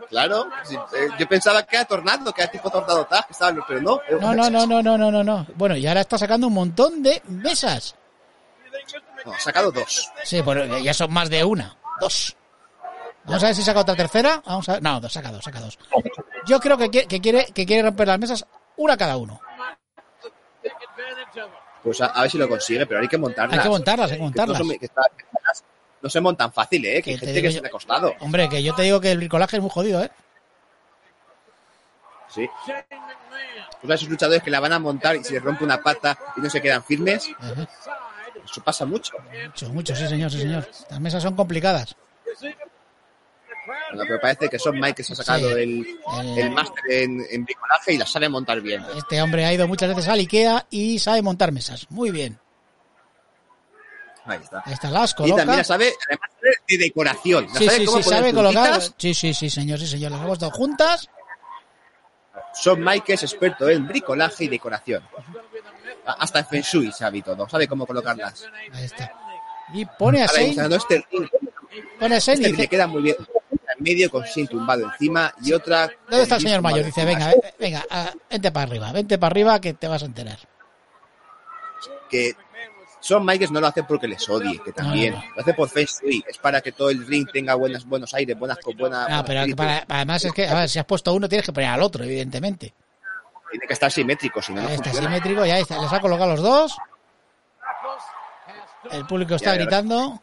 claro. 0.08 0.46
eh, 0.70 1.08
yo 1.18 1.28
pensaba 1.28 1.62
que 1.64 1.76
era 1.76 1.84
Tornado, 1.84 2.32
que 2.32 2.42
era 2.42 2.50
tipo 2.50 2.70
Tornado 2.70 3.04
Tag, 3.06 3.26
pero 3.66 3.80
no. 3.80 4.00
No, 4.20 4.34
no, 4.34 4.50
no, 4.50 4.66
no, 4.66 4.82
no, 4.82 4.98
no, 4.98 5.10
no, 5.10 5.24
no. 5.24 5.46
Bueno, 5.54 5.76
y 5.76 5.86
ahora 5.86 6.02
está 6.02 6.18
sacando 6.18 6.46
un 6.46 6.54
montón 6.54 7.02
de 7.02 7.22
mesas. 7.28 7.94
No, 9.24 9.32
ha 9.32 9.38
sacado 9.40 9.70
dos. 9.72 10.10
Sí, 10.22 10.40
bueno, 10.42 10.78
ya 10.78 10.92
son 10.92 11.12
más 11.12 11.30
de 11.30 11.42
una. 11.44 11.76
Dos. 12.00 12.36
Vamos 13.24 13.42
a 13.42 13.46
ver 13.46 13.54
si 13.54 13.62
saca 13.62 13.80
otra 13.80 13.96
tercera. 13.96 14.42
Vamos 14.44 14.68
a 14.68 14.72
ver. 14.74 14.82
No, 14.82 15.00
dos, 15.00 15.12
saca 15.12 15.32
dos, 15.32 15.42
saca 15.42 15.60
dos. 15.60 15.78
Yo 16.46 16.60
creo 16.60 16.76
que 16.76 16.90
quiere, 16.90 17.06
que 17.08 17.20
quiere, 17.20 17.46
que 17.46 17.64
quiere 17.64 17.82
romper 17.82 18.08
las 18.08 18.18
mesas 18.18 18.46
una 18.76 18.96
cada 18.96 19.16
uno. 19.16 19.40
Take 20.62 20.74
advantage 20.86 21.40
of 21.42 21.50
it. 21.50 21.58
Pues 21.84 22.00
a, 22.00 22.06
a 22.06 22.22
ver 22.22 22.30
si 22.30 22.38
lo 22.38 22.48
consigue, 22.48 22.84
pero 22.86 23.00
hay 23.00 23.06
que 23.08 23.18
montarlas. 23.18 23.58
Hay 23.58 23.62
que 23.62 23.68
montarlas, 23.68 24.10
hay 24.10 24.16
que 24.16 24.18
Que 24.18 24.22
montarlas. 24.24 24.58
No, 24.58 24.64
son- 24.64 24.78
que 24.78 24.86
está- 24.86 25.02
no 26.02 26.10
se 26.10 26.20
montan 26.20 26.52
fácil, 26.52 26.84
¿eh? 26.86 27.00
Que 27.02 27.10
hay 27.12 27.18
gente 27.18 27.42
que 27.42 27.52
yo- 27.52 27.60
se 27.60 27.66
ha 27.66 27.70
costado. 27.70 28.12
Hombre, 28.20 28.48
que 28.48 28.62
yo 28.62 28.74
te 28.74 28.82
digo 28.82 29.00
que 29.00 29.12
el 29.12 29.18
bricolaje 29.18 29.56
es 29.58 29.62
muy 29.62 29.70
jodido, 29.70 30.02
¿eh? 30.02 30.10
Sí. 32.28 32.48
Pues 33.80 33.90
a 33.90 33.94
esos 33.94 34.08
luchadores 34.08 34.42
que 34.42 34.50
la 34.50 34.60
van 34.60 34.72
a 34.72 34.78
montar 34.78 35.14
y 35.16 35.22
se 35.22 35.34
les 35.34 35.42
rompe 35.42 35.62
una 35.64 35.80
pata 35.82 36.18
y 36.36 36.40
no 36.40 36.50
se 36.50 36.60
quedan 36.60 36.82
firmes. 36.82 37.30
Ajá. 37.38 37.68
Eso 38.44 38.62
pasa 38.62 38.84
mucho. 38.84 39.14
Mucho, 39.46 39.68
mucho, 39.70 39.94
sí, 39.96 40.06
señor, 40.08 40.30
sí, 40.30 40.40
señor. 40.40 40.66
Las 40.90 41.00
mesas 41.00 41.22
son 41.22 41.34
complicadas. 41.36 41.94
Bueno, 43.66 44.04
pero 44.06 44.20
parece 44.20 44.48
que 44.48 44.58
son 44.58 44.78
Mike 44.78 44.94
que 44.96 45.04
se 45.04 45.12
ha 45.12 45.16
sacado 45.16 45.48
Sí. 45.48 45.54
el, 45.62 45.86
El- 46.20 46.38
el 46.38 46.50
máster 46.50 46.84
en, 46.90 47.24
en 47.30 47.44
bricolaje 47.44 47.92
y 47.94 47.98
la 47.98 48.06
sabe 48.06 48.28
montar 48.28 48.60
bien. 48.60 48.84
Este 48.96 49.20
hombre 49.22 49.44
ha 49.46 49.52
ido 49.52 49.66
muchas 49.68 49.88
veces 49.88 50.08
al 50.08 50.18
Ikea 50.18 50.66
y 50.70 50.98
sabe 50.98 51.22
montar 51.22 51.50
mesas. 51.52 51.86
Muy 51.90 52.10
bien. 52.10 52.38
Ahí 54.26 54.38
está. 54.42 54.62
Ahí 54.64 54.72
está, 54.72 54.90
las 54.90 55.12
Y 55.12 55.14
coloca. 55.16 55.36
también 55.36 55.58
la 55.58 55.64
sabe, 55.64 55.92
además 56.08 56.30
de 56.68 56.78
decoración. 56.78 57.46
La 57.52 57.58
Sí, 57.58 57.66
sabe 57.66 57.78
sí, 57.78 57.84
cómo 57.84 57.98
sí, 57.98 58.04
poner 58.04 58.18
sabe 58.20 58.34
colocar. 58.34 58.82
Sí, 58.96 59.14
sí, 59.14 59.34
sí, 59.34 59.50
señor, 59.50 59.78
sí, 59.78 59.86
señor. 59.86 60.12
Las 60.12 60.20
hemos 60.22 60.38
dado 60.38 60.52
juntas. 60.52 61.08
Son 62.54 62.82
Mike 62.82 63.14
es 63.14 63.22
experto 63.22 63.68
en 63.68 63.86
bricolaje 63.86 64.44
y 64.44 64.48
decoración. 64.48 65.02
Hasta 66.06 66.38
en 66.40 66.46
Feng 66.46 66.62
Shui 66.62 66.92
sabe 66.92 67.22
todo, 67.22 67.48
sabe 67.48 67.66
cómo 67.68 67.86
colocarlas. 67.86 68.46
Ahí 68.72 68.84
está. 68.84 69.12
Y 69.72 69.84
pone 69.86 70.22
a 70.22 70.26
este 70.26 71.04
pone 71.98 72.14
a 72.14 72.18
este 72.18 72.34
y 72.34 72.40
que 72.52 72.52
le 72.52 72.68
queda 72.68 72.86
muy 72.86 73.02
bien. 73.02 73.16
Medio 73.84 74.10
con 74.10 74.22
Shane 74.24 74.46
tumbado 74.48 74.82
encima 74.90 75.32
y 75.42 75.52
otra. 75.52 75.90
¿dónde 76.08 76.22
está 76.22 76.36
el 76.36 76.40
señor 76.42 76.62
mayor? 76.62 76.86
Dice, 76.86 77.04
venga, 77.04 77.28
ve- 77.28 77.54
venga, 77.58 77.84
ah, 77.90 78.10
vente 78.30 78.50
para 78.50 78.66
arriba, 78.70 78.92
vente 78.92 79.18
para 79.18 79.30
arriba 79.32 79.60
que 79.60 79.74
te 79.74 79.86
vas 79.86 80.02
a 80.02 80.06
enterar. 80.06 80.38
Que 82.08 82.32
Son 83.00 83.22
Michaels 83.26 83.50
no 83.52 83.60
lo 83.60 83.66
hace 83.66 83.82
porque 83.84 84.08
les 84.08 84.26
odie, 84.30 84.58
que 84.64 84.72
también. 84.72 85.12
No, 85.12 85.20
no. 85.20 85.34
Lo 85.36 85.42
hace 85.42 85.52
por 85.52 85.68
Feng 85.68 85.86
Shui. 85.86 86.24
Es 86.26 86.38
para 86.38 86.62
que 86.62 86.72
todo 86.72 86.88
el 86.88 87.06
ring 87.06 87.28
tenga 87.30 87.54
buenas, 87.54 87.84
buenos 87.84 88.14
aires, 88.14 88.38
buenas 88.38 88.56
con 88.60 88.74
buena. 88.78 89.06
No, 89.08 89.24
pero 89.26 89.44
para- 89.54 89.84
además 89.86 90.24
es 90.24 90.32
que, 90.32 90.48
a 90.48 90.54
ver, 90.54 90.68
si 90.70 90.78
has 90.78 90.86
puesto 90.86 91.12
uno 91.12 91.28
tienes 91.28 91.44
que 91.44 91.52
poner 91.52 91.68
al 91.68 91.82
otro, 91.82 92.02
evidentemente. 92.02 92.72
Tiene 93.50 93.66
que 93.66 93.72
estar 93.74 93.92
simétrico, 93.92 94.40
si 94.40 94.54
no, 94.54 94.66
está 94.68 94.90
simétrico, 94.92 95.44
ya 95.44 95.58
está, 95.58 95.78
les 95.80 95.92
ha 95.92 96.00
colocado 96.00 96.30
los 96.30 96.40
dos. 96.42 96.76
El 98.90 99.06
público 99.06 99.34
está 99.34 99.52
ya. 99.52 99.56
gritando. 99.62 100.20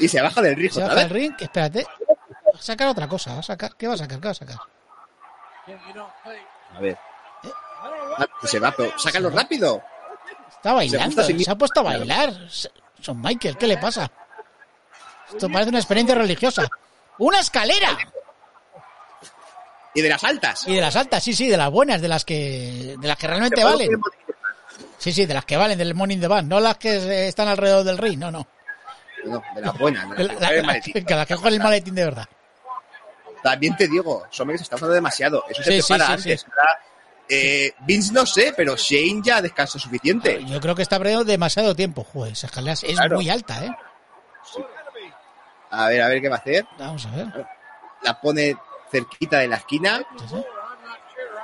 Y 0.00 0.08
se 0.08 0.20
baja 0.20 0.42
del 0.42 0.56
ring 0.56 0.70
Se 0.70 0.80
baja 0.80 0.94
vez. 0.94 1.04
el 1.04 1.10
ring, 1.10 1.34
espérate. 1.38 1.84
Va 1.84 2.58
a 2.58 2.62
sacar 2.62 2.88
otra 2.88 3.08
cosa, 3.08 3.34
va 3.34 3.40
a 3.40 3.42
sacar. 3.42 3.76
¿Qué 3.76 3.86
va 3.86 3.94
a 3.94 3.98
sacar? 3.98 4.20
¿Qué 4.20 4.26
va 4.26 4.30
a 4.30 4.34
sacar? 4.34 4.58
A 6.74 6.80
ver. 6.80 6.98
Ah, 8.16 8.26
que 8.40 8.48
se 8.48 8.58
va, 8.58 8.72
pero 8.76 8.96
sácalo 8.98 9.30
rápido. 9.30 9.82
Está 10.48 10.72
bailando, 10.72 11.22
se, 11.22 11.50
ha 11.50 11.56
puesto 11.56 11.80
a 11.80 11.82
bailar. 11.82 12.32
Son 13.00 13.20
Michael, 13.20 13.56
¿qué 13.56 13.66
le 13.66 13.76
pasa? 13.76 14.10
Esto 15.30 15.48
parece 15.50 15.70
una 15.70 15.78
experiencia 15.78 16.14
religiosa. 16.14 16.68
¡Una 17.18 17.40
escalera! 17.40 17.96
Y 19.94 20.02
de 20.02 20.08
las 20.08 20.24
altas. 20.24 20.66
Y 20.66 20.74
de 20.74 20.80
las 20.80 20.96
altas, 20.96 21.22
sí, 21.22 21.34
sí, 21.34 21.48
de 21.48 21.56
las 21.56 21.70
buenas, 21.70 22.00
de 22.00 22.08
las 22.08 22.24
que, 22.24 22.96
de 22.98 23.08
las 23.08 23.16
que 23.16 23.26
realmente 23.26 23.62
valen. 23.62 23.90
Sí, 24.98 25.12
sí, 25.12 25.26
de 25.26 25.34
las 25.34 25.44
que 25.44 25.56
valen, 25.56 25.78
del 25.78 25.94
Morning 25.94 26.18
the 26.18 26.28
Band, 26.28 26.48
no 26.48 26.60
las 26.60 26.78
que 26.78 26.96
eh, 26.96 27.28
están 27.28 27.46
alrededor 27.46 27.84
del 27.84 27.98
ring, 27.98 28.18
no, 28.18 28.30
no. 28.30 28.46
No, 29.24 29.42
de 29.54 29.60
las 29.60 29.78
buenas. 29.78 30.10
De 30.16 30.24
las 30.24 30.40
la- 30.40 30.48
que 30.48 30.56
la- 30.56 30.62
maletín. 30.62 30.92
que 31.06 31.14
las 31.14 31.26
que 31.26 31.34
el 31.34 31.58
maletín 31.60 31.94
de 31.94 32.04
verdad. 32.04 32.28
También 33.42 33.76
te 33.76 33.86
digo, 33.88 34.26
Sommer 34.30 34.56
se 34.56 34.62
está 34.62 34.76
usando 34.76 34.94
demasiado. 34.94 35.44
Eso 35.48 35.62
se 35.62 35.72
Sí, 35.82 35.86
prepara 35.86 36.06
sí, 36.06 36.12
antes. 36.12 36.40
sí. 36.40 36.46
Ahora, 36.50 36.80
eh, 37.28 37.74
Vince 37.80 38.12
no 38.12 38.24
sé, 38.26 38.54
pero 38.56 38.74
Shane 38.76 39.20
ya 39.22 39.42
descansa 39.42 39.78
suficiente. 39.78 40.42
Yo 40.44 40.60
creo 40.60 40.74
que 40.74 40.82
está 40.82 40.98
perdiendo 40.98 41.24
demasiado 41.24 41.74
tiempo. 41.74 42.04
Joder, 42.04 42.32
esa 42.32 42.46
escalera 42.46 42.72
es 42.72 42.80
Claro. 42.82 43.16
muy 43.16 43.28
alta, 43.28 43.64
¿eh? 43.64 43.70
A 45.70 45.88
ver, 45.88 46.02
a 46.02 46.08
ver 46.08 46.20
qué 46.20 46.28
va 46.28 46.36
a 46.36 46.38
hacer. 46.38 46.64
Vamos 46.78 47.04
a 47.06 47.10
ver. 47.10 47.46
La 48.02 48.20
pone 48.20 48.56
cerquita 48.90 49.38
de 49.38 49.48
la 49.48 49.56
esquina. 49.56 49.98
Sí, 50.18 50.24
sí. 50.28 50.34
Claro, 50.34 50.44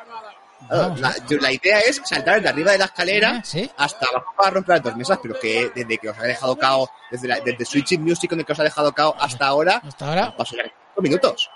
Vamos 0.09 0.25
a 0.25 0.50
la, 0.69 1.53
idea 1.53 1.81
es 1.81 2.01
saltar 2.05 2.41
de 2.43 2.49
arriba 2.49 2.73
de 2.73 2.79
la 2.79 2.85
escalera 2.85 3.37
Ah, 3.39 3.43
sí. 3.45 3.71
hasta 3.77 4.07
abajo 4.07 4.33
para 4.37 4.51
romper 4.51 4.77
las 4.77 4.83
dos 4.85 4.97
mesas, 4.97 5.19
pero 5.23 5.39
que 5.39 5.71
desde 5.75 5.99
que 5.99 6.09
os 6.11 6.19
ha 6.19 6.23
dejado 6.23 6.57
cao, 6.57 6.89
desde, 7.11 7.27
la, 7.29 7.41
desde 7.41 7.65
Switching 7.65 8.03
Music, 8.03 8.31
con 8.31 8.39
el 8.41 8.47
que 8.47 8.53
os 8.53 8.61
ha 8.61 8.65
dejado 8.65 8.93
cao 8.93 9.15
hasta 9.19 9.47
ahora, 9.47 9.81
Hasta 9.85 10.09
ahora 10.09 10.37
pasó 10.37 10.57
ya 10.57 10.63
cinco 10.65 11.03
minutos. 11.03 11.51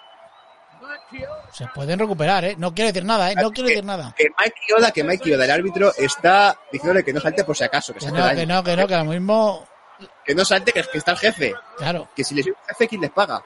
se 1.53 1.67
pueden 1.69 1.99
recuperar, 1.99 2.45
¿eh? 2.45 2.55
No 2.59 2.75
quiero 2.75 2.89
decir 2.89 3.05
nada, 3.05 3.31
¿eh? 3.31 3.35
No 3.37 3.53
quiero 3.53 3.69
decir 3.69 3.85
nada. 3.85 4.13
Que 4.17 4.27
Mike 4.39 4.61
Yoda, 4.69 4.91
que 4.91 5.05
Mike 5.05 5.31
Yoda, 5.31 5.45
el 5.45 5.51
árbitro, 5.51 5.93
está 5.97 6.59
diciéndole 6.73 7.05
que 7.05 7.13
no 7.13 7.21
salte 7.21 7.45
por 7.45 7.57
si 7.57 7.65
acaso, 7.65 7.93
que, 7.93 8.01
Que 8.01 8.07
no, 8.11 8.29
que 8.35 8.47
no, 8.47 8.65
que 8.65 8.77
no, 8.77 8.87
que 8.89 8.95
ahora 8.95 9.05
mismo, 9.11 9.67
Que 10.25 10.35
no 10.35 10.45
salte, 10.45 10.73
que, 10.73 10.83
que 10.83 10.99
está 10.99 11.13
el 11.13 11.19
jefe. 11.19 11.55
claro. 11.77 12.09
Que 12.17 12.25
si 12.25 12.35
les 12.35 12.47
un 12.47 12.55
jefe, 12.69 12.89
¿quién 12.89 13.01
les 13.03 13.11
paga? 13.11 13.43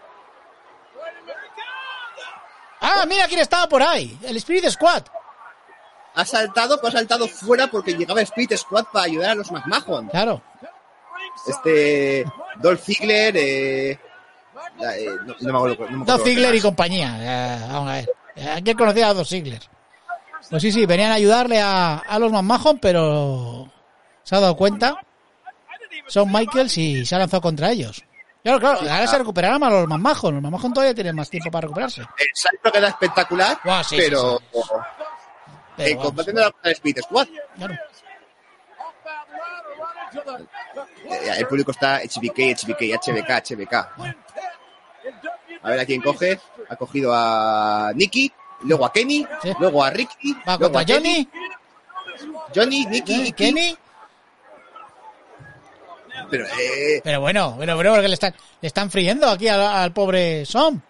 Ah, 2.80 3.04
mira 3.08 3.26
quién 3.26 3.40
estaba 3.40 3.68
por 3.68 3.82
ahí. 3.82 4.18
El 4.22 4.36
Spirit 4.36 4.68
Squad. 4.70 5.02
Ha 6.18 6.24
saltado, 6.24 6.78
pero 6.78 6.88
ha 6.88 6.90
saltado 6.90 7.28
fuera 7.28 7.68
porque 7.68 7.94
llegaba 7.94 8.20
Spirit 8.22 8.56
Squad 8.56 8.86
para 8.92 9.04
ayudar 9.04 9.30
a 9.30 9.34
los 9.36 9.52
McMahon. 9.52 10.08
Claro. 10.08 10.42
Este. 11.46 12.24
Dolph 12.56 12.82
Ziggler, 12.82 13.36
eh. 13.36 13.90
eh, 13.90 14.00
no, 15.24 15.34
no 15.40 15.52
me 15.52 15.58
acuerdo. 15.58 15.84
No 15.90 15.98
me 15.98 16.02
acuerdo 16.02 16.16
los 16.18 16.22
Ziggler 16.24 16.54
y 16.56 16.60
compañía. 16.60 17.16
Eh, 17.20 17.66
vamos 17.70 17.90
a 17.90 17.92
ver. 17.94 18.10
Eh, 18.34 18.60
¿Quién 18.64 18.76
conocía 18.76 19.08
a 19.10 19.14
dos 19.14 19.28
Ziggler? 19.28 19.62
Pues 20.50 20.60
sí, 20.60 20.72
sí, 20.72 20.86
venían 20.86 21.12
a 21.12 21.14
ayudarle 21.14 21.60
a, 21.60 21.98
a 21.98 22.18
los 22.18 22.32
McMahon, 22.32 22.80
pero 22.80 23.70
se 24.24 24.34
ha 24.34 24.40
dado 24.40 24.56
cuenta. 24.56 24.96
Son 26.08 26.32
Michaels 26.32 26.76
y 26.78 27.06
se 27.06 27.14
ha 27.14 27.18
lanzado 27.18 27.42
contra 27.42 27.70
ellos. 27.70 28.02
Claro, 28.42 28.58
claro, 28.58 28.80
ahora 28.80 29.06
se 29.06 29.18
recuperarán 29.18 29.60
más 29.60 29.70
los 29.70 29.86
McMahon. 29.86 30.34
Los 30.34 30.42
McMahon 30.42 30.72
todavía 30.72 30.94
tienen 30.94 31.14
más 31.14 31.30
tiempo 31.30 31.48
para 31.48 31.62
recuperarse. 31.62 32.00
El 32.00 32.28
salto 32.34 32.72
queda 32.72 32.88
espectacular, 32.88 33.60
Buah, 33.62 33.84
sí, 33.84 33.94
sí, 33.96 34.02
pero. 34.04 34.40
sí, 34.52 34.60
Pero 35.78 35.88
En 35.90 35.96
vamos, 35.96 36.06
comparación 36.08 36.36
de 36.36 36.42
la 36.42 36.70
Spirit 36.72 36.98
Squad, 37.02 37.28
claro. 37.56 37.74
eh, 41.10 41.34
el 41.38 41.46
público 41.46 41.70
está 41.70 42.00
HBK, 42.00 42.38
HBK, 42.54 42.82
HBK, 43.00 43.30
HBK. 43.30 43.74
A 45.62 45.70
ver 45.70 45.80
a 45.80 45.86
quién 45.86 46.00
coge. 46.02 46.38
Ha 46.68 46.76
cogido 46.76 47.12
a 47.14 47.92
Nicky, 47.94 48.30
luego 48.62 48.84
a 48.84 48.92
Kenny, 48.92 49.26
Sí. 49.42 49.52
luego 49.58 49.82
a 49.84 49.90
Ricky, 49.90 50.34
Va 50.46 50.56
luego 50.58 50.78
a 50.78 50.84
Johnny, 50.86 51.28
Johnny, 52.54 52.84
Nicky, 52.86 53.02
Kenny, 53.02 53.22
Nicky. 53.22 53.32
Kenny. 53.32 53.78
Pero, 56.30 56.44
eh, 56.44 57.00
Pero 57.02 57.20
bueno, 57.22 57.52
bueno, 57.52 57.74
bueno, 57.76 57.92
porque 57.92 58.08
le 58.08 58.14
están, 58.14 58.34
le 58.60 58.66
están 58.66 58.90
friendo 58.90 59.28
aquí 59.30 59.48
al, 59.48 59.60
al 59.62 59.92
pobre 59.92 60.44
Som. 60.44 60.80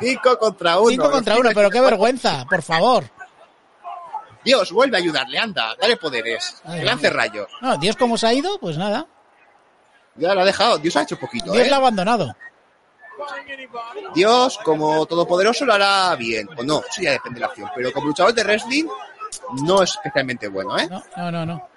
5 0.00 0.38
contra 0.38 0.78
1. 0.80 0.90
Cinco 0.90 1.10
contra 1.10 1.36
uno, 1.38 1.50
pero 1.54 1.70
qué 1.70 1.80
vergüenza, 1.80 2.44
por 2.48 2.62
favor. 2.62 3.04
Dios, 4.44 4.72
vuelve 4.72 4.96
a 4.96 5.00
ayudarle, 5.00 5.38
anda, 5.38 5.76
dale 5.80 5.96
poderes. 5.96 6.60
Ay, 6.64 6.82
lance 6.82 7.08
rayos. 7.10 7.48
No, 7.60 7.76
Dios 7.76 7.96
cómo 7.96 8.18
se 8.18 8.26
ha 8.26 8.32
ido, 8.32 8.58
pues 8.58 8.76
nada. 8.76 9.06
Ya 10.16 10.34
lo 10.34 10.42
ha 10.42 10.44
dejado, 10.44 10.78
Dios 10.78 10.96
ha 10.96 11.02
hecho 11.02 11.18
poquito, 11.18 11.52
Dios 11.52 11.66
¿eh? 11.66 11.70
la 11.70 11.76
ha 11.76 11.78
abandonado. 11.78 12.34
Dios, 14.14 14.58
como 14.64 15.06
todopoderoso, 15.06 15.64
lo 15.64 15.74
hará 15.74 16.14
bien. 16.16 16.48
O 16.56 16.62
no, 16.62 16.80
eso 16.80 17.02
ya 17.02 17.12
depende 17.12 17.36
de 17.36 17.40
la 17.40 17.46
acción. 17.46 17.70
Pero 17.74 17.92
como 17.92 18.08
luchador 18.08 18.34
de 18.34 18.42
wrestling, 18.42 18.84
no 19.64 19.82
es 19.82 19.90
especialmente 19.90 20.48
bueno, 20.48 20.78
¿eh? 20.78 20.88
No, 20.88 21.02
no, 21.16 21.30
no, 21.30 21.46
no. 21.46 21.68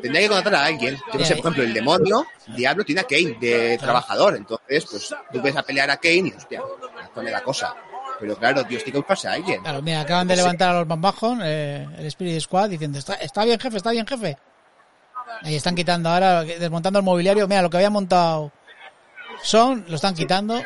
Tendría 0.00 0.22
que 0.22 0.28
contratar 0.28 0.54
a 0.54 0.64
alguien. 0.66 0.98
Yo 1.12 1.18
que 1.18 1.24
sé, 1.24 1.36
por 1.36 1.40
ejemplo, 1.40 1.62
el 1.62 1.74
demonio, 1.74 2.26
Diablo, 2.46 2.84
tiene 2.84 3.02
a 3.02 3.04
Kane 3.04 3.36
de 3.38 3.76
trabajador. 3.78 4.36
Entonces, 4.36 4.86
pues 4.90 5.14
tú 5.30 5.42
ves 5.42 5.56
a 5.56 5.62
pelear 5.62 5.90
a 5.90 5.98
Kane 5.98 6.28
y, 6.28 6.32
hostia, 6.32 6.62
pone 7.14 7.30
la 7.30 7.42
cosa. 7.42 7.74
Pero 8.24 8.38
claro, 8.38 8.62
Dios 8.62 8.82
tiene 8.82 8.92
que 8.92 8.98
buscarse 9.00 9.28
a 9.28 9.32
alguien. 9.32 9.60
Claro, 9.60 9.82
mira, 9.82 10.00
acaban 10.00 10.26
de 10.26 10.34
levantar 10.34 10.70
a 10.70 10.78
los 10.78 10.88
Bambajón, 10.88 11.40
eh, 11.44 11.86
el 11.98 12.06
Spirit 12.06 12.40
Squad, 12.40 12.70
diciendo, 12.70 12.98
está, 12.98 13.16
está 13.16 13.44
bien, 13.44 13.60
jefe, 13.60 13.76
está 13.76 13.90
bien, 13.90 14.06
jefe. 14.06 14.38
Ahí 15.42 15.56
están 15.56 15.74
quitando 15.74 16.08
ahora, 16.08 16.42
desmontando 16.42 17.00
el 17.00 17.04
mobiliario. 17.04 17.46
Mira, 17.46 17.60
lo 17.60 17.68
que 17.68 17.76
había 17.76 17.90
montado 17.90 18.50
son, 19.42 19.84
lo 19.88 19.96
están 19.96 20.14
quitando. 20.14 20.58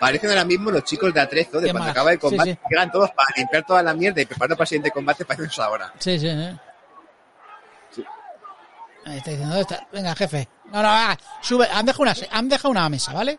Parecen 0.00 0.30
ahora 0.30 0.46
mismo 0.46 0.70
los 0.70 0.84
chicos 0.84 1.12
de 1.12 1.20
Atrezo, 1.20 1.60
de 1.60 1.70
cuando 1.70 1.90
acaba 1.90 2.12
el 2.12 2.18
combate, 2.18 2.52
sí. 2.54 2.60
llegan 2.70 2.90
todos 2.90 3.10
para 3.10 3.28
limpiar 3.36 3.66
toda 3.66 3.82
la 3.82 3.92
mierda 3.92 4.22
y 4.22 4.24
preparando 4.24 4.56
para 4.56 4.64
el 4.64 4.68
siguiente 4.68 4.90
combate, 4.90 5.26
parecen 5.26 5.50
eso 5.50 5.62
ahora. 5.62 5.92
Sí, 5.98 6.18
sí, 6.18 6.30
sí. 7.90 8.04
Ahí 9.04 9.18
está 9.18 9.32
diciendo, 9.32 9.54
¿dónde 9.54 9.60
está? 9.60 9.86
Venga, 9.92 10.14
jefe. 10.14 10.48
No, 10.72 10.82
no, 10.82 10.88
ah, 10.88 11.14
sube, 11.42 11.68
han 11.70 11.84
dejado 11.84 12.04
una, 12.04 12.14
han 12.30 12.48
dejado 12.48 12.70
una 12.70 12.88
mesa, 12.88 13.12
¿vale? 13.12 13.38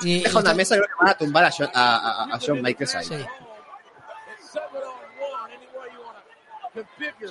Y, 0.00 0.22
Deja 0.22 0.38
una 0.38 0.54
mesa 0.54 0.76
y 0.76 0.78
creo 0.78 0.88
que 0.88 1.04
van 1.04 1.08
a 1.12 1.18
tumbar 1.18 1.44
a 1.44 1.50
Shawn, 1.50 1.70
a, 1.74 1.96
a- 2.24 2.34
a 2.34 2.38
Shawn 2.38 2.62
Michaels 2.62 2.94
ahí. 2.94 3.04
Sí. 3.04 3.26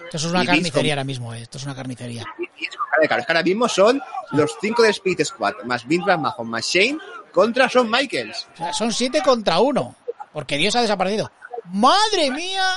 Esto 0.04 0.18
es 0.18 0.26
una 0.26 0.44
Y 0.44 0.48
carnicería 0.48 0.94
ahora 0.94 1.04
mismo, 1.04 1.34
eh. 1.34 1.42
Esto 1.44 1.58
es 1.58 1.64
una 1.64 1.76
carnicería. 1.76 2.24
Claro, 2.24 3.08
claro, 3.08 3.22
es 3.22 3.26
que 3.26 3.32
ahora 3.32 3.44
mismo 3.44 3.70
son 3.70 4.02
los 4.32 4.56
cinco 4.60 4.82
del 4.82 4.92
Spirit 4.92 5.24
Squad, 5.24 5.54
más 5.66 5.86
Vince 5.88 6.06
McMahon, 6.08 6.50
más 6.50 6.66
Shane, 6.66 6.98
contra 7.32 7.68
Shawn 7.68 7.90
Michaels. 7.90 8.48
O 8.54 8.58
sea, 8.58 8.74
son 8.74 8.92
siete 8.92 9.22
contra 9.22 9.60
uno. 9.60 9.96
Porque 10.34 10.58
Dios 10.58 10.76
ha 10.76 10.82
desaparecido. 10.82 11.32
¡Madre 11.66 12.32
mía! 12.32 12.68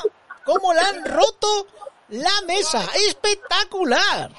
¿Cómo 0.44 0.72
la 0.72 0.82
han 0.88 1.04
roto 1.04 1.66
la 2.08 2.30
mesa? 2.46 2.84
¡Espectacular! 3.08 4.30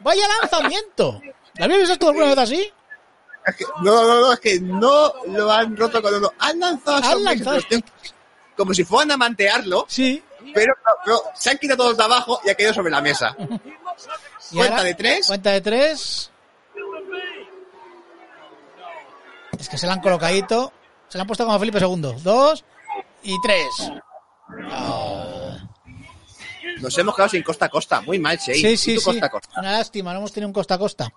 ¡Vaya 0.00 0.24
lanzamiento! 0.40 1.20
¿La 1.54 1.64
habías 1.64 1.88
visto 1.88 2.08
alguna 2.08 2.26
vez 2.26 2.38
así? 2.38 2.72
Es 3.46 3.56
que- 3.56 3.64
no, 3.82 4.02
no, 4.02 4.20
no, 4.20 4.32
es 4.32 4.40
que 4.40 4.60
no 4.60 5.12
lo 5.26 5.52
han 5.52 5.76
roto 5.76 6.02
con 6.02 6.14
uno. 6.14 6.32
Han 6.38 6.58
lanzado 6.58 6.96
Han 7.04 7.24
lanzado. 7.24 7.58
como 8.56 8.74
si 8.74 8.84
fueran 8.84 9.12
a 9.12 9.16
mantearlo, 9.16 9.84
Sí. 9.88 10.22
pero, 10.52 10.74
pero 11.04 11.22
se 11.34 11.50
han 11.50 11.58
quitado 11.58 11.84
todos 11.84 11.96
de 11.96 12.04
abajo 12.04 12.40
y 12.44 12.50
ha 12.50 12.54
caído 12.54 12.74
sobre 12.74 12.90
la 12.90 13.00
mesa. 13.00 13.36
Cuenta 14.52 14.82
de 14.82 14.94
tres. 14.94 15.26
Cuenta 15.28 15.50
de 15.52 15.60
tres. 15.60 16.30
Es 19.58 19.68
que 19.68 19.78
se 19.78 19.86
la 19.86 19.94
han 19.94 20.00
colocadito. 20.00 20.72
Se 21.08 21.16
la 21.18 21.22
han 21.22 21.26
puesto 21.28 21.44
como 21.44 21.56
a 21.56 21.58
Felipe 21.60 21.78
II. 21.78 22.14
Dos 22.22 22.64
y 23.22 23.40
tres. 23.42 23.66
Ah. 24.70 25.56
Nos 26.80 26.98
hemos 26.98 27.14
quedado 27.14 27.30
sin 27.30 27.42
costa 27.42 27.66
a 27.66 27.68
costa. 27.68 28.00
Muy 28.02 28.18
mal, 28.18 28.36
Shane. 28.36 28.58
Sí, 28.58 28.76
sí, 28.76 28.98
sí. 28.98 29.04
costa 29.04 29.26
a 29.26 29.30
costa. 29.30 29.60
Una 29.60 29.72
lástima, 29.72 30.12
no 30.12 30.18
hemos 30.18 30.32
tenido 30.32 30.48
un 30.48 30.52
costa 30.52 30.74
a 30.74 30.78
costa. 30.78 31.08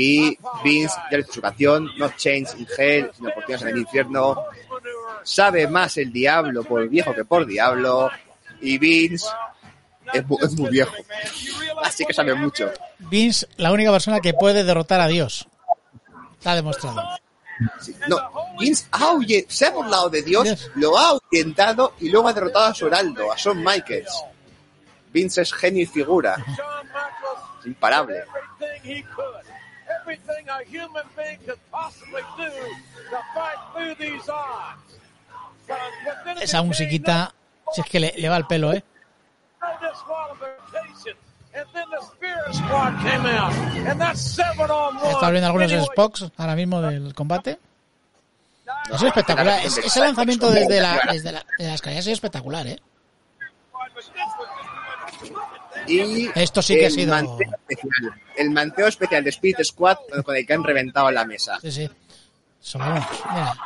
Y 0.00 0.38
Vince 0.62 0.94
ya 1.10 1.18
hizo 1.18 1.32
su 1.32 1.40
canción, 1.40 1.90
Not 1.98 2.14
Change 2.16 2.50
in 2.58 2.66
Hell, 2.76 3.10
sin 3.16 3.26
oportunidades 3.26 3.62
en 3.62 3.68
el 3.68 3.78
infierno. 3.78 4.44
sabe 5.24 5.66
más 5.66 5.96
el 5.96 6.12
diablo 6.12 6.62
por 6.62 6.88
viejo 6.88 7.12
que 7.14 7.24
por 7.24 7.44
diablo. 7.46 8.08
Y 8.60 8.78
Vince 8.78 9.26
es, 10.12 10.26
mu- 10.26 10.38
es 10.40 10.52
muy 10.56 10.70
viejo. 10.70 10.94
Así 11.82 12.04
que 12.04 12.12
sabe 12.14 12.34
mucho. 12.34 12.70
Vince, 13.00 13.46
la 13.56 13.72
única 13.72 13.90
persona 13.90 14.20
que 14.20 14.34
puede 14.34 14.62
derrotar 14.62 15.00
a 15.00 15.08
Dios. 15.08 15.48
Está 16.38 16.54
demostrado. 16.54 17.02
Sí. 17.80 17.92
No, 18.06 18.18
Vince 18.60 18.86
ha 18.92 19.10
se 19.48 19.66
ha 19.66 19.70
burlado 19.70 20.08
de 20.08 20.22
Dios, 20.22 20.44
Dios. 20.44 20.70
lo 20.76 20.96
ha 20.96 21.08
ahuyentado 21.08 21.94
y 21.98 22.08
luego 22.08 22.28
ha 22.28 22.32
derrotado 22.32 22.66
a 22.66 22.74
su 22.74 22.86
heraldo, 22.86 23.32
a 23.32 23.36
Shawn 23.36 23.64
Michaels. 23.64 24.12
Vince 25.12 25.42
es 25.42 25.52
genio 25.52 25.82
y 25.82 25.86
figura. 25.86 26.36
Es 27.60 27.66
imparable. 27.66 28.22
Everything 30.08 30.48
a 30.48 30.64
human 30.64 31.04
being 31.16 31.38
could 31.46 31.58
possibly 31.70 32.22
do 32.36 32.50
to 33.10 33.18
fight 33.34 33.58
through 33.74 33.94
these 33.96 34.28
odds. 34.28 34.96
But 35.66 35.78
within 36.06 36.42
Esa 36.42 36.62
musiquita, 36.62 37.32
si 37.72 37.80
es 37.82 37.86
que 37.86 38.00
le, 38.00 38.14
le 38.16 38.28
va 38.28 38.36
el 38.38 38.46
pelo, 38.46 38.72
¿eh? 38.72 38.82
no 39.60 39.68
disqualification. 39.88 41.16
And 41.54 41.66
then 41.74 41.84
the 41.90 42.00
Spirit 42.04 42.54
Squad 42.54 42.92
came 43.02 43.26
out, 43.26 43.52
and 43.88 44.00
that's 44.00 44.20
seven 44.20 44.70
on 44.70 44.96
one. 44.96 45.10
Está 45.12 45.30
viendo 45.30 45.46
algunos 45.48 45.70
spots 45.86 46.30
ahora 46.36 46.54
mismo 46.54 46.80
del 46.80 47.14
combate. 47.14 47.58
No, 48.66 48.96
es 48.96 49.02
espectacular. 49.02 49.60
Es- 49.64 49.78
ese 49.78 50.00
lanzamiento 50.00 50.50
desde, 50.50 50.80
la, 50.80 51.00
desde 51.10 51.32
la, 51.32 51.44
de 51.58 51.66
la 51.66 51.74
escalera 51.74 52.00
ha 52.00 52.02
sido 52.02 52.14
espectacular, 52.14 52.66
¿eh? 52.66 52.80
Y 55.88 56.30
Esto 56.34 56.60
sí 56.62 56.76
que 56.76 56.86
ha 56.86 56.90
sido- 56.90 57.14
manteo 57.14 57.50
especial. 57.68 58.20
El 58.36 58.50
manteo 58.50 58.86
especial 58.86 59.24
de 59.24 59.30
Speed 59.30 59.56
Squad 59.64 59.96
con 60.24 60.36
el 60.36 60.46
que 60.46 60.52
han 60.52 60.62
reventado 60.64 61.10
la 61.10 61.24
mesa. 61.24 61.58
Sí, 61.60 61.72
sí. 61.72 61.90
Son, 62.60 62.82
mira. 62.82 63.56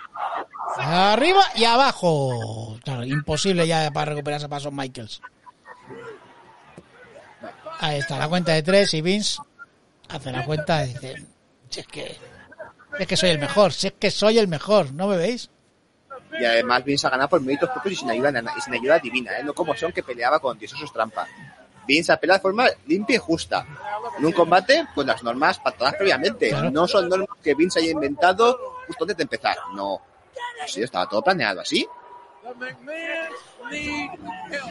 Arriba 0.78 1.42
y 1.56 1.64
abajo. 1.64 2.78
Claro, 2.84 3.04
imposible 3.04 3.66
ya 3.66 3.90
para 3.90 4.12
recuperarse 4.12 4.48
para 4.48 4.62
Shawn 4.62 4.76
Michaels. 4.76 5.20
Ahí 7.80 7.98
está, 7.98 8.18
la 8.18 8.28
cuenta 8.28 8.52
de 8.52 8.62
tres 8.62 8.94
y 8.94 9.02
Vince 9.02 9.38
hace 10.08 10.30
la 10.30 10.44
cuenta 10.44 10.84
y 10.84 10.92
dice, 10.92 11.26
si 11.68 11.80
es 11.80 11.86
que, 11.86 12.16
si 12.96 13.02
es 13.02 13.08
que 13.08 13.16
soy 13.16 13.30
el 13.30 13.38
mejor, 13.40 13.72
si 13.72 13.88
es 13.88 13.94
que 13.98 14.10
soy 14.10 14.38
el 14.38 14.46
mejor, 14.46 14.92
¿no 14.92 15.08
me 15.08 15.16
veis? 15.16 15.50
Y 16.38 16.44
además 16.44 16.84
Vince 16.84 17.06
ha 17.06 17.10
ganado 17.10 17.30
por 17.30 17.40
méritos 17.40 17.70
propios 17.70 17.94
y 17.94 17.96
sin 17.96 18.10
ayuda, 18.10 18.30
y 18.56 18.60
sin 18.60 18.74
ayuda 18.74 18.98
divina, 19.00 19.36
¿eh? 19.38 19.42
no 19.42 19.52
como 19.52 19.74
Son 19.74 19.90
que 19.92 20.02
peleaba 20.02 20.38
con 20.38 20.58
Dios, 20.58 20.72
eso 20.74 20.84
es 20.84 20.92
trampa. 20.92 21.26
Vince 21.86 22.12
ha 22.12 22.16
peleado 22.16 22.38
de 22.38 22.42
forma 22.42 22.66
limpia 22.86 23.16
y 23.16 23.18
justa. 23.18 23.66
En 24.18 24.24
un 24.26 24.32
combate, 24.32 24.86
pues 24.94 25.06
las 25.06 25.22
normas 25.22 25.58
pactadas 25.58 25.94
previamente. 25.94 26.52
No 26.70 26.86
son 26.86 27.08
normas 27.08 27.28
que 27.42 27.54
Vince 27.54 27.80
haya 27.80 27.90
inventado 27.90 28.58
justo 28.86 29.04
antes 29.04 29.16
de 29.16 29.22
empezar. 29.24 29.56
No. 29.74 30.00
Sí, 30.66 30.82
estaba 30.82 31.08
todo 31.08 31.22
planeado 31.22 31.60
así. 31.60 31.86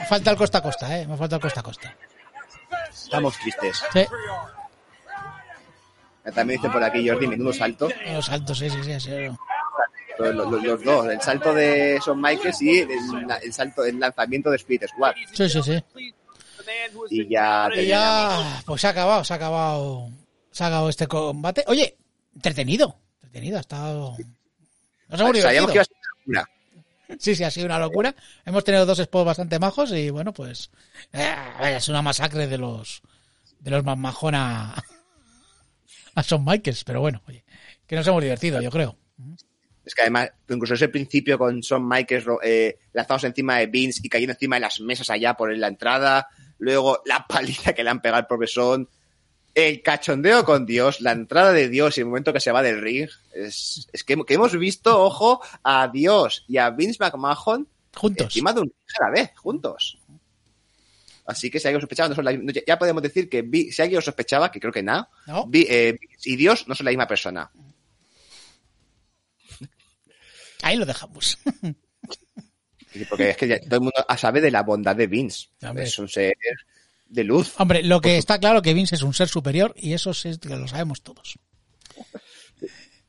Falta 0.10 0.32
el 0.32 0.38
costa 0.38 0.58
a 0.60 0.62
costa, 0.62 0.98
¿eh? 1.00 1.08
Me 1.08 1.18
falta 1.18 1.36
el 1.38 1.42
costa 1.42 1.60
a 1.60 1.64
costa. 1.64 1.96
Estamos 2.90 3.38
tristes. 3.40 3.84
Sí, 3.94 4.06
También 6.36 6.62
dice 6.62 6.70
por 6.72 6.84
aquí 6.84 7.08
Jordi, 7.08 7.28
menudo 7.28 7.52
salto. 7.54 7.90
los 8.14 8.26
saltos, 8.26 8.58
sí, 8.60 8.70
sí, 8.70 8.84
sí. 8.84 9.00
sí. 9.00 9.12
Los, 10.20 10.36
los- 10.36 10.64
los 10.64 10.84
dos, 10.84 11.08
el 11.08 11.22
salto 11.22 11.54
de 11.54 12.00
Son 12.04 12.22
Michaels 12.22 12.62
y 12.62 12.80
el, 12.80 12.90
el 13.42 13.54
salto, 13.54 13.84
el 13.84 14.00
lanzamiento 14.00 14.52
de 14.52 14.58
Split 14.58 14.86
Squad. 14.88 15.14
Sí, 15.34 15.50
sí, 15.50 15.62
sí. 15.64 15.84
Y 17.10 17.28
ya 17.30 17.68
Y 17.72 17.76
terminamos. 17.76 17.88
ya, 17.88 18.64
pues 18.66 18.82
se 18.82 18.88
ha 18.88 18.90
acabado, 18.92 19.24
se 19.24 19.34
ha 19.34 19.36
acabado, 19.38 20.10
se 20.52 20.64
ha 20.64 20.68
acabado 20.68 20.90
este 20.90 21.08
combate. 21.08 21.64
Oye, 21.68 21.98
entretenido, 22.36 22.98
entretenido, 23.16 23.58
ha 23.58 23.62
estado... 23.62 24.16
Nos 25.10 25.20
hemos 25.20 25.40
Sabíamos 25.40 25.72
que 25.72 25.78
iba 25.78 25.82
divertido. 25.82 25.82
a 25.82 25.86
ser 25.86 25.96
una 26.26 26.40
locura. 26.42 26.50
Sí, 27.20 27.36
sí, 27.36 27.44
ha 27.44 27.52
sido 27.52 27.66
una 27.66 27.80
locura. 27.80 28.16
Hemos 28.46 28.64
tenido 28.64 28.86
dos 28.86 28.98
spots 29.00 29.26
bastante 29.26 29.60
majos 29.60 29.92
y 29.92 30.10
bueno, 30.10 30.34
pues 30.34 30.72
eh, 31.12 31.36
es 31.76 31.90
una 31.90 32.02
masacre 32.02 32.48
de 32.48 32.58
los 32.58 33.02
de 33.60 33.72
los 33.72 33.84
más 33.84 33.98
majón 33.98 34.34
a, 34.36 34.74
a 36.16 36.22
Shawn 36.22 36.46
Michaels, 36.46 36.84
pero 36.86 37.02
bueno, 37.02 37.22
oye, 37.28 37.44
que 37.86 37.96
nos 37.96 38.08
hemos 38.08 38.24
divertido, 38.24 38.62
yo 38.62 38.72
creo. 38.72 38.98
Es 39.84 39.94
que 39.96 40.02
además, 40.04 40.30
incluso 40.48 40.76
ese 40.76 40.88
principio 40.90 41.38
con 41.38 41.60
Shawn 41.60 41.88
Michaels 41.88 42.26
eh, 42.44 42.78
lanzados 42.94 43.26
encima 43.26 43.58
de 43.58 43.68
Vince 43.68 44.00
y 44.04 44.10
cayendo 44.10 44.34
encima 44.34 44.56
de 44.56 44.62
las 44.62 44.80
mesas 44.80 45.10
allá 45.10 45.34
por 45.34 45.56
la 45.58 45.68
entrada, 45.68 46.28
luego 46.62 47.02
la 47.06 47.28
paliza 47.28 47.74
que 47.74 47.84
le 47.84 47.90
han 47.90 48.02
pegado 48.02 48.20
al 48.22 48.28
profesor, 48.28 48.88
el 49.54 49.82
cachondeo 49.82 50.46
con 50.46 50.66
Dios, 50.66 51.02
la 51.02 51.12
entrada 51.12 51.52
de 51.52 51.68
Dios 51.68 51.98
y 51.98 52.02
el 52.02 52.06
momento 52.08 52.32
que 52.32 52.40
se 52.40 52.54
va 52.54 52.62
del 52.64 52.80
ring, 52.80 53.10
es, 53.34 53.90
es 53.92 54.04
que, 54.06 54.16
que 54.26 54.34
hemos 54.36 54.58
visto, 54.58 54.98
ojo, 55.04 55.42
a 55.64 55.90
Dios 55.90 56.46
y 56.48 56.58
a 56.58 56.70
Vince 56.70 56.98
McMahon 57.04 57.68
Juntos. 57.94 58.26
encima 58.28 58.54
de 58.54 58.62
un 58.62 58.68
ring 58.68 58.96
a 59.00 59.04
la 59.06 59.10
vez, 59.12 59.32
juntos. 59.36 59.98
Así 61.26 61.50
que 61.52 61.60
si 61.60 61.68
alguien 61.68 61.82
sospechaba, 61.82 62.10
no 62.10 62.16
son 62.16 62.26
la- 62.26 62.54
ya- 62.66 62.80
podemos 62.80 63.04
decir 63.04 63.30
que 63.30 63.42
Vi- 63.42 63.72
si 63.72 63.82
alguien 63.82 64.02
sospechaba, 64.02 64.52
que 64.52 64.60
creo 64.60 64.72
que 64.74 64.84
nada, 64.84 65.10
¿No? 65.28 65.46
Vi- 65.48 65.68
eh, 65.70 65.98
y 66.24 66.36
Dios 66.38 66.68
no 66.68 66.76
son 66.76 66.86
la 66.86 66.92
misma 66.92 67.08
persona. 67.08 67.52
Ahí 70.62 70.78
lo 70.78 70.86
dejamos. 70.86 71.38
Porque 73.10 73.30
es 73.30 73.38
que 73.38 73.48
ya 73.48 73.60
todo 73.62 73.76
el 73.76 73.82
mundo 73.82 74.06
sabe 74.18 74.42
de 74.42 74.52
la 74.52 74.64
bondad 74.64 74.96
de 74.96 75.08
Vince. 75.08 75.48
Es 75.78 75.98
un 76.00 76.10
ser 76.10 76.34
de 77.08 77.24
luz. 77.24 77.54
Hombre, 77.58 77.84
lo 77.84 78.02
que 78.02 78.18
está 78.18 78.40
claro 78.40 78.62
que 78.62 78.74
Vince 78.74 78.96
es 78.96 79.04
un 79.04 79.14
ser 79.14 79.28
superior 79.28 79.74
y 79.78 79.94
eso 79.94 80.12
es 80.12 80.40
que 80.40 80.50
lo 80.56 80.68
sabemos 80.68 81.02
todos. 81.02 81.38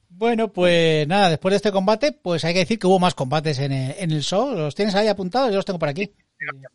Bueno, 0.09 0.53
pues 0.53 1.07
nada, 1.09 1.31
después 1.31 1.53
de 1.53 1.57
este 1.57 1.73
combate, 1.73 2.13
pues 2.13 2.45
hay 2.45 2.53
que 2.53 2.61
decir 2.61 2.79
que 2.79 2.87
hubo 2.87 2.99
más 2.99 3.15
combates 3.15 3.59
en 3.59 3.73
el, 3.73 3.95
en 3.99 4.11
el 4.13 4.23
show. 4.23 4.55
¿Los 4.55 4.75
tienes 4.75 4.95
ahí 4.95 5.09
apuntados? 5.09 5.51
Yo 5.51 5.57
los 5.57 5.65
tengo 5.65 5.79
por 5.79 5.89
aquí. 5.89 6.13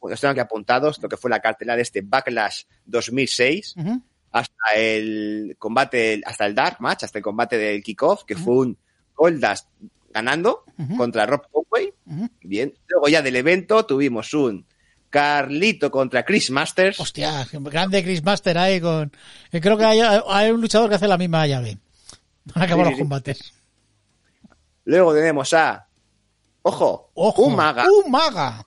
Los 0.02 0.20
tengo 0.20 0.32
aquí 0.32 0.40
apuntados, 0.40 1.02
lo 1.02 1.08
que 1.08 1.18
fue 1.18 1.30
la 1.30 1.40
cartelera 1.40 1.76
de 1.76 1.82
este 1.84 2.02
Backlash 2.02 2.64
2006, 2.86 3.76
Ujú. 3.78 4.02
hasta 4.32 4.74
el 4.76 5.56
combate, 5.60 6.22
hasta 6.26 6.46
el 6.46 6.56
Dark 6.56 6.78
Match, 6.80 7.04
hasta 7.04 7.20
el 7.20 7.24
combate 7.24 7.58
del 7.58 7.84
kickoff, 7.84 8.24
que 8.24 8.36
fue 8.36 8.56
un 8.56 8.78
Goldust 9.16 9.68
ganando 10.22 10.64
contra 10.98 11.26
Rob 11.26 11.42
Conway. 11.52 11.94
Bien. 12.42 12.74
Luego 12.88 13.08
ya 13.08 13.22
del 13.22 13.36
evento 13.36 13.86
tuvimos 13.86 14.34
un 14.34 14.66
Carlito 15.10 15.90
contra 15.90 16.26
Chris 16.26 16.52
Masters. 16.52 17.00
Hostia, 17.00 17.48
grande 17.52 18.04
Chris 18.04 18.24
Master 18.24 18.58
ahí 18.58 18.82
con... 18.82 19.12
eh, 19.52 19.62
Creo 19.62 19.78
que 19.78 19.86
hay, 19.86 20.00
hay 20.02 20.52
un 20.52 20.60
luchador 20.62 20.90
que 20.90 20.96
hace 20.96 21.08
la 21.08 21.18
misma 21.18 21.48
llave. 21.48 21.78
Han 22.54 22.64
acabado 22.64 22.86
Sí, 22.86 22.92
los 22.92 22.98
sí. 22.98 23.00
combates. 23.04 23.54
Luego 24.86 25.14
tenemos 25.14 25.54
a, 25.54 25.88
ojo, 26.62 27.12
Ojo, 27.14 27.44
un 27.44 27.56
maga 27.56 27.86
Un 28.06 28.12
maga. 28.12 28.64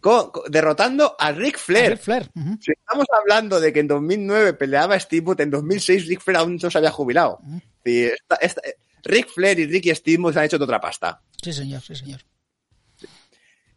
con- 0.00 0.30
con- 0.30 0.50
derrotando 0.50 1.16
a 1.18 1.32
Ric 1.32 1.58
Flair. 1.58 1.92
Ric 1.92 2.00
Flair. 2.00 2.30
Si 2.60 2.72
estamos 2.72 3.06
hablando 3.20 3.58
de 3.60 3.72
que 3.72 3.80
en 3.80 3.88
2009 3.88 4.52
peleaba 4.54 4.98
Steamboat, 4.98 5.40
en 5.40 5.50
2006 5.50 6.06
Ric 6.06 6.20
Flair 6.20 6.38
aún 6.38 6.58
no 6.62 6.70
se 6.70 6.78
había 6.78 6.90
jubilado. 6.92 7.40
Esta- 7.84 8.36
esta- 8.36 8.62
Ric 9.04 9.28
Flair 9.28 9.58
y 9.60 9.66
Ricky 9.66 9.94
Steamboat 9.94 10.34
se 10.34 10.38
han 10.40 10.46
hecho 10.46 10.58
de 10.58 10.64
otra 10.64 10.80
pasta. 10.80 11.22
Sí, 11.42 11.52
señor, 11.52 11.80
sí, 11.82 11.94
señor. 11.94 12.20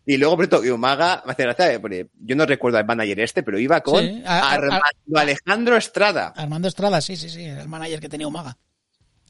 Y 0.06 0.18
luego, 0.18 0.36
por 0.36 0.46
ejemplo, 0.46 0.76
Umaga, 0.76 1.22
me 1.26 1.32
hace 1.34 1.44
gracia, 1.44 1.80
porque 1.80 2.10
yo 2.20 2.36
no 2.36 2.46
recuerdo 2.46 2.80
al 2.80 2.86
manager 2.86 3.20
este, 3.20 3.44
pero 3.44 3.60
iba 3.60 3.82
con 3.82 4.04
Sí, 4.04 4.24
a- 4.26 4.40
a- 4.40 4.52
Armando 4.54 4.82
Alejandro 5.16 5.78
Estrada, 5.78 6.34
Armando 6.36 6.68
Estrada, 6.68 7.00
sí, 7.02 7.16
sí, 7.16 7.30
sí, 7.30 7.46
el 7.46 7.68
manager 7.68 8.00
que 8.00 8.10
tenía 8.10 8.26
un 8.28 8.34
maga. 8.34 8.58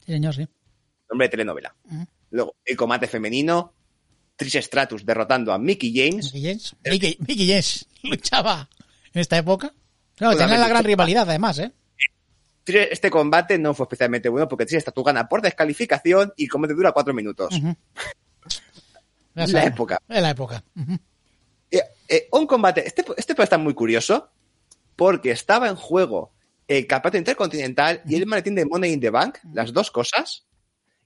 Sí, 0.06 0.14
señor, 0.14 0.34
sí. 0.34 0.48
nombre 1.10 1.28
de 1.28 1.32
telenovela. 1.32 1.76
Ujú. 1.84 2.08
Luego, 2.32 2.56
el 2.64 2.78
combate 2.78 3.06
femenino, 3.08 3.74
Trish 4.38 4.62
Stratus 4.62 5.06
derrotando 5.06 5.52
a 5.52 5.60
Mickey 5.60 5.94
James. 5.94 6.34
Mickey 6.34 6.42
James. 6.42 6.76
Mickey, 6.86 7.18
Mickey 7.28 7.48
James 7.50 7.86
luchaba 8.04 8.70
en 9.14 9.20
esta 9.20 9.38
época. 9.38 9.74
Claro, 10.16 10.38
tenían 10.38 10.62
la 10.62 10.70
gran 10.70 10.86
rivalidad, 10.86 11.30
además, 11.30 11.60
¿eh? 11.60 11.74
Trish- 12.66 12.88
Este 12.91 13.09
combate 13.09 13.57
no 13.57 13.74
fue 13.74 13.86
especialmente 13.86 14.30
bueno 14.30 14.47
porque 14.47 14.66
Trish 14.66 14.82
Stratus 14.82 15.03
gana 15.03 15.28
por 15.28 15.41
descalificación 15.41 16.34
y 16.38 16.43
el 16.45 16.49
combate 16.49 16.74
dura 16.74 16.91
cuatro 16.91 17.14
minutos. 17.14 17.53
Ya 19.36 19.47
La 19.47 19.64
época. 19.66 19.99
En 20.09 20.22
la 20.24 20.30
época. 20.32 20.64
Eh, 21.70 21.82
eh, 22.09 22.28
un 22.32 22.45
combate, 22.45 22.86
este, 22.86 23.05
este 23.16 23.34
puede 23.36 23.45
estar 23.45 23.59
muy 23.59 23.74
curioso, 23.74 24.30
porque 24.95 25.32
estaba 25.32 25.70
en 25.70 25.76
juego 25.76 26.34
el 26.68 26.86
campeonato 26.86 27.18
intercontinental 27.18 28.01
y 28.05 28.16
el 28.16 28.26
maletín 28.26 28.55
de 28.55 28.66
Money 28.66 28.93
in 28.93 28.99
the 28.99 29.09
Bank, 29.09 29.38
las 29.53 29.72
dos 29.74 29.89
cosas, 29.91 30.43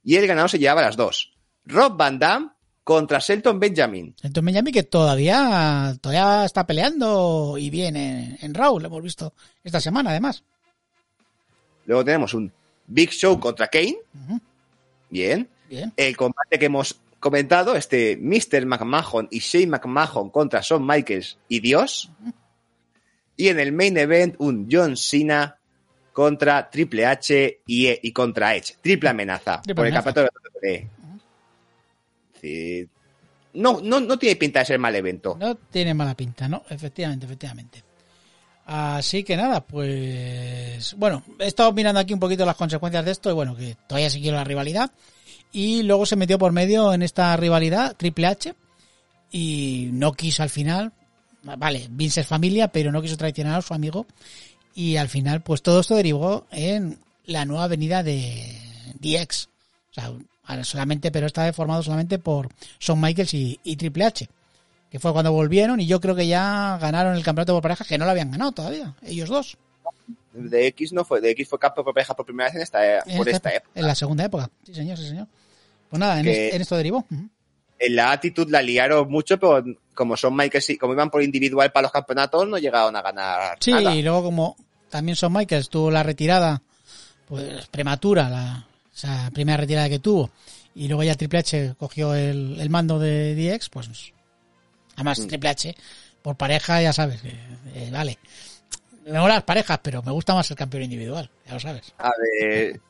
y 0.02 0.16
el 0.16 0.26
ganador 0.26 0.50
se 0.50 0.58
llevaba 0.58 0.82
las 0.82 0.96
dos. 0.96 1.32
Rob 1.64 1.96
Van 1.96 2.18
Damme 2.18 2.50
contra 2.84 3.18
Shelton 3.18 3.58
Benjamin. 3.58 4.14
Entonces 4.22 4.42
Miami 4.42 4.70
que 4.72 4.84
todavía, 4.84 5.96
todavía 6.00 6.44
está 6.44 6.66
peleando 6.66 7.56
y 7.58 7.70
bien 7.70 7.96
en, 7.96 8.38
en 8.40 8.54
Raw, 8.54 8.78
lo 8.78 8.86
hemos 8.86 9.02
visto 9.02 9.34
esta 9.64 9.80
semana, 9.80 10.10
además. 10.10 10.44
Luego 11.86 12.04
tenemos 12.04 12.34
un 12.34 12.52
Big 12.86 13.10
Show 13.10 13.38
contra 13.40 13.68
Kane. 13.68 13.96
Bien. 15.10 15.48
Bien. 15.68 15.92
El 15.96 16.16
combate 16.16 16.58
que 16.58 16.66
hemos 16.66 17.00
comentado, 17.18 17.74
este 17.74 18.16
Mr. 18.16 18.66
McMahon 18.66 19.28
y 19.30 19.40
Shane 19.40 19.66
McMahon 19.66 20.30
contra 20.30 20.60
Shawn 20.62 20.86
Michaels 20.86 21.38
y 21.48 21.60
Dios. 21.60 22.10
Y 23.36 23.48
en 23.48 23.60
el 23.60 23.72
main 23.72 23.96
event, 23.96 24.36
un 24.38 24.68
John 24.70 24.96
Cena 24.96 25.56
contra 26.12 26.70
Triple 26.70 27.04
H 27.04 27.60
y, 27.66 28.08
y 28.08 28.12
contra 28.12 28.54
Edge. 28.54 28.76
Triple 28.80 29.10
amenaza 29.10 29.60
Triple 29.60 29.74
por 29.74 29.86
el 29.86 29.92
campeonato 29.92 30.22
de 30.22 30.28
WWE. 30.62 30.90
Sí. 32.40 32.88
no, 33.54 33.80
no, 33.82 34.00
no 34.00 34.18
tiene 34.18 34.36
pinta 34.36 34.60
de 34.60 34.66
ser 34.66 34.78
mal 34.78 34.94
evento. 34.94 35.36
No 35.38 35.56
tiene 35.56 35.94
mala 35.94 36.14
pinta, 36.14 36.48
¿no? 36.48 36.62
Efectivamente, 36.70 37.26
efectivamente. 37.26 37.82
Así 38.66 39.22
que 39.22 39.36
nada, 39.36 39.60
pues 39.64 40.94
bueno, 40.98 41.22
he 41.38 41.46
estado 41.46 41.72
mirando 41.72 42.00
aquí 42.00 42.12
un 42.12 42.18
poquito 42.18 42.44
las 42.44 42.56
consecuencias 42.56 43.04
de 43.04 43.12
esto 43.12 43.30
y 43.30 43.34
bueno, 43.34 43.54
que 43.54 43.76
todavía 43.86 44.10
siguió 44.10 44.32
la 44.32 44.42
rivalidad. 44.42 44.90
Y 45.52 45.84
luego 45.84 46.04
se 46.04 46.16
metió 46.16 46.36
por 46.36 46.50
medio 46.50 46.92
en 46.92 47.02
esta 47.02 47.36
rivalidad 47.36 47.96
Triple 47.96 48.26
H 48.26 48.54
y 49.30 49.90
no 49.92 50.12
quiso 50.12 50.42
al 50.42 50.50
final, 50.50 50.92
vale, 51.44 51.86
Vince 51.90 52.22
es 52.22 52.26
familia, 52.26 52.66
pero 52.66 52.90
no 52.90 53.00
quiso 53.00 53.16
traicionar 53.16 53.54
a 53.54 53.62
su 53.62 53.72
amigo. 53.72 54.04
Y 54.74 54.96
al 54.96 55.08
final 55.08 55.42
pues 55.42 55.62
todo 55.62 55.80
esto 55.80 55.94
derivó 55.94 56.46
en 56.50 56.98
la 57.24 57.44
nueva 57.44 57.64
avenida 57.64 58.02
de 58.02 58.58
DX. 58.98 59.48
O 59.90 59.94
sea, 59.94 60.64
solamente, 60.64 61.12
pero 61.12 61.28
está 61.28 61.50
formado 61.52 61.84
solamente 61.84 62.18
por 62.18 62.48
Shawn 62.80 63.00
Michaels 63.00 63.32
y, 63.32 63.60
y 63.62 63.76
Triple 63.76 64.06
H 64.06 64.28
que 64.96 65.00
fue 65.00 65.12
cuando 65.12 65.30
volvieron 65.30 65.78
y 65.78 65.86
yo 65.86 66.00
creo 66.00 66.14
que 66.16 66.26
ya 66.26 66.78
ganaron 66.80 67.14
el 67.16 67.22
campeonato 67.22 67.52
por 67.52 67.60
parejas 67.62 67.86
que 67.86 67.98
no 67.98 68.06
lo 68.06 68.12
habían 68.12 68.30
ganado 68.30 68.52
todavía, 68.52 68.94
ellos 69.02 69.28
dos. 69.28 69.58
De 70.32 70.66
X 70.68 70.92
no 70.94 71.04
fue, 71.04 71.20
de 71.20 71.30
X 71.32 71.48
fue 71.50 71.58
campeón 71.58 71.84
por 71.84 71.92
pareja 71.94 72.14
por 72.16 72.24
primera 72.24 72.48
vez 72.48 72.56
en 72.56 72.62
esta, 72.62 72.98
En 73.00 73.16
por 73.18 73.28
esta 73.28 73.36
esta 73.36 73.54
época. 73.54 73.70
En 73.74 73.86
la 73.86 73.94
segunda 73.94 74.24
época, 74.24 74.50
sí 74.64 74.74
señor, 74.74 74.96
sí 74.96 75.08
señor. 75.08 75.26
Pues 75.90 76.00
nada, 76.00 76.18
en, 76.18 76.24
Que- 76.24 76.48
es- 76.48 76.54
en 76.54 76.62
esto 76.62 76.76
derivó. 76.78 77.04
En 77.78 77.94
la 77.94 78.10
actitud 78.12 78.48
la 78.50 78.62
liaron 78.62 79.10
mucho, 79.10 79.38
pero 79.38 79.62
como 79.94 80.16
son 80.16 80.34
Michaels 80.34 80.70
y 80.70 80.78
como 80.78 80.94
iban 80.94 81.10
por 81.10 81.22
individual 81.22 81.70
para 81.72 81.82
los 81.82 81.92
campeonatos, 81.92 82.48
no 82.48 82.56
llegaron 82.56 82.96
a 82.96 83.02
ganar 83.02 83.58
Sí, 83.60 83.72
nada. 83.72 83.94
y 83.94 84.02
luego 84.02 84.22
como 84.22 84.56
también 84.88 85.14
Son 85.16 85.30
Michaels 85.32 85.68
tuvo 85.68 85.90
la 85.90 86.02
retirada 86.02 86.62
pues 87.28 87.66
prematura, 87.68 88.30
la 88.30 89.30
primera 89.34 89.58
retirada 89.58 89.90
que 89.90 89.98
tuvo, 89.98 90.30
y 90.74 90.88
luego 90.88 91.02
ya 91.02 91.14
Triple 91.16 91.40
H 91.40 91.74
cogió 91.78 92.14
el, 92.14 92.58
el 92.60 92.70
mando 92.70 92.98
de 92.98 93.34
DX, 93.34 93.68
pues 93.68 94.12
además 94.96 95.20
Mm. 95.20 95.26
Triple 95.28 95.48
H 95.50 95.74
por 96.22 96.36
pareja 96.36 96.82
ya 96.82 96.92
sabes, 96.92 97.22
que, 97.22 97.28
eh, 97.74 97.88
vale. 97.92 98.18
Me 99.04 99.12
molan 99.20 99.36
las 99.36 99.44
parejas, 99.44 99.78
pero 99.82 100.02
me 100.02 100.10
gusta 100.10 100.34
más 100.34 100.50
el 100.50 100.56
campeón 100.56 100.82
individual, 100.82 101.30
ya 101.46 101.54
lo 101.54 101.60
sabes. 101.60 101.94
A 101.98 102.10
ver, 102.20 102.80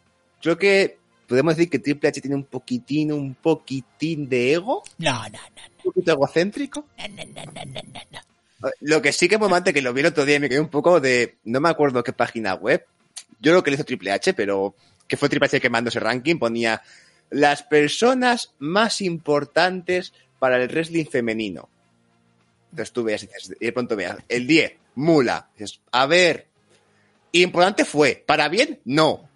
creo 0.40 0.56
que 0.56 0.96
podemos 1.28 1.54
decir 1.54 1.68
que 1.68 1.78
Triple 1.78 2.08
H 2.08 2.20
tiene 2.22 2.36
un 2.36 2.44
poquitín, 2.44 3.12
un 3.12 3.34
poquitín 3.34 4.26
de 4.28 4.54
ego, 4.54 4.82
No, 4.98 5.12
no, 5.24 5.28
no, 5.28 5.62
un 5.78 5.92
poquito 5.92 6.12
egocéntrico. 6.12 6.86
no, 6.96 7.08
no, 7.08 7.24
no, 7.24 7.44
no, 7.44 7.64
no, 7.66 7.80
no, 7.92 8.00
no. 8.12 8.70
Lo 8.80 9.02
que 9.02 9.12
sí 9.12 9.28
que 9.28 9.36
momento 9.36 9.70
que 9.74 9.82
lo 9.82 9.92
vi 9.92 10.00
el 10.00 10.06
otro 10.06 10.24
día 10.24 10.36
y 10.36 10.40
me 10.40 10.48
quedé 10.48 10.60
un 10.60 10.70
poco 10.70 10.98
de, 10.98 11.36
no 11.44 11.60
me 11.60 11.68
acuerdo 11.68 12.02
qué 12.02 12.14
página 12.14 12.54
web, 12.54 12.86
yo 13.38 13.52
creo 13.52 13.62
que 13.62 13.70
lo 13.70 13.74
hizo 13.74 13.84
Triple 13.84 14.12
H, 14.12 14.32
pero 14.32 14.74
que 15.06 15.18
fue 15.18 15.28
Triple 15.28 15.46
H 15.46 15.60
que 15.60 15.68
mandó 15.68 15.90
ese 15.90 16.00
ranking, 16.00 16.38
ponía 16.38 16.80
las 17.28 17.62
personas 17.62 18.54
más 18.58 19.02
importantes 19.02 20.14
para 20.38 20.56
el 20.56 20.68
wrestling 20.70 21.04
femenino. 21.04 21.68
Entonces 22.76 22.92
tú 22.92 23.04
veas 23.04 23.22
y 23.22 23.26
dices, 23.26 23.56
y 23.58 23.64
de 23.64 23.72
pronto 23.72 23.96
veas, 23.96 24.18
el 24.28 24.46
10, 24.46 24.72
Mula. 24.96 25.48
Dices, 25.56 25.80
a 25.92 26.04
ver, 26.04 26.46
importante 27.32 27.84
fue, 27.86 28.22
para 28.26 28.48
bien, 28.48 28.80
no. 28.84 29.26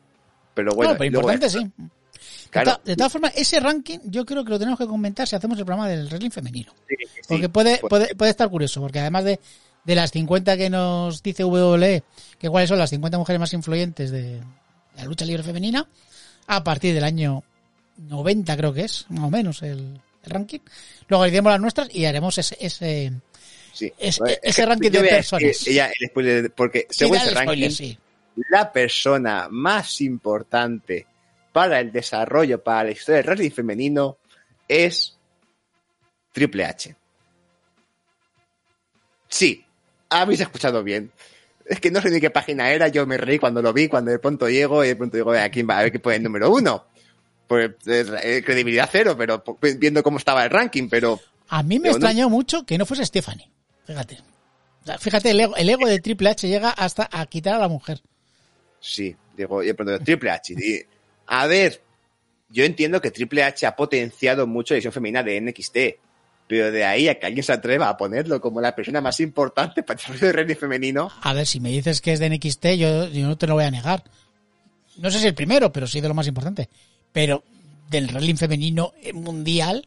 Pero 0.55 0.75
bueno, 0.75 0.93
no, 0.93 0.99
pero 0.99 1.11
luego- 1.13 1.33
importante 1.33 1.51
sí. 1.51 1.65
De, 1.65 2.51
Claro. 2.51 2.73
ta- 2.77 2.81
de 2.85 2.97
todas 2.97 3.13
formas, 3.13 3.33
ese 3.37 3.61
ranking 3.61 3.99
yo 4.05 4.27
creo 4.27 4.45
que 4.45 4.51
lo 4.51 4.59
tenemos 4.59 4.79
que 4.79 4.87
comentar 4.87 5.27
si 5.27 5.37
hacemos 5.37 5.59
el 5.59 5.65
programa 5.65 5.89
del 5.89 6.07
wrestling 6.09 6.31
femenino. 6.31 6.73
Sí, 6.89 6.97
sí, 6.99 7.07
sí. 7.15 7.21
Porque 7.29 7.49
puede, 7.49 7.79
Pues- 7.79 7.89
puede, 7.89 8.15
puede 8.15 8.31
estar 8.31 8.51
curioso, 8.51 8.81
porque 8.81 8.99
además 8.99 9.25
de, 9.25 9.41
de 9.85 9.95
las 9.95 10.11
50 10.11 10.57
que 10.59 10.69
nos 10.69 11.23
dice 11.23 11.45
WWE, 11.45 12.03
que 12.39 12.49
cuáles 12.51 12.69
son 12.69 12.79
las 12.79 12.91
50 12.91 13.17
mujeres 13.19 13.41
más 13.41 13.53
influyentes 13.55 14.11
de, 14.11 14.23
de 14.35 14.43
la 14.97 15.05
lucha 15.05 15.25
libre 15.25 15.43
femenina, 15.45 15.89
a 16.47 16.63
partir 16.65 16.93
del 16.93 17.05
año 17.05 17.43
90 17.97 18.57
creo 18.57 18.73
que 18.75 18.83
es, 18.83 19.07
más 19.09 19.25
o 19.25 19.31
menos, 19.31 19.63
el, 19.63 20.01
el 20.25 20.31
ranking. 20.31 20.59
Luego 21.09 21.23
haremos 21.25 21.53
las 21.53 21.61
nuestras 21.61 21.95
y 21.95 22.05
haremos 22.05 22.37
ese... 22.37 22.57
ese 22.61 23.13
sí. 23.73 23.93
es- 23.99 24.19
Pues, 24.19 24.39
ese 24.43 24.67
ranking 24.67 24.91
de 24.91 25.01
personas. 25.03 25.67
ella, 25.67 25.91
el 25.99 26.09
spoiler, 26.09 26.51
porque 26.53 26.87
según 26.91 27.17
ese 27.17 27.31
ranking, 27.31 27.45
spoiler, 27.71 27.73
sí. 27.73 27.99
la 28.51 28.73
persona 28.73 29.49
más 29.51 30.01
importante 30.01 31.07
para 31.53 31.81
el 31.81 31.91
desarrollo, 31.93 32.63
para 32.63 32.85
la 32.85 32.91
historia 32.93 33.17
del 33.19 33.27
wrestling 33.27 33.51
femenino, 33.51 34.17
es 34.69 35.17
Triple 36.33 36.65
H. 36.65 36.95
Sí, 39.29 39.65
habéis 40.09 40.41
escuchado 40.41 40.83
bien. 40.83 41.11
Es 41.65 41.81
que 41.81 41.91
no 41.91 42.01
sé 42.01 42.11
ni 42.11 42.21
qué 42.21 42.31
página 42.31 42.71
era, 42.71 42.89
yo 42.89 43.07
me 43.07 43.17
reí 43.17 43.39
cuando 43.39 43.63
lo 43.63 43.73
vi, 43.73 43.87
cuando 43.89 44.11
de 44.11 44.19
pronto 44.19 44.49
llego 44.49 44.85
y 44.85 44.89
de 44.89 44.97
pronto 44.97 45.17
digo, 45.17 45.33
¿a 45.33 45.49
quién 45.51 45.69
va? 45.69 45.79
A 45.79 45.83
ver 45.83 45.93
qué 45.93 46.01
pone 46.01 46.17
el 46.17 46.23
número 46.23 46.51
uno. 46.51 46.87
Pues 47.47 47.71
eh, 47.87 48.43
credibilidad 48.45 48.89
cero, 48.91 49.15
pero 49.19 49.43
viendo 49.79 50.03
cómo 50.03 50.19
estaba 50.19 50.45
el 50.45 50.51
ranking, 50.51 50.89
pero 50.89 51.21
A 51.49 51.63
mí 51.63 51.79
me 51.79 51.89
no- 51.89 51.95
extrañó 51.97 52.29
mucho 52.29 52.65
que 52.65 52.79
no 52.79 52.87
fuese 52.87 53.05
Stephanie. 53.05 53.49
Fíjate. 53.87 54.19
Fíjate, 54.99 55.31
el 55.31 55.41
ego, 55.41 55.57
el 55.57 55.69
ego 55.69 55.87
de 55.87 56.01
Triple 56.01 56.31
H 56.31 56.49
llega 56.49 56.71
hasta 56.71 57.09
a 57.13 57.27
quitar 57.27 57.55
a 57.55 57.59
la 57.59 57.69
mujer. 57.69 58.01
Sí, 58.81 59.15
digo, 59.37 59.63
y 59.63 59.67
de 59.67 59.75
pronto 59.75 59.99
Triple 60.03 60.31
H. 60.31 60.55
a 61.27 61.47
ver, 61.47 61.83
yo 62.49 62.65
entiendo 62.65 63.01
que 63.01 63.11
Triple 63.11 63.45
H 63.45 63.67
ha 63.67 63.77
potenciado 63.77 64.47
mucho 64.47 64.75
la 64.75 64.79
edición 64.79 64.93
femenina 64.93 65.23
de 65.23 65.41
NXT, 65.41 65.77
pero 66.49 66.73
de 66.73 66.85
ahí 66.85 67.09
a 67.09 67.19
que 67.19 67.27
alguien 67.27 67.45
se 67.45 67.53
atreva 67.53 67.89
a 67.89 67.97
ponerlo 67.97 68.41
como 68.41 68.61
la 68.61 68.75
persona 68.75 69.01
más 69.01 69.21
importante 69.21 69.83
para 69.83 69.95
el 69.95 69.99
desarrollo 69.99 70.27
de 70.27 70.33
wrestling 70.33 70.57
femenino, 70.57 71.13
A 71.21 71.33
ver, 71.33 71.47
si 71.47 71.61
me 71.61 71.71
dices 71.71 72.01
que 72.01 72.13
es 72.13 72.19
de 72.19 72.29
NXT, 72.31 72.67
yo, 72.77 73.07
yo 73.09 73.27
no 73.27 73.39
te 73.39 73.47
lo 73.47 73.55
voy 73.55 73.65
a 73.65 73.71
negar. 73.71 74.03
No 74.97 75.11
sé 75.11 75.21
si 75.21 75.27
el 75.27 75.35
primero, 75.35 75.73
pero 75.73 75.87
sí 75.87 76.01
de 76.01 76.09
lo 76.09 76.15
más 76.15 76.27
importante. 76.27 76.69
Pero 77.13 77.45
del 77.89 78.09
wrestling 78.09 78.37
femenino 78.37 78.93
mundial, 79.15 79.87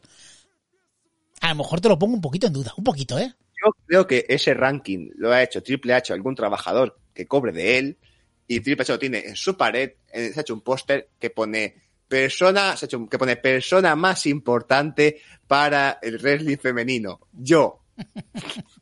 a 1.40 1.48
lo 1.50 1.56
mejor 1.56 1.80
te 1.80 1.88
lo 1.88 1.98
pongo 1.98 2.14
un 2.14 2.20
poquito 2.22 2.46
en 2.46 2.52
duda. 2.54 2.72
Un 2.76 2.84
poquito, 2.84 3.18
¿eh? 3.18 3.34
Yo 3.64 3.72
creo 3.86 4.06
que 4.06 4.26
ese 4.28 4.54
ranking 4.54 5.10
lo 5.16 5.32
ha 5.32 5.42
hecho 5.42 5.62
Triple 5.62 5.94
H 5.94 6.12
algún 6.12 6.34
trabajador 6.34 6.98
que 7.12 7.26
cobre 7.26 7.52
de 7.52 7.78
él, 7.78 7.98
y 8.46 8.60
Triple 8.60 8.82
H 8.82 8.92
lo 8.92 8.98
tiene 8.98 9.20
en 9.26 9.36
su 9.36 9.56
pared, 9.56 9.92
se 10.12 10.32
ha 10.36 10.40
hecho 10.40 10.54
un 10.54 10.60
póster 10.60 11.08
que 11.18 11.30
pone 11.30 11.74
persona, 12.08 12.76
se 12.76 12.84
ha 12.84 12.86
hecho 12.86 12.98
un- 12.98 13.08
que 13.08 13.18
pone 13.18 13.36
persona 13.36 13.96
más 13.96 14.26
importante 14.26 15.20
para 15.46 15.98
el 16.02 16.18
wrestling 16.18 16.58
femenino. 16.58 17.20
Yo. 17.32 17.80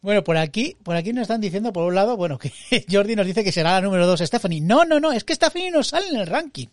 Bueno, 0.00 0.22
por 0.22 0.36
aquí, 0.36 0.76
por 0.82 0.96
aquí 0.96 1.14
nos 1.14 1.22
están 1.22 1.40
diciendo, 1.40 1.72
por 1.72 1.84
un 1.84 1.94
lado, 1.94 2.18
bueno, 2.18 2.38
que 2.38 2.52
Jordi 2.90 3.16
nos 3.16 3.24
dice 3.24 3.42
que 3.42 3.52
será 3.52 3.72
la 3.72 3.80
número 3.80 4.06
2 4.06 4.20
Stephanie. 4.20 4.60
No, 4.60 4.84
no, 4.84 5.00
no, 5.00 5.12
es 5.12 5.24
que 5.24 5.34
Stephanie 5.34 5.70
no 5.70 5.82
sale 5.82 6.08
en 6.08 6.16
el 6.16 6.26
ranking. 6.26 6.66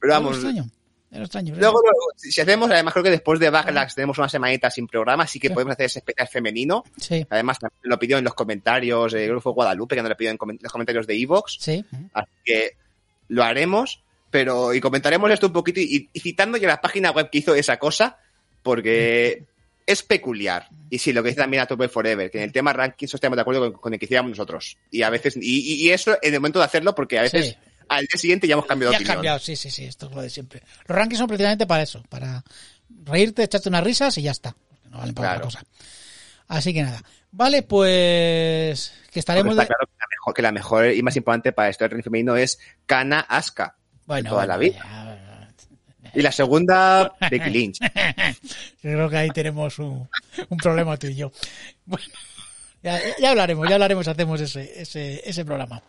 Pero 0.00 0.14
vamos, 0.14 0.42
extraño. 1.20 1.54
Luego, 1.56 1.80
luego, 1.82 1.98
si 2.16 2.40
hacemos, 2.40 2.70
además 2.70 2.94
creo 2.94 3.04
que 3.04 3.10
después 3.10 3.38
de 3.38 3.50
Backlash 3.50 3.94
tenemos 3.94 4.16
una 4.18 4.28
semanita 4.28 4.70
sin 4.70 4.86
programa, 4.86 5.24
así 5.24 5.38
que 5.38 5.48
Sí. 5.48 5.54
podemos 5.54 5.72
hacer 5.72 5.86
ese 5.86 5.98
especial 5.98 6.26
femenino. 6.28 6.84
Sí, 6.96 7.26
Además, 7.28 7.58
lo 7.82 7.98
pidió 7.98 8.16
en 8.18 8.24
los 8.24 8.34
comentarios, 8.34 9.12
que 9.12 9.40
fue 9.40 9.52
Guadalupe 9.52 9.94
que 9.96 10.02
nos 10.02 10.08
lo 10.08 10.16
pidió 10.16 10.30
en 10.30 10.38
los 10.60 10.72
comentarios 10.72 11.06
de 11.06 11.14
Evox. 11.20 11.58
sí. 11.60 11.84
Así 12.14 12.30
que 12.44 12.70
lo 13.28 13.42
haremos, 13.44 14.02
pero 14.30 14.72
y 14.72 14.80
comentaremos 14.80 15.30
esto 15.30 15.48
un 15.48 15.52
poquito 15.52 15.80
y, 15.80 16.08
y 16.12 16.20
citando 16.20 16.56
ya 16.56 16.68
la 16.68 16.80
página 16.80 17.10
web 17.10 17.28
que 17.30 17.38
hizo 17.38 17.54
esa 17.54 17.78
cosa, 17.78 18.18
porque 18.62 19.44
es 19.84 20.02
peculiar. 20.02 20.68
Y 20.90 20.98
sí, 20.98 21.12
lo 21.12 21.22
que 21.22 21.30
dice 21.30 21.40
también 21.40 21.62
a 21.62 21.66
Tope 21.66 21.88
Forever, 21.88 22.30
que 22.30 22.38
en 22.38 22.44
el 22.44 22.52
tema 22.52 22.72
rankings 22.72 23.12
estamos 23.14 23.36
de 23.36 23.42
acuerdo 23.42 23.72
con, 23.72 23.80
con 23.80 23.92
el 23.92 23.98
que 23.98 24.04
hiciéramos 24.06 24.30
nosotros. 24.30 24.76
Y 24.90 25.02
a 25.02 25.10
veces, 25.10 25.36
y, 25.36 25.40
y- 25.42 25.86
y 25.86 25.90
eso 25.90 26.16
en 26.22 26.34
el 26.34 26.40
momento 26.40 26.58
de 26.60 26.64
hacerlo, 26.66 26.94
porque 26.94 27.18
a 27.18 27.22
veces 27.22 27.46
Sí. 27.50 27.56
Al 27.88 28.00
día 28.06 28.18
siguiente 28.20 28.46
ya 28.46 28.54
hemos 28.54 28.66
cambiado 28.66 28.92
Ya 28.92 28.98
de 28.98 29.02
opinión. 29.04 29.16
cambiado, 29.16 29.38
sí, 29.38 29.56
sí, 29.56 29.70
sí, 29.70 29.84
esto 29.84 30.06
es 30.08 30.12
lo 30.14 30.22
de 30.22 30.30
siempre. 30.30 30.62
Los 30.86 30.96
rankings 30.96 31.18
son 31.18 31.26
precisamente 31.28 31.66
para 31.66 31.82
eso, 31.82 32.02
para 32.08 32.42
reírte, 33.04 33.42
echarte 33.42 33.68
unas 33.68 33.84
risas 33.84 34.16
y 34.18 34.22
ya 34.22 34.30
está. 34.32 34.54
No 34.90 34.98
valen 34.98 35.14
para 35.14 35.28
Claro. 35.34 35.48
otra 35.48 35.60
cosa. 35.60 35.70
Así 36.48 36.72
que 36.74 36.82
nada. 36.82 37.02
Vale, 37.30 37.62
pues 37.62 38.92
que 39.10 39.18
estaremos... 39.20 39.52
está 39.52 39.62
de- 39.62 39.66
claro 39.68 39.86
que 39.86 39.92
la, 39.98 40.06
mejor, 40.10 40.34
que 40.34 40.42
la 40.42 40.52
mejor 40.52 40.92
y 40.92 41.02
más 41.02 41.16
importante 41.16 41.52
para 41.52 41.68
esto 41.70 41.88
del 41.88 42.02
femenino 42.02 42.36
es 42.36 42.58
Kana 42.86 43.20
Asuka. 43.20 43.76
Bueno, 44.06 44.30
toda 44.30 44.46
la 44.46 44.56
bueno, 44.56 44.72
vida. 44.72 44.84
ya- 46.02 46.10
Y 46.14 46.20
la 46.22 46.32
segunda, 46.32 47.14
Becky 47.30 47.50
Lynch. 47.50 47.78
Yo 47.80 47.88
creo 48.82 49.08
que 49.08 49.16
ahí 49.16 49.30
tenemos 49.30 49.78
un, 49.78 50.08
un 50.50 50.58
problema 50.58 50.96
tú 50.98 51.06
y 51.06 51.14
yo. 51.14 51.32
Bueno, 51.86 52.04
ya, 52.82 53.00
ya 53.18 53.30
hablaremos, 53.30 53.66
ya 53.68 53.76
hablaremos, 53.76 54.06
hacemos 54.08 54.40
ese, 54.40 54.82
ese, 54.82 55.22
ese 55.28 55.44
programa. 55.44 55.82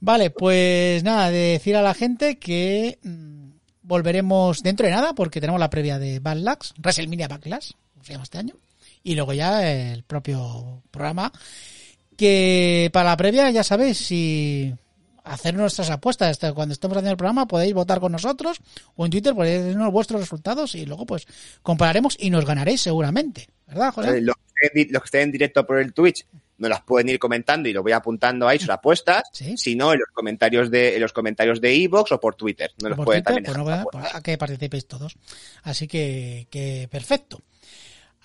Vale, 0.00 0.30
pues 0.30 1.02
nada, 1.04 1.30
de 1.30 1.38
decir 1.38 1.76
a 1.76 1.82
la 1.82 1.94
gente 1.94 2.38
que 2.38 2.98
mm, 3.02 3.50
volveremos 3.82 4.62
dentro 4.62 4.86
de 4.86 4.92
nada 4.92 5.14
porque 5.14 5.40
tenemos 5.40 5.60
la 5.60 5.70
previa 5.70 5.98
de 5.98 6.20
Backlash, 6.20 6.72
WrestleMania 6.78 7.28
Backlash, 7.28 7.72
se 8.02 8.12
llama 8.12 8.24
este 8.24 8.38
año, 8.38 8.54
y 9.02 9.14
luego 9.14 9.32
ya 9.32 9.70
el 9.70 10.02
propio 10.04 10.82
programa 10.90 11.32
que 12.16 12.90
para 12.92 13.10
la 13.10 13.16
previa 13.16 13.50
ya 13.50 13.64
sabéis 13.64 13.96
si 13.96 14.74
hacer 15.24 15.54
nuestras 15.54 15.88
apuestas 15.90 16.38
cuando 16.54 16.74
estemos 16.74 16.96
haciendo 16.96 17.12
el 17.12 17.16
programa 17.16 17.46
podéis 17.46 17.72
votar 17.72 17.98
con 17.98 18.12
nosotros 18.12 18.60
o 18.94 19.06
en 19.06 19.10
Twitter 19.10 19.34
podéis 19.34 19.62
decirnos 19.62 19.90
vuestros 19.90 20.20
resultados 20.20 20.74
y 20.74 20.84
luego 20.84 21.06
pues 21.06 21.26
compararemos 21.62 22.16
y 22.20 22.28
nos 22.28 22.44
ganaréis 22.44 22.82
seguramente 22.82 23.48
¿verdad 23.66 23.92
José? 23.94 24.18
Eh, 24.18 24.20
los 24.20 24.36
que 24.74 24.96
estén 25.04 25.22
en 25.22 25.32
directo 25.32 25.66
por 25.66 25.78
el 25.78 25.94
Twitch 25.94 26.26
nos 26.60 26.70
las 26.70 26.82
pueden 26.82 27.08
ir 27.08 27.18
comentando 27.18 27.68
y 27.68 27.72
lo 27.72 27.82
voy 27.82 27.92
apuntando 27.92 28.46
ahí 28.46 28.58
sus 28.58 28.68
apuestas. 28.68 29.24
Sí. 29.32 29.56
Si 29.56 29.74
no, 29.74 29.92
en 29.94 30.00
los 30.00 30.10
comentarios 30.12 30.70
de, 30.70 30.94
en 30.94 31.00
los 31.00 31.12
comentarios 31.12 31.60
de 31.60 31.74
Evox 31.74 32.12
o 32.12 32.20
por 32.20 32.34
Twitter. 32.34 32.70
No 32.82 32.90
los 32.90 32.96
por 32.96 33.06
pueden 33.06 33.24
Twitter, 33.24 33.44
también 33.44 33.66
pues 33.66 33.82
no, 33.82 33.90
pues 33.90 34.14
a 34.14 34.22
que 34.22 34.36
participéis 34.36 34.86
todos. 34.86 35.16
Así 35.62 35.88
que, 35.88 36.46
que 36.50 36.86
perfecto. 36.90 37.42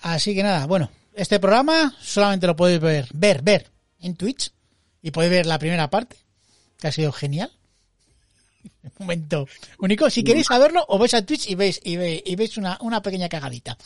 Así 0.02 0.34
que 0.34 0.42
nada, 0.42 0.66
bueno, 0.66 0.90
este 1.14 1.40
programa 1.40 1.96
solamente 1.98 2.46
lo 2.46 2.54
podéis 2.54 2.78
ver, 2.78 3.08
ver, 3.14 3.42
ver 3.42 3.70
en 4.00 4.14
Twitch 4.14 4.52
y 5.00 5.10
podéis 5.10 5.32
ver 5.32 5.46
la 5.46 5.58
primera 5.58 5.88
parte, 5.88 6.16
que 6.78 6.88
ha 6.88 6.92
sido 6.92 7.12
genial. 7.12 7.50
Un 8.82 8.92
momento 8.98 9.48
único. 9.78 10.10
Si 10.10 10.22
queréis 10.22 10.46
saberlo, 10.46 10.84
os 10.86 10.98
vais 10.98 11.14
a 11.14 11.24
Twitch 11.24 11.48
y 11.48 11.54
veis, 11.54 11.80
y 11.82 11.96
veis, 11.96 12.22
y 12.26 12.36
veis 12.36 12.56
una, 12.58 12.76
una 12.82 13.00
pequeña 13.00 13.28
cagadita. 13.28 13.78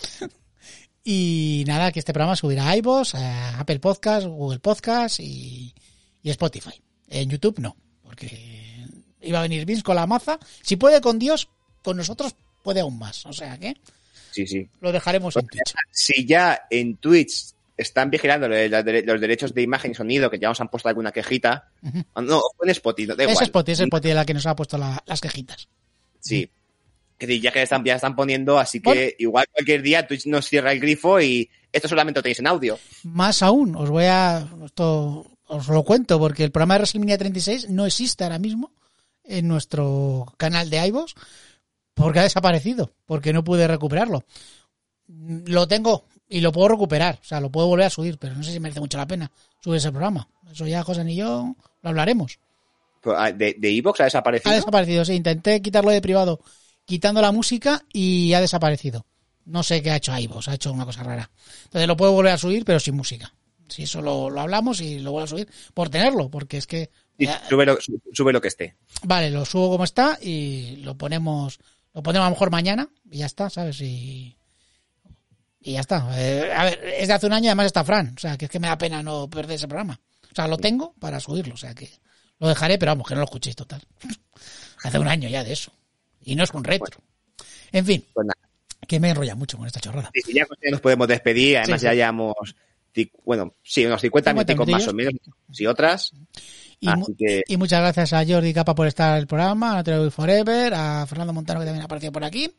Y 1.02 1.64
nada, 1.66 1.92
que 1.92 1.98
este 1.98 2.12
programa 2.12 2.36
subirá 2.36 2.68
a 2.68 2.76
iVoox, 2.76 3.14
a 3.14 3.60
Apple 3.60 3.78
Podcast, 3.80 4.26
Google 4.26 4.58
Podcast 4.58 5.20
y, 5.20 5.74
y 6.22 6.30
Spotify. 6.30 6.74
En 7.08 7.30
YouTube 7.30 7.58
no, 7.58 7.76
porque 8.02 8.86
iba 9.22 9.38
a 9.38 9.42
venir 9.42 9.64
Vince 9.64 9.82
con 9.82 9.96
la 9.96 10.06
maza. 10.06 10.38
Si 10.62 10.76
puede 10.76 11.00
con 11.00 11.18
Dios, 11.18 11.48
con 11.82 11.96
nosotros 11.96 12.34
puede 12.62 12.80
aún 12.80 12.98
más. 12.98 13.24
O 13.26 13.32
sea 13.32 13.58
que 13.58 13.74
Sí, 14.30 14.46
sí. 14.46 14.68
lo 14.80 14.92
dejaremos 14.92 15.34
en 15.36 15.46
Twitch. 15.46 15.74
Si 15.90 16.24
ya 16.26 16.62
en 16.70 16.96
Twitch 16.98 17.52
están 17.76 18.10
vigilando 18.10 18.46
los 18.46 18.56
dere- 18.58 19.04
los 19.04 19.20
derechos 19.20 19.54
de 19.54 19.62
imagen 19.62 19.92
y 19.92 19.94
sonido, 19.94 20.30
que 20.30 20.38
ya 20.38 20.48
nos 20.48 20.60
han 20.60 20.68
puesto 20.68 20.88
alguna 20.88 21.10
quejita. 21.12 21.70
No, 21.82 22.42
fue 22.56 22.66
en 22.66 22.70
Spotify, 22.70 23.08
no, 23.08 23.16
da 23.16 23.24
Es 23.24 23.30
igual. 23.30 23.44
Spotify, 23.44 23.72
es 23.72 23.80
Spotify 23.80 24.14
la 24.14 24.24
que 24.26 24.34
nos 24.34 24.46
ha 24.46 24.54
puesto 24.54 24.76
la- 24.78 25.02
las 25.06 25.20
quejitas. 25.20 25.66
Sí. 26.20 26.48
Que 27.26 27.38
ya 27.38 27.52
que 27.52 27.62
están, 27.62 27.84
ya 27.84 27.96
están 27.96 28.16
poniendo, 28.16 28.58
así 28.58 28.80
que 28.80 28.88
Bueno. 28.88 29.10
igual 29.18 29.46
cualquier 29.52 29.82
día 29.82 30.06
Twitch 30.06 30.24
nos 30.26 30.46
cierra 30.48 30.72
el 30.72 30.80
grifo 30.80 31.20
y 31.20 31.50
esto 31.70 31.86
solamente 31.86 32.18
lo 32.18 32.22
tenéis 32.22 32.38
en 32.38 32.46
audio. 32.46 32.78
Más 33.04 33.42
aún, 33.42 33.76
os 33.76 33.90
voy 33.90 34.04
a. 34.04 34.48
Esto 34.64 35.26
os 35.46 35.68
lo 35.68 35.82
cuento, 35.84 36.18
porque 36.18 36.44
el 36.44 36.50
programa 36.50 36.74
de 36.74 36.78
WrestleMania 36.80 37.18
36 37.18 37.68
no 37.68 37.84
existe 37.84 38.24
ahora 38.24 38.38
mismo 38.38 38.72
en 39.24 39.48
nuestro 39.48 40.32
canal 40.38 40.70
de 40.70 40.86
iVoox, 40.86 41.12
porque 41.92 42.20
ha 42.20 42.22
desaparecido, 42.22 42.92
porque 43.04 43.32
no 43.32 43.44
pude 43.44 43.66
recuperarlo. 43.68 44.24
Lo 45.08 45.68
tengo 45.68 46.04
y 46.28 46.40
lo 46.40 46.52
puedo 46.52 46.68
recuperar, 46.68 47.18
o 47.20 47.24
sea, 47.24 47.40
lo 47.40 47.50
puedo 47.50 47.66
volver 47.66 47.86
a 47.86 47.90
subir, 47.90 48.16
pero 48.18 48.34
no 48.34 48.42
sé 48.42 48.52
si 48.52 48.60
merece 48.60 48.80
mucho 48.80 48.96
la 48.96 49.06
pena 49.06 49.30
subir 49.60 49.76
ese 49.78 49.90
programa. 49.90 50.26
Eso 50.50 50.66
ya, 50.66 50.82
José 50.82 51.02
y 51.06 51.16
yo 51.16 51.54
lo 51.82 51.88
hablaremos. 51.88 52.38
Pues, 53.00 53.16
ah, 53.18 53.32
De, 53.32 53.56
de 53.58 53.76
Evox 53.76 54.00
ha 54.00 54.04
desaparecido. 54.04 54.50
Ha 54.52 54.54
desaparecido, 54.54 55.04
sí. 55.04 55.14
Intenté 55.14 55.60
quitarlo 55.60 55.90
de 55.90 56.00
privado 56.00 56.40
quitando 56.90 57.22
la 57.22 57.32
música 57.32 57.82
y 57.92 58.32
ha 58.34 58.40
desaparecido. 58.40 59.06
No 59.46 59.62
sé 59.62 59.82
qué 59.82 59.90
ha 59.90 59.96
hecho 59.96 60.16
iVoox, 60.16 60.48
ha 60.48 60.54
hecho 60.54 60.72
una 60.72 60.84
cosa 60.84 61.02
rara. 61.02 61.30
Entonces 61.64 61.88
lo 61.88 61.96
puedo 61.96 62.12
volver 62.12 62.32
a 62.32 62.38
subir, 62.38 62.64
pero 62.64 62.78
sin 62.78 62.94
música. 62.94 63.32
Si 63.68 63.84
eso 63.84 64.02
lo, 64.02 64.28
lo 64.28 64.40
hablamos 64.40 64.80
y 64.80 64.98
lo 64.98 65.12
vuelvo 65.12 65.24
a 65.24 65.28
subir 65.28 65.48
por 65.74 65.88
tenerlo, 65.88 66.28
porque 66.28 66.58
es 66.58 66.66
que... 66.66 66.90
Eh, 67.18 67.28
sube, 67.48 67.64
lo, 67.64 67.80
su- 67.80 68.00
sube 68.12 68.32
lo 68.32 68.40
que 68.40 68.48
esté. 68.48 68.76
vale, 69.04 69.30
lo 69.30 69.44
subo 69.44 69.70
como 69.70 69.84
está 69.84 70.18
y 70.20 70.76
lo 70.82 70.96
ponemos... 70.96 71.58
Lo 71.94 72.02
ponemos 72.02 72.26
a 72.26 72.28
lo 72.30 72.34
mejor 72.34 72.50
mañana 72.50 72.88
y 73.10 73.18
ya 73.18 73.26
está, 73.26 73.48
¿sabes? 73.50 73.80
Y, 73.80 74.36
y 75.60 75.72
ya 75.72 75.80
está. 75.80 76.08
Eh, 76.16 76.52
a 76.52 76.64
ver, 76.64 76.80
es 76.98 77.08
de 77.08 77.14
hace 77.14 77.26
un 77.26 77.32
año 77.32 77.44
y 77.46 77.48
además 77.48 77.66
está 77.66 77.84
Fran. 77.84 78.14
O 78.16 78.20
sea, 78.20 78.36
que 78.38 78.44
es 78.46 78.50
que 78.50 78.60
me 78.60 78.68
da 78.68 78.78
pena 78.78 79.02
no 79.02 79.28
perder 79.28 79.56
ese 79.56 79.66
programa. 79.68 80.00
O 80.30 80.34
sea, 80.34 80.46
lo 80.46 80.56
tengo 80.58 80.94
para 81.00 81.18
subirlo. 81.20 81.54
O 81.54 81.56
sea, 81.56 81.74
que 81.74 81.90
lo 82.38 82.48
dejaré, 82.48 82.78
pero 82.78 82.92
vamos, 82.92 83.06
que 83.08 83.14
no 83.14 83.20
lo 83.20 83.24
escuchéis 83.24 83.56
total. 83.56 83.82
hace 84.84 84.98
un 84.98 85.08
año 85.08 85.28
ya 85.28 85.42
de 85.44 85.52
eso. 85.52 85.72
Y 86.24 86.34
no 86.36 86.44
es 86.44 86.50
un 86.52 86.64
retro. 86.64 87.00
En 87.72 87.84
fin, 87.86 88.04
Pues 88.12 88.26
que 88.86 88.98
me 89.00 89.10
enrolla 89.10 89.34
mucho 89.34 89.56
con 89.56 89.66
esta 89.66 89.80
chorrada. 89.80 90.10
Sí, 90.14 90.20
sí, 90.26 90.34
ya 90.34 90.44
nos 90.70 90.80
podemos 90.80 91.06
despedir. 91.06 91.58
Además, 91.58 91.80
Sí, 91.80 91.84
ya 91.86 91.94
llevamos, 91.94 92.34
bueno, 93.24 93.54
sí, 93.62 93.86
unos 93.86 94.00
50 94.00 94.30
50 94.30 94.52
minutos 94.54 94.72
más 94.72 94.88
o 94.88 94.92
menos. 94.94 95.14
Y 95.56 95.66
otras. 95.66 96.12
Y, 96.80 96.88
mu- 96.88 97.02
Así 97.04 97.14
que, 97.16 97.42
y 97.46 97.56
muchas 97.56 97.80
gracias 97.80 98.12
a 98.14 98.24
Jordi 98.26 98.52
Capa 98.54 98.74
por 98.74 98.86
estar 98.86 99.12
en 99.12 99.18
el 99.20 99.26
programa, 99.26 99.78
a 99.78 99.82
Will 99.82 100.10
Forever, 100.10 100.72
a 100.74 101.06
Fernando 101.06 101.32
Montano 101.32 101.60
que 101.60 101.66
también 101.66 101.82
ha 101.82 101.84
aparecido 101.84 102.10
por 102.12 102.24
aquí. 102.24 102.50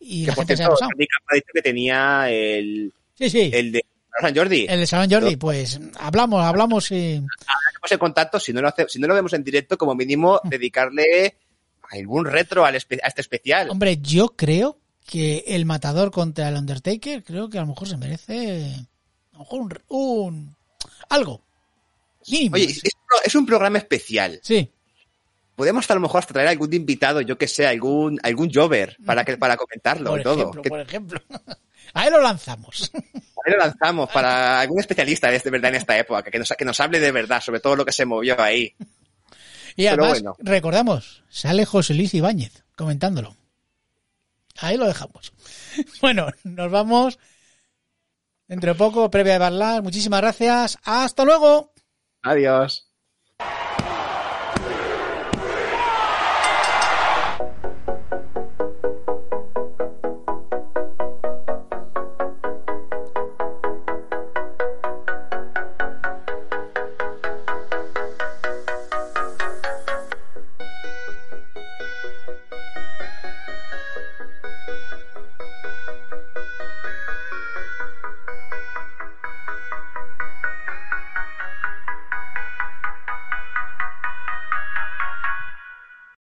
Y 0.00 0.22
que 0.22 0.28
la 0.28 0.34
por 0.34 0.42
gente 0.42 0.56
se 0.56 0.62
ha 0.62 0.66
cierto. 0.68 0.84
Jordi 0.86 1.06
Campa 1.06 1.26
ha 1.32 1.34
dicho 1.34 1.46
que 1.52 1.62
tenía 1.62 2.30
el, 2.30 2.92
Sí, 3.18 3.28
sí. 3.30 3.50
el 3.52 3.72
de 3.72 3.84
San 4.20 4.34
Jordi. 4.34 4.66
El 4.68 4.78
de 4.80 4.86
Salón 4.86 5.10
Jordi, 5.10 5.36
pues 5.36 5.80
hablamos, 5.98 6.42
hablamos 6.44 6.90
y 6.92 7.16
Hacemos 7.16 7.90
el 7.92 7.98
contacto, 7.98 8.38
si 8.40 8.52
no, 8.52 8.62
lo 8.62 8.68
hace, 8.68 8.86
si 8.88 8.98
no 9.00 9.08
lo 9.08 9.14
vemos 9.14 9.32
en 9.34 9.42
directo, 9.44 9.76
como 9.76 9.94
mínimo, 9.96 10.40
dedicarle 10.44 11.34
algún 11.94 12.24
retro 12.26 12.64
al 12.64 12.74
espe- 12.74 13.00
a 13.02 13.08
este 13.08 13.20
especial. 13.22 13.70
Hombre, 13.70 13.98
yo 13.98 14.28
creo 14.36 14.78
que 15.06 15.44
el 15.48 15.64
matador 15.66 16.10
contra 16.10 16.48
el 16.48 16.56
Undertaker, 16.56 17.22
creo 17.24 17.48
que 17.50 17.58
a 17.58 17.62
lo 17.62 17.68
mejor 17.68 17.88
se 17.88 17.96
merece 17.96 18.74
a 19.32 19.34
lo 19.34 19.38
mejor 19.40 19.60
un, 19.88 19.98
un- 19.98 20.56
algo. 21.08 21.40
Mínimo. 22.28 22.54
Oye, 22.56 22.64
es, 22.64 22.80
es 23.24 23.34
un 23.34 23.44
programa 23.46 23.78
especial. 23.78 24.40
sí, 24.42 24.70
Podemos 25.56 25.88
a 25.88 25.94
lo 25.94 26.00
mejor 26.00 26.18
hasta 26.18 26.32
traer 26.32 26.48
algún 26.48 26.72
invitado, 26.74 27.20
yo 27.20 27.38
que 27.38 27.46
sé, 27.46 27.64
algún, 27.66 28.18
algún 28.24 28.50
jover 28.52 28.96
para 29.06 29.24
que, 29.24 29.36
para 29.36 29.56
comentarlo 29.56 30.10
por 30.10 30.20
y 30.20 30.22
todo. 30.24 30.34
ejemplo, 30.40 30.62
Que 30.62 30.68
por 30.68 30.80
ejemplo. 30.80 31.20
Ahí 31.92 32.10
lo 32.10 32.20
lanzamos. 32.20 32.90
ahí 32.94 33.52
lo 33.52 33.58
lanzamos 33.58 34.10
para 34.10 34.58
algún 34.60 34.80
especialista 34.80 35.30
de, 35.30 35.38
de 35.38 35.50
verdad 35.50 35.68
en 35.68 35.76
esta 35.76 35.96
época, 35.96 36.22
que 36.24 36.38
nos, 36.40 36.48
que 36.58 36.64
nos 36.64 36.80
hable 36.80 36.98
de 36.98 37.12
verdad 37.12 37.40
sobre 37.40 37.60
todo 37.60 37.76
lo 37.76 37.84
que 37.84 37.92
se 37.92 38.04
movió 38.06 38.40
ahí. 38.40 38.74
Y 39.76 39.86
además, 39.86 40.22
bueno. 40.22 40.36
recordamos, 40.38 41.24
sale 41.28 41.64
José 41.64 41.94
Luis 41.94 42.14
Ibáñez 42.14 42.64
comentándolo. 42.76 43.36
Ahí 44.58 44.76
lo 44.76 44.86
dejamos. 44.86 45.32
Bueno, 46.00 46.28
nos 46.44 46.70
vamos 46.70 47.18
dentro 48.46 48.72
de 48.72 48.78
poco, 48.78 49.10
previa 49.10 49.34
de 49.34 49.38
Barlar. 49.40 49.82
Muchísimas 49.82 50.20
gracias. 50.20 50.78
Hasta 50.84 51.24
luego. 51.24 51.72
Adiós. 52.22 52.83